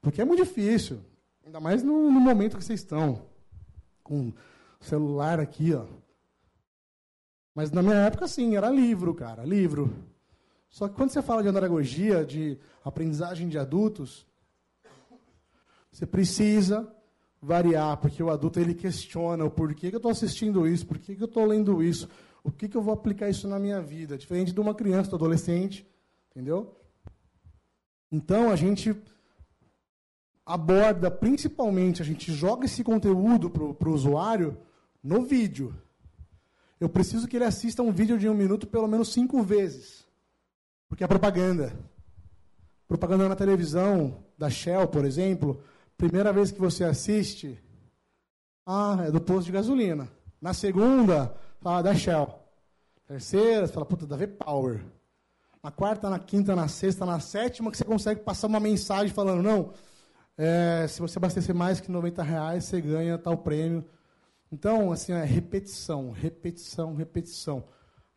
Porque 0.01 0.21
é 0.21 0.25
muito 0.25 0.43
difícil. 0.43 1.01
Ainda 1.45 1.59
mais 1.59 1.83
no, 1.83 2.11
no 2.11 2.19
momento 2.19 2.57
que 2.57 2.63
vocês 2.63 2.79
estão. 2.79 3.25
Com 4.03 4.29
o 4.29 4.33
celular 4.79 5.39
aqui, 5.39 5.73
ó. 5.73 5.85
Mas 7.53 7.71
na 7.71 7.81
minha 7.81 7.95
época, 7.95 8.27
sim, 8.27 8.55
era 8.55 8.69
livro, 8.69 9.13
cara. 9.13 9.43
Livro. 9.43 9.93
Só 10.69 10.87
que 10.87 10.95
quando 10.95 11.09
você 11.09 11.21
fala 11.21 11.41
de 11.41 11.49
andragogia, 11.49 12.23
de 12.23 12.57
aprendizagem 12.83 13.49
de 13.49 13.57
adultos, 13.57 14.25
você 15.91 16.05
precisa 16.05 16.87
variar, 17.41 17.97
porque 17.97 18.21
o 18.21 18.29
adulto 18.29 18.59
ele 18.59 18.73
questiona 18.73 19.45
o 19.45 19.49
porquê 19.49 19.89
que 19.89 19.95
eu 19.95 19.99
estou 19.99 20.11
assistindo 20.11 20.67
isso, 20.67 20.85
por 20.85 20.99
que 20.99 21.17
eu 21.19 21.25
estou 21.25 21.45
lendo 21.45 21.81
isso, 21.81 22.07
o 22.43 22.51
que, 22.51 22.67
que 22.67 22.77
eu 22.77 22.81
vou 22.81 22.93
aplicar 22.93 23.29
isso 23.29 23.47
na 23.47 23.57
minha 23.57 23.81
vida, 23.81 24.17
diferente 24.17 24.51
de 24.51 24.59
uma 24.59 24.75
criança, 24.75 25.09
do 25.09 25.15
adolescente, 25.15 25.87
entendeu? 26.29 26.75
Então 28.11 28.49
a 28.49 28.55
gente 28.55 28.95
aborda 30.45 31.11
principalmente, 31.11 32.01
a 32.01 32.05
gente 32.05 32.31
joga 32.33 32.65
esse 32.65 32.83
conteúdo 32.83 33.49
para 33.49 33.89
o 33.89 33.93
usuário 33.93 34.57
no 35.03 35.23
vídeo. 35.23 35.73
Eu 36.79 36.89
preciso 36.89 37.27
que 37.27 37.35
ele 37.35 37.45
assista 37.45 37.83
um 37.83 37.91
vídeo 37.91 38.17
de 38.17 38.29
um 38.29 38.33
minuto 38.33 38.67
pelo 38.67 38.87
menos 38.87 39.11
cinco 39.11 39.41
vezes. 39.43 40.05
Porque 40.87 41.03
é 41.03 41.07
propaganda. 41.07 41.73
Propaganda 42.87 43.29
na 43.29 43.35
televisão, 43.35 44.23
da 44.37 44.49
Shell, 44.49 44.87
por 44.87 45.05
exemplo, 45.05 45.61
Primeira 45.99 46.31
vez 46.31 46.49
que 46.49 46.61
você 46.61 46.85
assiste, 46.85 47.61
ah, 48.65 49.03
é 49.05 49.11
do 49.11 49.19
posto 49.19 49.47
de 49.47 49.51
gasolina. 49.51 50.09
Na 50.41 50.53
segunda, 50.53 51.35
fala 51.59 51.81
da 51.81 51.93
Shell. 51.93 52.39
Terceira, 53.05 53.67
você 53.67 53.73
fala, 53.73 53.85
puta, 53.85 54.07
da 54.07 54.15
V-Power. 54.15 54.81
Na 55.61 55.71
quarta, 55.71 56.09
na 56.09 56.17
quinta, 56.17 56.55
na 56.55 56.69
sexta, 56.69 57.05
na 57.05 57.19
sétima, 57.19 57.69
que 57.69 57.75
você 57.75 57.83
consegue 57.83 58.21
passar 58.21 58.47
uma 58.47 58.61
mensagem 58.61 59.13
falando, 59.13 59.43
não, 59.43 59.73
é, 60.37 60.87
se 60.87 61.01
você 61.01 61.19
abastecer 61.19 61.53
mais 61.53 61.81
que 61.81 61.91
90 61.91 62.23
reais, 62.23 62.63
você 62.63 62.79
ganha 62.79 63.17
tal 63.17 63.37
prêmio. 63.37 63.83
Então, 64.51 64.91
assim, 64.91 65.13
é 65.13 65.23
repetição, 65.23 66.11
repetição, 66.11 66.95
repetição. 66.95 67.63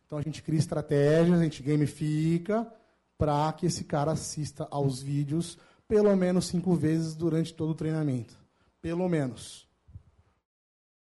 Então 0.05 0.17
a 0.17 0.21
gente 0.21 0.43
cria 0.43 0.59
estratégias, 0.59 1.39
a 1.39 1.43
gente 1.43 1.63
gamifica 1.63 2.71
para 3.17 3.51
que 3.53 3.65
esse 3.65 3.83
cara 3.83 4.11
assista 4.11 4.67
aos 4.69 5.01
vídeos 5.01 5.57
pelo 5.87 6.15
menos 6.15 6.47
cinco 6.47 6.75
vezes 6.75 7.15
durante 7.15 7.53
todo 7.53 7.71
o 7.71 7.75
treinamento. 7.75 8.37
Pelo 8.81 9.07
menos. 9.07 9.67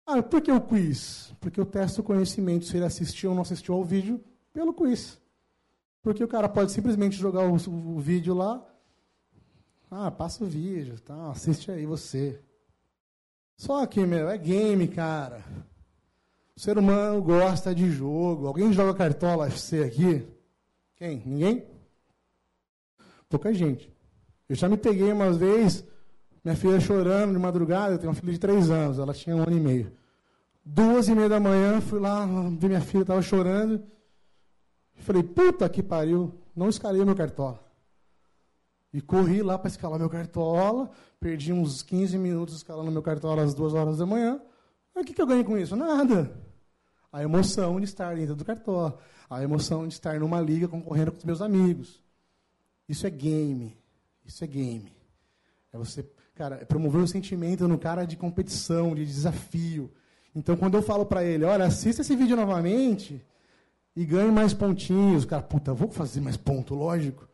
Ah, 0.06 0.22
por 0.22 0.42
que 0.42 0.52
o 0.52 0.60
quiz? 0.60 1.32
Porque 1.40 1.58
eu 1.58 1.64
testo 1.64 2.00
o 2.00 2.04
conhecimento 2.04 2.66
se 2.66 2.76
ele 2.76 2.84
assistiu 2.84 3.30
ou 3.30 3.34
não 3.34 3.42
assistiu 3.42 3.74
ao 3.74 3.84
vídeo 3.84 4.22
pelo 4.52 4.74
quiz. 4.74 5.18
Porque 6.02 6.22
o 6.22 6.28
cara 6.28 6.48
pode 6.48 6.72
simplesmente 6.72 7.16
jogar 7.16 7.48
o, 7.48 7.54
o 7.54 7.98
vídeo 7.98 8.34
lá. 8.34 8.64
Ah, 9.90 10.10
passa 10.10 10.44
o 10.44 10.46
vídeo, 10.46 11.00
tá? 11.00 11.30
assiste 11.30 11.70
aí 11.70 11.86
você. 11.86 12.40
Só 13.56 13.86
que, 13.86 14.04
meu, 14.04 14.28
é 14.28 14.36
game, 14.36 14.88
cara. 14.88 15.44
O 16.56 16.60
ser 16.60 16.78
humano 16.78 17.22
gosta 17.22 17.74
de 17.74 17.90
jogo. 17.90 18.46
Alguém 18.46 18.72
joga 18.72 18.94
cartola 18.94 19.46
FC 19.46 19.82
aqui? 19.82 20.26
Quem? 20.96 21.22
Ninguém? 21.24 21.64
Pouca 23.28 23.52
gente. 23.52 23.92
Eu 24.48 24.54
já 24.54 24.68
me 24.68 24.76
peguei 24.76 25.10
uma 25.10 25.32
vez, 25.32 25.84
minha 26.44 26.56
filha 26.56 26.78
chorando 26.78 27.32
de 27.32 27.38
madrugada, 27.38 27.94
eu 27.94 27.98
tenho 27.98 28.10
uma 28.10 28.14
filha 28.14 28.32
de 28.32 28.38
três 28.38 28.70
anos, 28.70 28.98
ela 28.98 29.14
tinha 29.14 29.34
um 29.34 29.42
ano 29.42 29.56
e 29.56 29.60
meio. 29.60 29.92
Duas 30.64 31.08
e 31.08 31.14
meia 31.14 31.28
da 31.28 31.40
manhã, 31.40 31.80
fui 31.80 31.98
lá, 31.98 32.26
vi 32.58 32.68
minha 32.68 32.80
filha, 32.80 33.02
estava 33.02 33.22
chorando. 33.22 33.82
Falei, 34.96 35.22
puta 35.22 35.68
que 35.68 35.82
pariu, 35.82 36.32
não 36.54 36.68
escalei 36.68 37.04
meu 37.04 37.16
cartola. 37.16 37.63
E 38.94 39.00
corri 39.00 39.42
lá 39.42 39.58
para 39.58 39.66
escalar 39.66 39.98
meu 39.98 40.08
cartola, 40.08 40.88
perdi 41.18 41.52
uns 41.52 41.82
15 41.82 42.16
minutos 42.16 42.54
escalando 42.54 42.92
meu 42.92 43.02
cartola 43.02 43.42
às 43.42 43.52
duas 43.52 43.74
horas 43.74 43.98
da 43.98 44.06
manhã. 44.06 44.40
O 44.94 45.02
que, 45.02 45.12
que 45.12 45.20
eu 45.20 45.26
ganhei 45.26 45.42
com 45.42 45.58
isso? 45.58 45.74
Nada. 45.74 46.32
A 47.12 47.20
emoção 47.20 47.80
de 47.80 47.86
estar 47.86 48.14
dentro 48.14 48.36
do 48.36 48.44
cartola, 48.44 48.96
a 49.28 49.42
emoção 49.42 49.88
de 49.88 49.94
estar 49.94 50.20
numa 50.20 50.40
liga 50.40 50.68
concorrendo 50.68 51.10
com 51.10 51.18
os 51.18 51.24
meus 51.24 51.42
amigos. 51.42 52.00
Isso 52.88 53.04
é 53.04 53.10
game. 53.10 53.76
Isso 54.24 54.44
é 54.44 54.46
game. 54.46 54.92
É 55.72 55.76
você, 55.76 56.08
cara, 56.36 56.60
é 56.62 56.64
promover 56.64 57.02
o 57.02 57.08
sentimento 57.08 57.66
no 57.66 57.76
cara 57.76 58.04
de 58.04 58.16
competição, 58.16 58.94
de 58.94 59.04
desafio. 59.04 59.90
Então, 60.32 60.56
quando 60.56 60.76
eu 60.76 60.82
falo 60.82 61.04
para 61.04 61.24
ele, 61.24 61.44
olha, 61.44 61.64
assista 61.64 62.02
esse 62.02 62.14
vídeo 62.14 62.36
novamente 62.36 63.20
e 63.96 64.04
ganhe 64.04 64.30
mais 64.30 64.54
pontinhos. 64.54 65.24
Cara, 65.24 65.42
puta, 65.42 65.74
vou 65.74 65.90
fazer 65.90 66.20
mais 66.20 66.36
ponto, 66.36 66.76
lógico. 66.76 67.28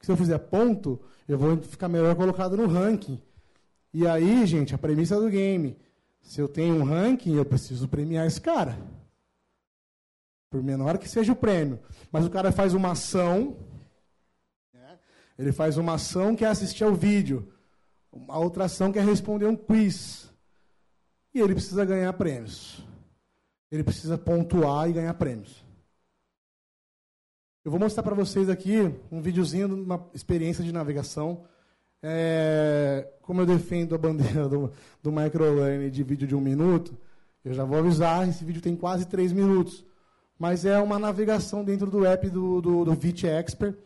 Se 0.00 0.10
eu 0.10 0.16
fizer 0.16 0.38
ponto, 0.38 1.00
eu 1.28 1.38
vou 1.38 1.56
ficar 1.58 1.88
melhor 1.88 2.14
colocado 2.14 2.56
no 2.56 2.66
ranking. 2.66 3.20
E 3.92 4.06
aí, 4.06 4.46
gente, 4.46 4.74
a 4.74 4.78
premissa 4.78 5.20
do 5.20 5.28
game. 5.28 5.76
Se 6.22 6.40
eu 6.40 6.48
tenho 6.48 6.76
um 6.76 6.84
ranking, 6.84 7.34
eu 7.34 7.44
preciso 7.44 7.88
premiar 7.88 8.26
esse 8.26 8.40
cara. 8.40 8.78
Por 10.50 10.62
menor 10.62 10.98
que 10.98 11.08
seja 11.08 11.32
o 11.32 11.36
prêmio. 11.36 11.78
Mas 12.10 12.26
o 12.26 12.30
cara 12.30 12.50
faz 12.52 12.74
uma 12.74 12.92
ação 12.92 13.56
ele 15.40 15.52
faz 15.52 15.78
uma 15.78 15.94
ação 15.94 16.36
que 16.36 16.44
é 16.44 16.48
assistir 16.48 16.84
ao 16.84 16.94
vídeo, 16.94 17.50
a 18.28 18.38
outra 18.38 18.66
ação 18.66 18.92
que 18.92 18.98
é 18.98 19.02
responder 19.02 19.46
um 19.46 19.56
quiz. 19.56 20.30
E 21.32 21.40
ele 21.40 21.54
precisa 21.54 21.82
ganhar 21.82 22.12
prêmios. 22.12 22.84
Ele 23.72 23.82
precisa 23.82 24.18
pontuar 24.18 24.90
e 24.90 24.92
ganhar 24.92 25.14
prêmios. 25.14 25.64
Eu 27.62 27.70
vou 27.70 27.78
mostrar 27.78 28.02
para 28.02 28.14
vocês 28.14 28.48
aqui 28.48 28.90
um 29.12 29.20
videozinho 29.20 29.68
de 29.68 29.74
uma 29.74 30.08
experiência 30.14 30.64
de 30.64 30.72
navegação. 30.72 31.44
É, 32.02 33.06
como 33.20 33.42
eu 33.42 33.46
defendo 33.46 33.94
a 33.94 33.98
bandeira 33.98 34.48
do, 34.48 34.72
do 35.02 35.12
microlearning 35.12 35.90
de 35.90 36.02
vídeo 36.02 36.26
de 36.26 36.34
um 36.34 36.40
minuto, 36.40 36.96
eu 37.44 37.52
já 37.52 37.62
vou 37.62 37.78
avisar, 37.78 38.26
esse 38.26 38.42
vídeo 38.44 38.62
tem 38.62 38.74
quase 38.74 39.06
três 39.06 39.30
minutos. 39.30 39.84
Mas 40.38 40.64
é 40.64 40.78
uma 40.78 40.98
navegação 40.98 41.62
dentro 41.62 41.90
do 41.90 42.06
app 42.06 42.30
do, 42.30 42.62
do, 42.62 42.84
do 42.86 42.94
VIT 42.94 43.26
Expert 43.26 43.76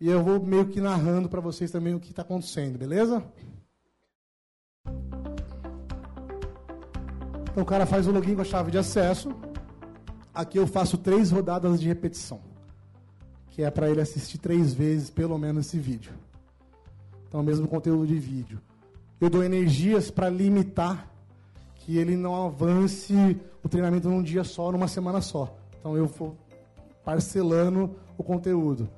e 0.00 0.08
eu 0.08 0.20
vou 0.22 0.44
meio 0.44 0.66
que 0.66 0.80
narrando 0.80 1.28
para 1.28 1.40
vocês 1.40 1.70
também 1.70 1.94
o 1.94 2.00
que 2.00 2.10
está 2.10 2.22
acontecendo, 2.22 2.76
beleza? 2.76 3.22
Então 7.52 7.62
o 7.62 7.66
cara 7.66 7.86
faz 7.86 8.08
o 8.08 8.10
login 8.10 8.34
com 8.34 8.42
a 8.42 8.44
chave 8.44 8.72
de 8.72 8.78
acesso. 8.78 9.32
Aqui 10.34 10.58
eu 10.58 10.66
faço 10.66 10.98
três 10.98 11.30
rodadas 11.30 11.80
de 11.80 11.86
repetição, 11.86 12.40
que 13.56 13.62
é 13.62 13.70
para 13.70 13.90
ele 13.90 14.02
assistir 14.02 14.36
três 14.36 14.74
vezes 14.74 15.08
pelo 15.08 15.36
menos 15.38 15.66
esse 15.66 15.78
vídeo. 15.78 16.12
Então, 17.26 17.40
o 17.40 17.42
mesmo 17.42 17.66
conteúdo 17.66 18.06
de 18.06 18.18
vídeo. 18.18 18.60
Eu 19.18 19.30
dou 19.30 19.42
energias 19.42 20.10
para 20.10 20.28
limitar 20.28 21.10
que 21.76 21.96
ele 21.96 22.16
não 22.16 22.46
avance 22.46 23.36
o 23.64 23.68
treinamento 23.68 24.08
num 24.08 24.22
dia 24.22 24.44
só, 24.44 24.70
numa 24.70 24.86
semana 24.86 25.22
só. 25.22 25.56
Então, 25.80 25.96
eu 25.96 26.06
vou 26.06 26.36
parcelando 27.02 27.96
o 28.18 28.22
conteúdo 28.22 28.88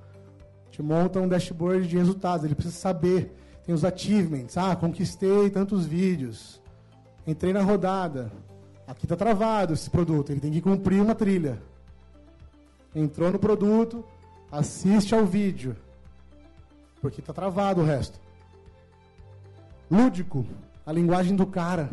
te 0.79 0.83
monta 0.83 1.19
um 1.19 1.27
dashboard 1.27 1.89
de 1.89 1.99
resultados. 1.99 2.45
Ele 2.45 2.55
precisa 2.55 2.77
saber. 2.77 3.35
Tem 3.67 3.75
os 3.75 3.85
achievements. 3.85 4.57
Ah, 4.57 4.77
conquistei 4.77 5.51
tantos 5.51 5.85
vídeos. 5.85 6.63
Entrei 7.27 7.53
na 7.53 7.63
rodada. 7.63 8.31
Aqui 8.87 9.05
está 9.05 9.17
travado 9.17 9.75
esse 9.75 9.91
produto. 9.91 10.31
Ele 10.31 10.41
tem 10.41 10.53
que 10.53 10.61
cumprir 10.61 11.03
uma 11.03 11.17
trilha. 11.17 11.61
Entrou 12.95 13.33
no 13.33 13.41
produto, 13.41 14.05
assiste 14.51 15.15
ao 15.15 15.25
vídeo. 15.25 15.77
Porque 17.01 17.21
está 17.21 17.33
travado 17.33 17.81
o 17.81 17.85
resto. 17.85 18.19
Lúdico, 19.91 20.47
a 20.85 20.93
linguagem 20.93 21.37
do 21.37 21.47
cara. 21.47 21.91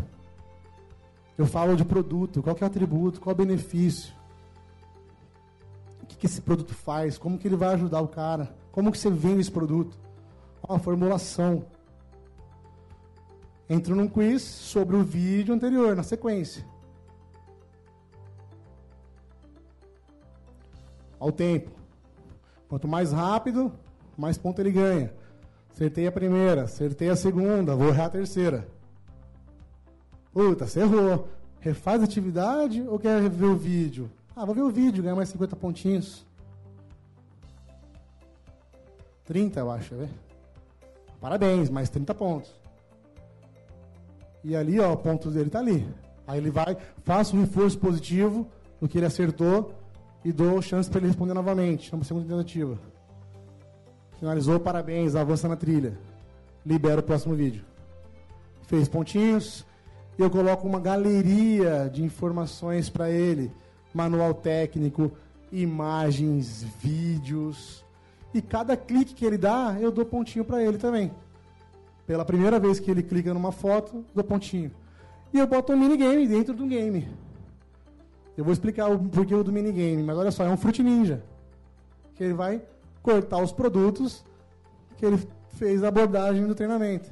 Eu 1.38 1.45
falo 1.45 1.76
de 1.76 1.84
produto, 1.84 2.41
qual 2.41 2.56
é 2.60 2.64
o 2.64 2.68
atributo, 2.68 3.20
qual 3.20 3.32
é 3.32 3.36
o 3.36 3.45
benefício. 3.45 4.14
O 6.01 6.06
que, 6.06 6.16
que 6.16 6.26
esse 6.26 6.41
produto 6.41 6.74
faz, 6.74 7.18
como 7.18 7.38
que 7.38 7.47
ele 7.47 7.56
vai 7.56 7.74
ajudar 7.74 8.01
o 8.01 8.08
cara, 8.08 8.56
como 8.72 8.91
que 8.91 8.97
você 8.97 9.10
vende 9.10 9.41
esse 9.41 9.51
produto. 9.51 9.97
Ó, 10.64 10.76
a 10.76 10.80
formulação. 10.80 11.66
Entro 13.70 13.95
num 13.95 14.08
quiz 14.08 14.41
sobre 14.41 14.95
o 14.95 15.03
vídeo 15.03 15.53
anterior, 15.53 15.95
na 15.95 16.03
sequência. 16.03 16.66
Ao 21.20 21.32
tempo. 21.32 21.85
Quanto 22.68 22.88
mais 22.88 23.11
rápido, 23.11 23.72
mais 24.18 24.38
ponto 24.38 24.59
ele 24.59 24.72
ganha. 24.72 25.13
Acertei 25.72 26.07
a 26.07 26.11
primeira, 26.11 26.63
acertei 26.63 27.09
a 27.09 27.16
segunda, 27.16 27.76
vou 27.76 27.89
errar 27.89 28.05
a 28.05 28.09
terceira. 28.09 28.68
Puta, 30.32 30.66
você 30.66 30.82
errou. 30.82 31.28
Refaz 31.59 32.01
a 32.01 32.05
atividade 32.05 32.82
ou 32.88 32.99
quer 32.99 33.28
ver 33.30 33.45
o 33.45 33.55
vídeo? 33.55 34.09
Ah, 34.36 34.45
vou 34.45 34.53
ver 34.53 34.61
o 34.61 34.70
vídeo, 34.70 35.03
ganhar 35.03 35.16
mais 35.16 35.30
50 35.30 35.55
pontinhos. 35.55 36.26
30, 39.26 39.59
eu 39.59 39.72
acho? 39.72 39.95
Parabéns, 41.20 41.70
mais 41.70 41.89
30 41.89 42.13
pontos. 42.13 42.51
E 44.43 44.55
ali, 44.55 44.80
ó, 44.80 44.93
o 44.93 44.97
ponto 44.97 45.32
dele 45.32 45.47
está 45.47 45.59
ali. 45.59 45.88
Aí 46.28 46.38
ele 46.38 46.51
vai, 46.51 46.78
faça 47.03 47.36
um 47.36 47.41
reforço 47.41 47.80
positivo 47.80 48.47
no 48.80 48.88
que 48.88 48.97
ele 48.97 49.05
acertou 49.05 49.74
e 50.26 50.34
dou 50.34 50.60
chance 50.60 50.90
para 50.90 50.98
ele 50.98 51.08
responder 51.08 51.36
novamente, 51.36 51.94
uma 51.94 52.04
segunda 52.04 52.28
tentativa. 52.28 52.80
Finalizou, 54.20 54.60
parabéns, 54.60 55.16
avança 55.16 55.48
na 55.48 55.56
trilha. 55.56 55.96
Libera 56.66 57.00
o 57.00 57.04
próximo 57.04 57.36
vídeo. 57.36 57.64
Fez 58.64 58.90
pontinhos, 58.90 59.64
e 60.18 60.24
eu 60.24 60.30
coloco 60.32 60.68
uma 60.68 60.80
galeria 60.80 61.88
de 61.94 62.04
informações 62.04 62.90
para 62.90 63.12
ele, 63.12 63.52
manual 63.94 64.34
técnico, 64.34 65.12
imagens, 65.52 66.66
vídeos. 66.82 67.86
E 68.34 68.42
cada 68.42 68.76
clique 68.76 69.14
que 69.14 69.26
ele 69.26 69.38
dá, 69.38 69.78
eu 69.80 69.92
dou 69.92 70.06
pontinho 70.06 70.44
para 70.44 70.64
ele 70.64 70.80
também. 70.80 71.12
Pela 72.08 72.26
primeira 72.26 72.60
vez 72.60 72.80
que 72.80 72.90
ele 72.90 73.04
clica 73.04 73.32
numa 73.32 73.52
foto, 73.52 74.04
dou 74.14 74.24
pontinho. 74.24 74.72
E 75.32 75.38
eu 75.38 75.46
boto 75.46 75.72
um 75.72 75.78
minigame 75.78 76.28
dentro 76.28 76.56
do 76.56 76.66
game. 76.66 77.08
Eu 78.38 78.44
vou 78.44 78.54
explicar 78.54 78.90
o 78.90 79.00
porquê 79.00 79.36
do 79.36 79.52
minigame, 79.52 80.04
mas 80.04 80.18
olha 80.18 80.32
só, 80.32 80.44
é 80.44 80.50
um 80.50 80.58
Fruit 80.58 80.82
Ninja. 80.84 81.24
Que 82.16 82.24
ele 82.24 82.34
vai 82.34 82.62
cortar 83.02 83.42
os 83.42 83.52
produtos 83.52 84.26
que 84.98 85.06
ele 85.06 85.18
fez 85.50 85.84
a 85.84 85.88
abordagem 85.88 86.46
do 86.46 86.56
treinamento. 86.56 87.10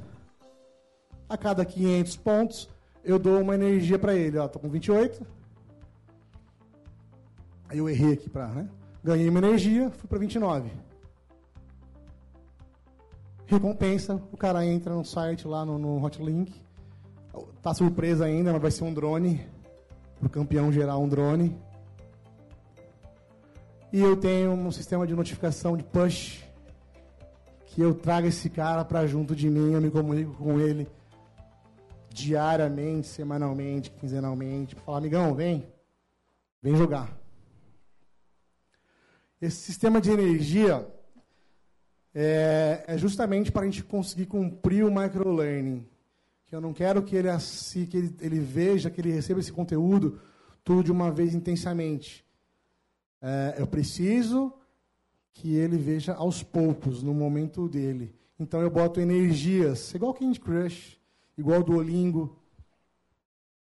A 1.28 1.36
cada 1.36 1.64
500 1.64 2.16
pontos, 2.16 2.68
eu 3.02 3.18
dou 3.18 3.40
uma 3.40 3.54
energia 3.54 3.98
para 3.98 4.14
ele. 4.14 4.38
Ó, 4.38 4.46
tô 4.48 4.58
com 4.58 4.68
28. 4.68 5.26
Aí 7.68 7.78
eu 7.78 7.88
errei 7.88 8.12
aqui 8.12 8.28
para, 8.28 8.48
né? 8.48 8.68
Ganhei 9.02 9.28
uma 9.28 9.38
energia, 9.38 9.90
fui 9.90 10.08
para 10.08 10.18
29 10.18 10.70
recompensa, 13.46 14.20
o 14.32 14.36
cara 14.36 14.64
entra 14.64 14.94
no 14.94 15.04
site 15.04 15.46
lá 15.46 15.64
no, 15.64 15.78
no 15.78 16.04
Hotlink, 16.04 16.52
tá 17.62 17.74
surpresa 17.74 18.24
ainda, 18.24 18.52
mas 18.52 18.62
vai 18.62 18.70
ser 18.70 18.84
um 18.84 18.92
drone, 18.92 19.46
pro 20.18 20.28
campeão 20.28 20.72
gerar 20.72 20.98
um 20.98 21.08
drone. 21.08 21.56
E 23.92 24.00
eu 24.00 24.16
tenho 24.16 24.52
um 24.52 24.72
sistema 24.72 25.06
de 25.06 25.14
notificação 25.14 25.76
de 25.76 25.84
push, 25.84 26.42
que 27.66 27.80
eu 27.80 27.94
trago 27.94 28.26
esse 28.26 28.50
cara 28.50 28.84
para 28.84 29.06
junto 29.06 29.34
de 29.34 29.48
mim, 29.48 29.72
eu 29.72 29.80
me 29.80 29.90
comunico 29.90 30.32
com 30.34 30.60
ele 30.60 30.88
diariamente, 32.14 33.08
semanalmente, 33.08 33.90
quinzenalmente, 33.90 34.74
para 34.74 34.84
falar, 34.84 34.98
amigão, 34.98 35.34
vem, 35.34 35.66
vem 36.62 36.76
jogar. 36.76 37.12
Esse 39.40 39.56
sistema 39.56 40.00
de 40.00 40.12
energia, 40.12 40.86
é, 42.14 42.84
é 42.86 42.96
justamente 42.96 43.50
para 43.50 43.62
a 43.62 43.64
gente 43.64 43.82
conseguir 43.82 44.26
cumprir 44.26 44.84
o 44.84 44.94
microlearning. 44.94 45.84
Que 46.46 46.54
eu 46.54 46.60
não 46.60 46.72
quero 46.72 47.02
que 47.02 47.16
ele, 47.16 47.28
assim, 47.28 47.86
que 47.86 47.96
ele, 47.96 48.16
ele 48.20 48.38
veja, 48.38 48.90
que 48.90 49.00
ele 49.00 49.10
receba 49.10 49.40
esse 49.40 49.52
conteúdo 49.52 50.20
tudo 50.64 50.82
de 50.82 50.90
uma 50.90 51.10
vez 51.10 51.34
intensamente. 51.34 52.24
É, 53.20 53.56
eu 53.58 53.66
preciso 53.66 54.52
que 55.32 55.54
ele 55.54 55.76
veja 55.76 56.14
aos 56.14 56.42
poucos, 56.42 57.02
no 57.02 57.12
momento 57.12 57.68
dele. 57.68 58.14
Então 58.38 58.60
eu 58.60 58.70
boto 58.70 59.00
energias, 59.00 59.94
igual 59.94 60.14
Candy 60.14 60.40
Crush, 60.40 60.98
igual 61.36 61.62
Duolingo. 61.62 62.38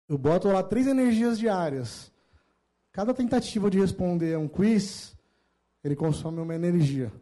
Eu 0.08 0.18
boto 0.18 0.48
lá 0.48 0.62
três 0.62 0.86
energias 0.86 1.38
diárias. 1.38 2.12
Cada 2.92 3.14
tentativa 3.14 3.70
de 3.70 3.78
responder 3.78 4.34
a 4.34 4.38
um 4.38 4.48
quiz, 4.48 5.16
ele 5.82 5.94
consome 5.94 6.40
uma 6.40 6.54
energia. 6.54 7.12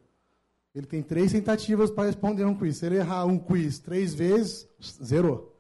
Ele 0.78 0.86
tem 0.86 1.02
três 1.02 1.32
tentativas 1.32 1.90
para 1.90 2.04
responder 2.04 2.44
um 2.44 2.54
quiz. 2.54 2.76
Se 2.76 2.86
ele 2.86 2.98
errar 2.98 3.24
um 3.24 3.36
quiz 3.36 3.80
três 3.80 4.14
vezes, 4.14 4.68
zerou. 5.02 5.58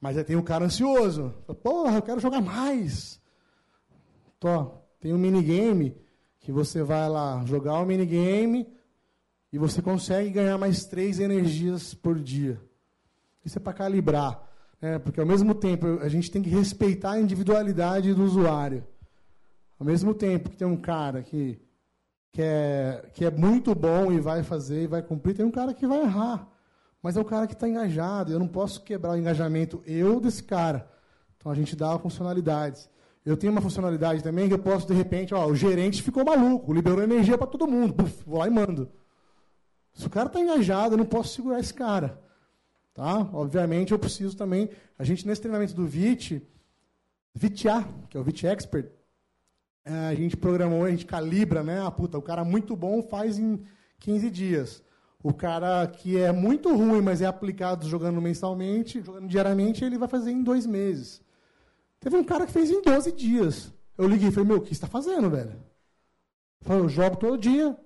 Mas 0.00 0.16
aí 0.16 0.22
tem 0.22 0.36
o 0.36 0.42
cara 0.42 0.66
ansioso. 0.66 1.34
Porra, 1.64 1.96
eu 1.96 2.02
quero 2.02 2.20
jogar 2.20 2.40
mais. 2.40 3.20
Tó, 4.38 4.84
tem 5.00 5.12
um 5.12 5.18
minigame 5.18 5.96
que 6.38 6.52
você 6.52 6.80
vai 6.80 7.08
lá 7.08 7.44
jogar 7.44 7.80
o 7.80 7.82
um 7.82 7.86
minigame 7.86 8.68
e 9.52 9.58
você 9.58 9.82
consegue 9.82 10.30
ganhar 10.30 10.56
mais 10.58 10.84
três 10.84 11.18
energias 11.18 11.92
por 11.92 12.20
dia. 12.20 12.60
Isso 13.44 13.58
é 13.58 13.60
para 13.60 13.72
calibrar. 13.72 14.48
Né? 14.80 15.00
Porque 15.00 15.18
ao 15.18 15.26
mesmo 15.26 15.56
tempo 15.56 15.98
a 16.00 16.08
gente 16.08 16.30
tem 16.30 16.40
que 16.40 16.50
respeitar 16.50 17.12
a 17.12 17.20
individualidade 17.20 18.14
do 18.14 18.22
usuário. 18.22 18.86
Ao 19.76 19.84
mesmo 19.84 20.14
tempo 20.14 20.50
que 20.50 20.56
tem 20.56 20.68
um 20.68 20.76
cara 20.76 21.20
que 21.20 21.60
que 22.32 22.40
é, 22.40 23.04
que 23.12 23.24
é 23.24 23.30
muito 23.30 23.74
bom 23.74 24.10
e 24.10 24.18
vai 24.18 24.42
fazer 24.42 24.84
e 24.84 24.86
vai 24.86 25.02
cumprir, 25.02 25.36
tem 25.36 25.44
um 25.44 25.50
cara 25.50 25.74
que 25.74 25.86
vai 25.86 26.00
errar. 26.00 26.48
Mas 27.02 27.16
é 27.16 27.20
o 27.20 27.24
cara 27.24 27.46
que 27.46 27.52
está 27.52 27.68
engajado. 27.68 28.32
Eu 28.32 28.38
não 28.38 28.48
posso 28.48 28.82
quebrar 28.82 29.12
o 29.12 29.16
engajamento 29.16 29.82
eu 29.84 30.18
desse 30.18 30.42
cara. 30.42 30.88
Então 31.36 31.52
a 31.52 31.54
gente 31.54 31.76
dá 31.76 31.98
funcionalidades. 31.98 32.88
Eu 33.24 33.36
tenho 33.36 33.52
uma 33.52 33.60
funcionalidade 33.60 34.22
também 34.22 34.48
que 34.48 34.54
eu 34.54 34.58
posso, 34.58 34.86
de 34.86 34.94
repente, 34.94 35.34
ó, 35.34 35.46
o 35.46 35.54
gerente 35.54 36.02
ficou 36.02 36.24
maluco, 36.24 36.72
liberou 36.72 37.02
energia 37.02 37.36
para 37.36 37.46
todo 37.46 37.68
mundo. 37.68 37.92
Buf, 37.92 38.24
vou 38.24 38.38
lá 38.38 38.46
e 38.46 38.50
mando. 38.50 38.90
Se 39.92 40.06
o 40.06 40.10
cara 40.10 40.26
está 40.26 40.40
engajado, 40.40 40.94
eu 40.94 40.98
não 40.98 41.04
posso 41.04 41.34
segurar 41.34 41.60
esse 41.60 41.74
cara. 41.74 42.20
Tá? 42.94 43.28
Obviamente, 43.32 43.92
eu 43.92 43.98
preciso 43.98 44.36
também. 44.36 44.70
A 44.98 45.04
gente, 45.04 45.26
nesse 45.26 45.40
treinamento 45.40 45.74
do 45.74 45.86
VIT, 45.86 46.42
VITA, 47.34 47.86
que 48.08 48.16
é 48.16 48.20
o 48.20 48.24
VIT 48.24 48.46
Expert, 48.46 48.90
a 49.84 50.14
gente 50.14 50.36
programou, 50.36 50.84
a 50.84 50.90
gente 50.90 51.06
calibra, 51.06 51.62
né? 51.62 51.80
Ah, 51.84 51.90
puta, 51.90 52.18
o 52.18 52.22
cara 52.22 52.44
muito 52.44 52.76
bom 52.76 53.02
faz 53.02 53.38
em 53.38 53.60
15 53.98 54.30
dias. 54.30 54.82
O 55.22 55.32
cara 55.32 55.86
que 55.86 56.18
é 56.18 56.32
muito 56.32 56.74
ruim, 56.74 57.00
mas 57.00 57.22
é 57.22 57.26
aplicado 57.26 57.88
jogando 57.88 58.20
mensalmente, 58.20 59.00
jogando 59.00 59.28
diariamente, 59.28 59.84
ele 59.84 59.98
vai 59.98 60.08
fazer 60.08 60.32
em 60.32 60.42
dois 60.42 60.66
meses. 60.66 61.22
Teve 62.00 62.16
um 62.16 62.24
cara 62.24 62.46
que 62.46 62.52
fez 62.52 62.70
em 62.70 62.82
12 62.82 63.12
dias. 63.12 63.72
Eu 63.96 64.08
liguei 64.08 64.28
e 64.28 64.32
falei, 64.32 64.48
meu, 64.48 64.56
o 64.56 64.60
que 64.60 64.68
você 64.68 64.74
está 64.74 64.88
fazendo, 64.88 65.30
velho? 65.30 65.52
Eu 65.52 66.66
falei, 66.66 66.82
eu 66.82 66.88
jogo 66.88 67.16
todo 67.16 67.38
dia. 67.38 67.76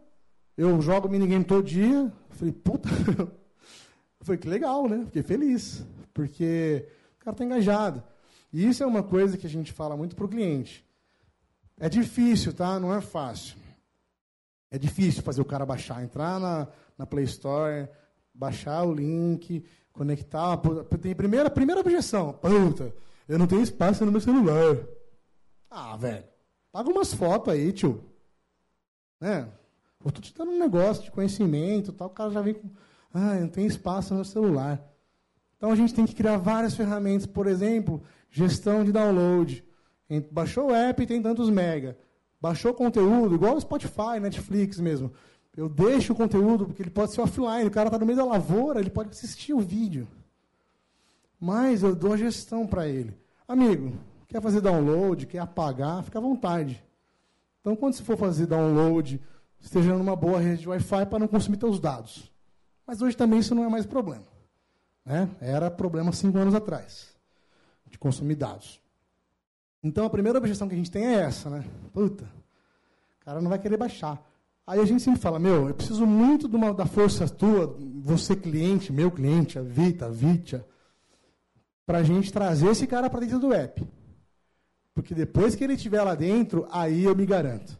Eu 0.56 0.80
jogo 0.80 1.08
minigame 1.08 1.44
todo 1.44 1.62
dia. 1.62 1.94
Eu 1.94 2.12
falei, 2.30 2.52
puta. 2.52 2.88
Eu 4.18 4.24
falei, 4.24 4.40
que 4.40 4.48
legal, 4.48 4.88
né? 4.88 5.04
Fiquei 5.04 5.22
feliz. 5.22 5.84
Porque 6.14 6.88
o 7.20 7.24
cara 7.24 7.34
está 7.34 7.44
engajado. 7.44 8.02
E 8.50 8.66
isso 8.66 8.82
é 8.82 8.86
uma 8.86 9.02
coisa 9.02 9.36
que 9.36 9.46
a 9.46 9.50
gente 9.50 9.70
fala 9.72 9.96
muito 9.96 10.16
para 10.16 10.24
o 10.24 10.28
cliente. 10.28 10.85
É 11.78 11.88
difícil, 11.88 12.52
tá? 12.52 12.80
Não 12.80 12.94
é 12.94 13.00
fácil. 13.00 13.56
É 14.70 14.78
difícil 14.78 15.22
fazer 15.22 15.40
o 15.40 15.44
cara 15.44 15.64
baixar, 15.64 16.02
entrar 16.02 16.40
na, 16.40 16.68
na 16.98 17.06
Play 17.06 17.24
Store, 17.24 17.88
baixar 18.34 18.82
o 18.84 18.94
link, 18.94 19.64
conectar. 19.92 20.56
Tem 21.00 21.14
primeira, 21.14 21.50
primeira 21.50 21.80
objeção. 21.80 22.32
Puta, 22.32 22.94
eu 23.28 23.38
não 23.38 23.46
tenho 23.46 23.62
espaço 23.62 24.04
no 24.04 24.12
meu 24.12 24.20
celular. 24.20 24.76
Ah, 25.70 25.96
velho. 25.96 26.24
Paga 26.72 26.90
umas 26.90 27.12
fotos 27.14 27.52
aí, 27.52 27.72
tio. 27.72 28.04
Né? 29.20 29.48
Eu 30.04 30.10
tô 30.10 30.20
te 30.20 30.32
dando 30.34 30.52
um 30.52 30.58
negócio 30.58 31.04
de 31.04 31.10
conhecimento 31.10 31.92
tal. 31.92 32.08
O 32.08 32.10
cara 32.10 32.30
já 32.30 32.40
vem 32.40 32.54
com. 32.54 32.70
Ah, 33.12 33.34
não 33.34 33.48
tem 33.48 33.66
espaço 33.66 34.10
no 34.10 34.16
meu 34.16 34.24
celular. 34.24 34.82
Então 35.56 35.70
a 35.70 35.76
gente 35.76 35.94
tem 35.94 36.04
que 36.04 36.14
criar 36.14 36.36
várias 36.36 36.74
ferramentas, 36.74 37.26
por 37.26 37.46
exemplo, 37.46 38.02
gestão 38.30 38.84
de 38.84 38.92
download. 38.92 39.64
Baixou 40.30 40.68
o 40.68 40.74
app 40.74 41.04
tem 41.06 41.20
tantos 41.20 41.50
mega. 41.50 41.98
Baixou 42.40 42.72
conteúdo, 42.74 43.34
igual 43.34 43.56
o 43.56 43.60
Spotify, 43.60 44.20
Netflix 44.20 44.78
mesmo. 44.78 45.12
Eu 45.56 45.68
deixo 45.68 46.12
o 46.12 46.16
conteúdo, 46.16 46.66
porque 46.66 46.82
ele 46.82 46.90
pode 46.90 47.12
ser 47.12 47.22
offline, 47.22 47.66
o 47.66 47.70
cara 47.70 47.88
está 47.88 47.98
no 47.98 48.04
meio 48.04 48.18
da 48.18 48.24
lavoura, 48.24 48.78
ele 48.78 48.90
pode 48.90 49.10
assistir 49.10 49.54
o 49.54 49.60
vídeo. 49.60 50.06
Mas 51.40 51.82
eu 51.82 51.94
dou 51.94 52.12
a 52.12 52.16
gestão 52.16 52.66
para 52.66 52.86
ele. 52.86 53.16
Amigo, 53.48 53.98
quer 54.28 54.42
fazer 54.42 54.60
download, 54.60 55.26
quer 55.26 55.38
apagar, 55.38 56.02
fica 56.02 56.18
à 56.18 56.22
vontade. 56.22 56.82
Então, 57.60 57.74
quando 57.74 57.94
você 57.94 58.02
for 58.02 58.16
fazer 58.16 58.46
download, 58.46 59.20
esteja 59.58 59.96
numa 59.96 60.14
boa 60.14 60.38
rede 60.38 60.62
de 60.62 60.68
Wi-Fi 60.68 61.06
para 61.06 61.18
não 61.18 61.26
consumir 61.26 61.58
seus 61.58 61.80
dados. 61.80 62.30
Mas 62.86 63.02
hoje 63.02 63.16
também 63.16 63.40
isso 63.40 63.54
não 63.54 63.64
é 63.64 63.68
mais 63.68 63.86
problema. 63.86 64.24
Né? 65.04 65.28
Era 65.40 65.70
problema 65.70 66.12
cinco 66.12 66.38
anos 66.38 66.54
atrás, 66.54 67.16
de 67.88 67.98
consumir 67.98 68.36
dados. 68.36 68.80
Então, 69.86 70.04
a 70.04 70.10
primeira 70.10 70.36
objeção 70.36 70.66
que 70.66 70.74
a 70.74 70.76
gente 70.76 70.90
tem 70.90 71.06
é 71.06 71.20
essa, 71.20 71.48
né? 71.48 71.64
Puta, 71.92 72.24
o 72.24 73.24
cara 73.24 73.40
não 73.40 73.48
vai 73.48 73.56
querer 73.56 73.76
baixar. 73.76 74.20
Aí 74.66 74.80
a 74.80 74.84
gente 74.84 75.00
sempre 75.00 75.20
fala, 75.20 75.38
meu, 75.38 75.68
eu 75.68 75.74
preciso 75.74 76.04
muito 76.04 76.48
uma, 76.48 76.74
da 76.74 76.86
força 76.86 77.28
tua, 77.28 77.78
você 78.02 78.34
cliente, 78.34 78.92
meu 78.92 79.12
cliente, 79.12 79.60
a 79.60 79.62
Vita, 79.62 80.06
a 80.06 80.08
Vitia, 80.08 80.66
para 81.86 81.98
a 81.98 82.02
gente 82.02 82.32
trazer 82.32 82.70
esse 82.70 82.84
cara 82.84 83.08
para 83.08 83.20
dentro 83.20 83.38
do 83.38 83.52
app. 83.52 83.86
Porque 84.92 85.14
depois 85.14 85.54
que 85.54 85.62
ele 85.62 85.74
estiver 85.74 86.02
lá 86.02 86.16
dentro, 86.16 86.66
aí 86.72 87.04
eu 87.04 87.14
me 87.14 87.24
garanto. 87.24 87.78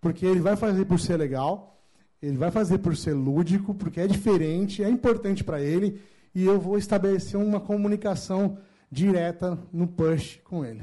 Porque 0.00 0.26
ele 0.26 0.40
vai 0.40 0.56
fazer 0.56 0.86
por 0.86 0.98
ser 0.98 1.16
legal, 1.18 1.80
ele 2.20 2.36
vai 2.36 2.50
fazer 2.50 2.78
por 2.78 2.96
ser 2.96 3.14
lúdico, 3.14 3.76
porque 3.76 4.00
é 4.00 4.08
diferente, 4.08 4.82
é 4.82 4.90
importante 4.90 5.44
para 5.44 5.62
ele, 5.62 6.02
e 6.34 6.44
eu 6.44 6.58
vou 6.58 6.76
estabelecer 6.76 7.38
uma 7.38 7.60
comunicação 7.60 8.58
direta 8.90 9.56
no 9.72 9.86
push 9.86 10.40
com 10.42 10.64
ele. 10.64 10.82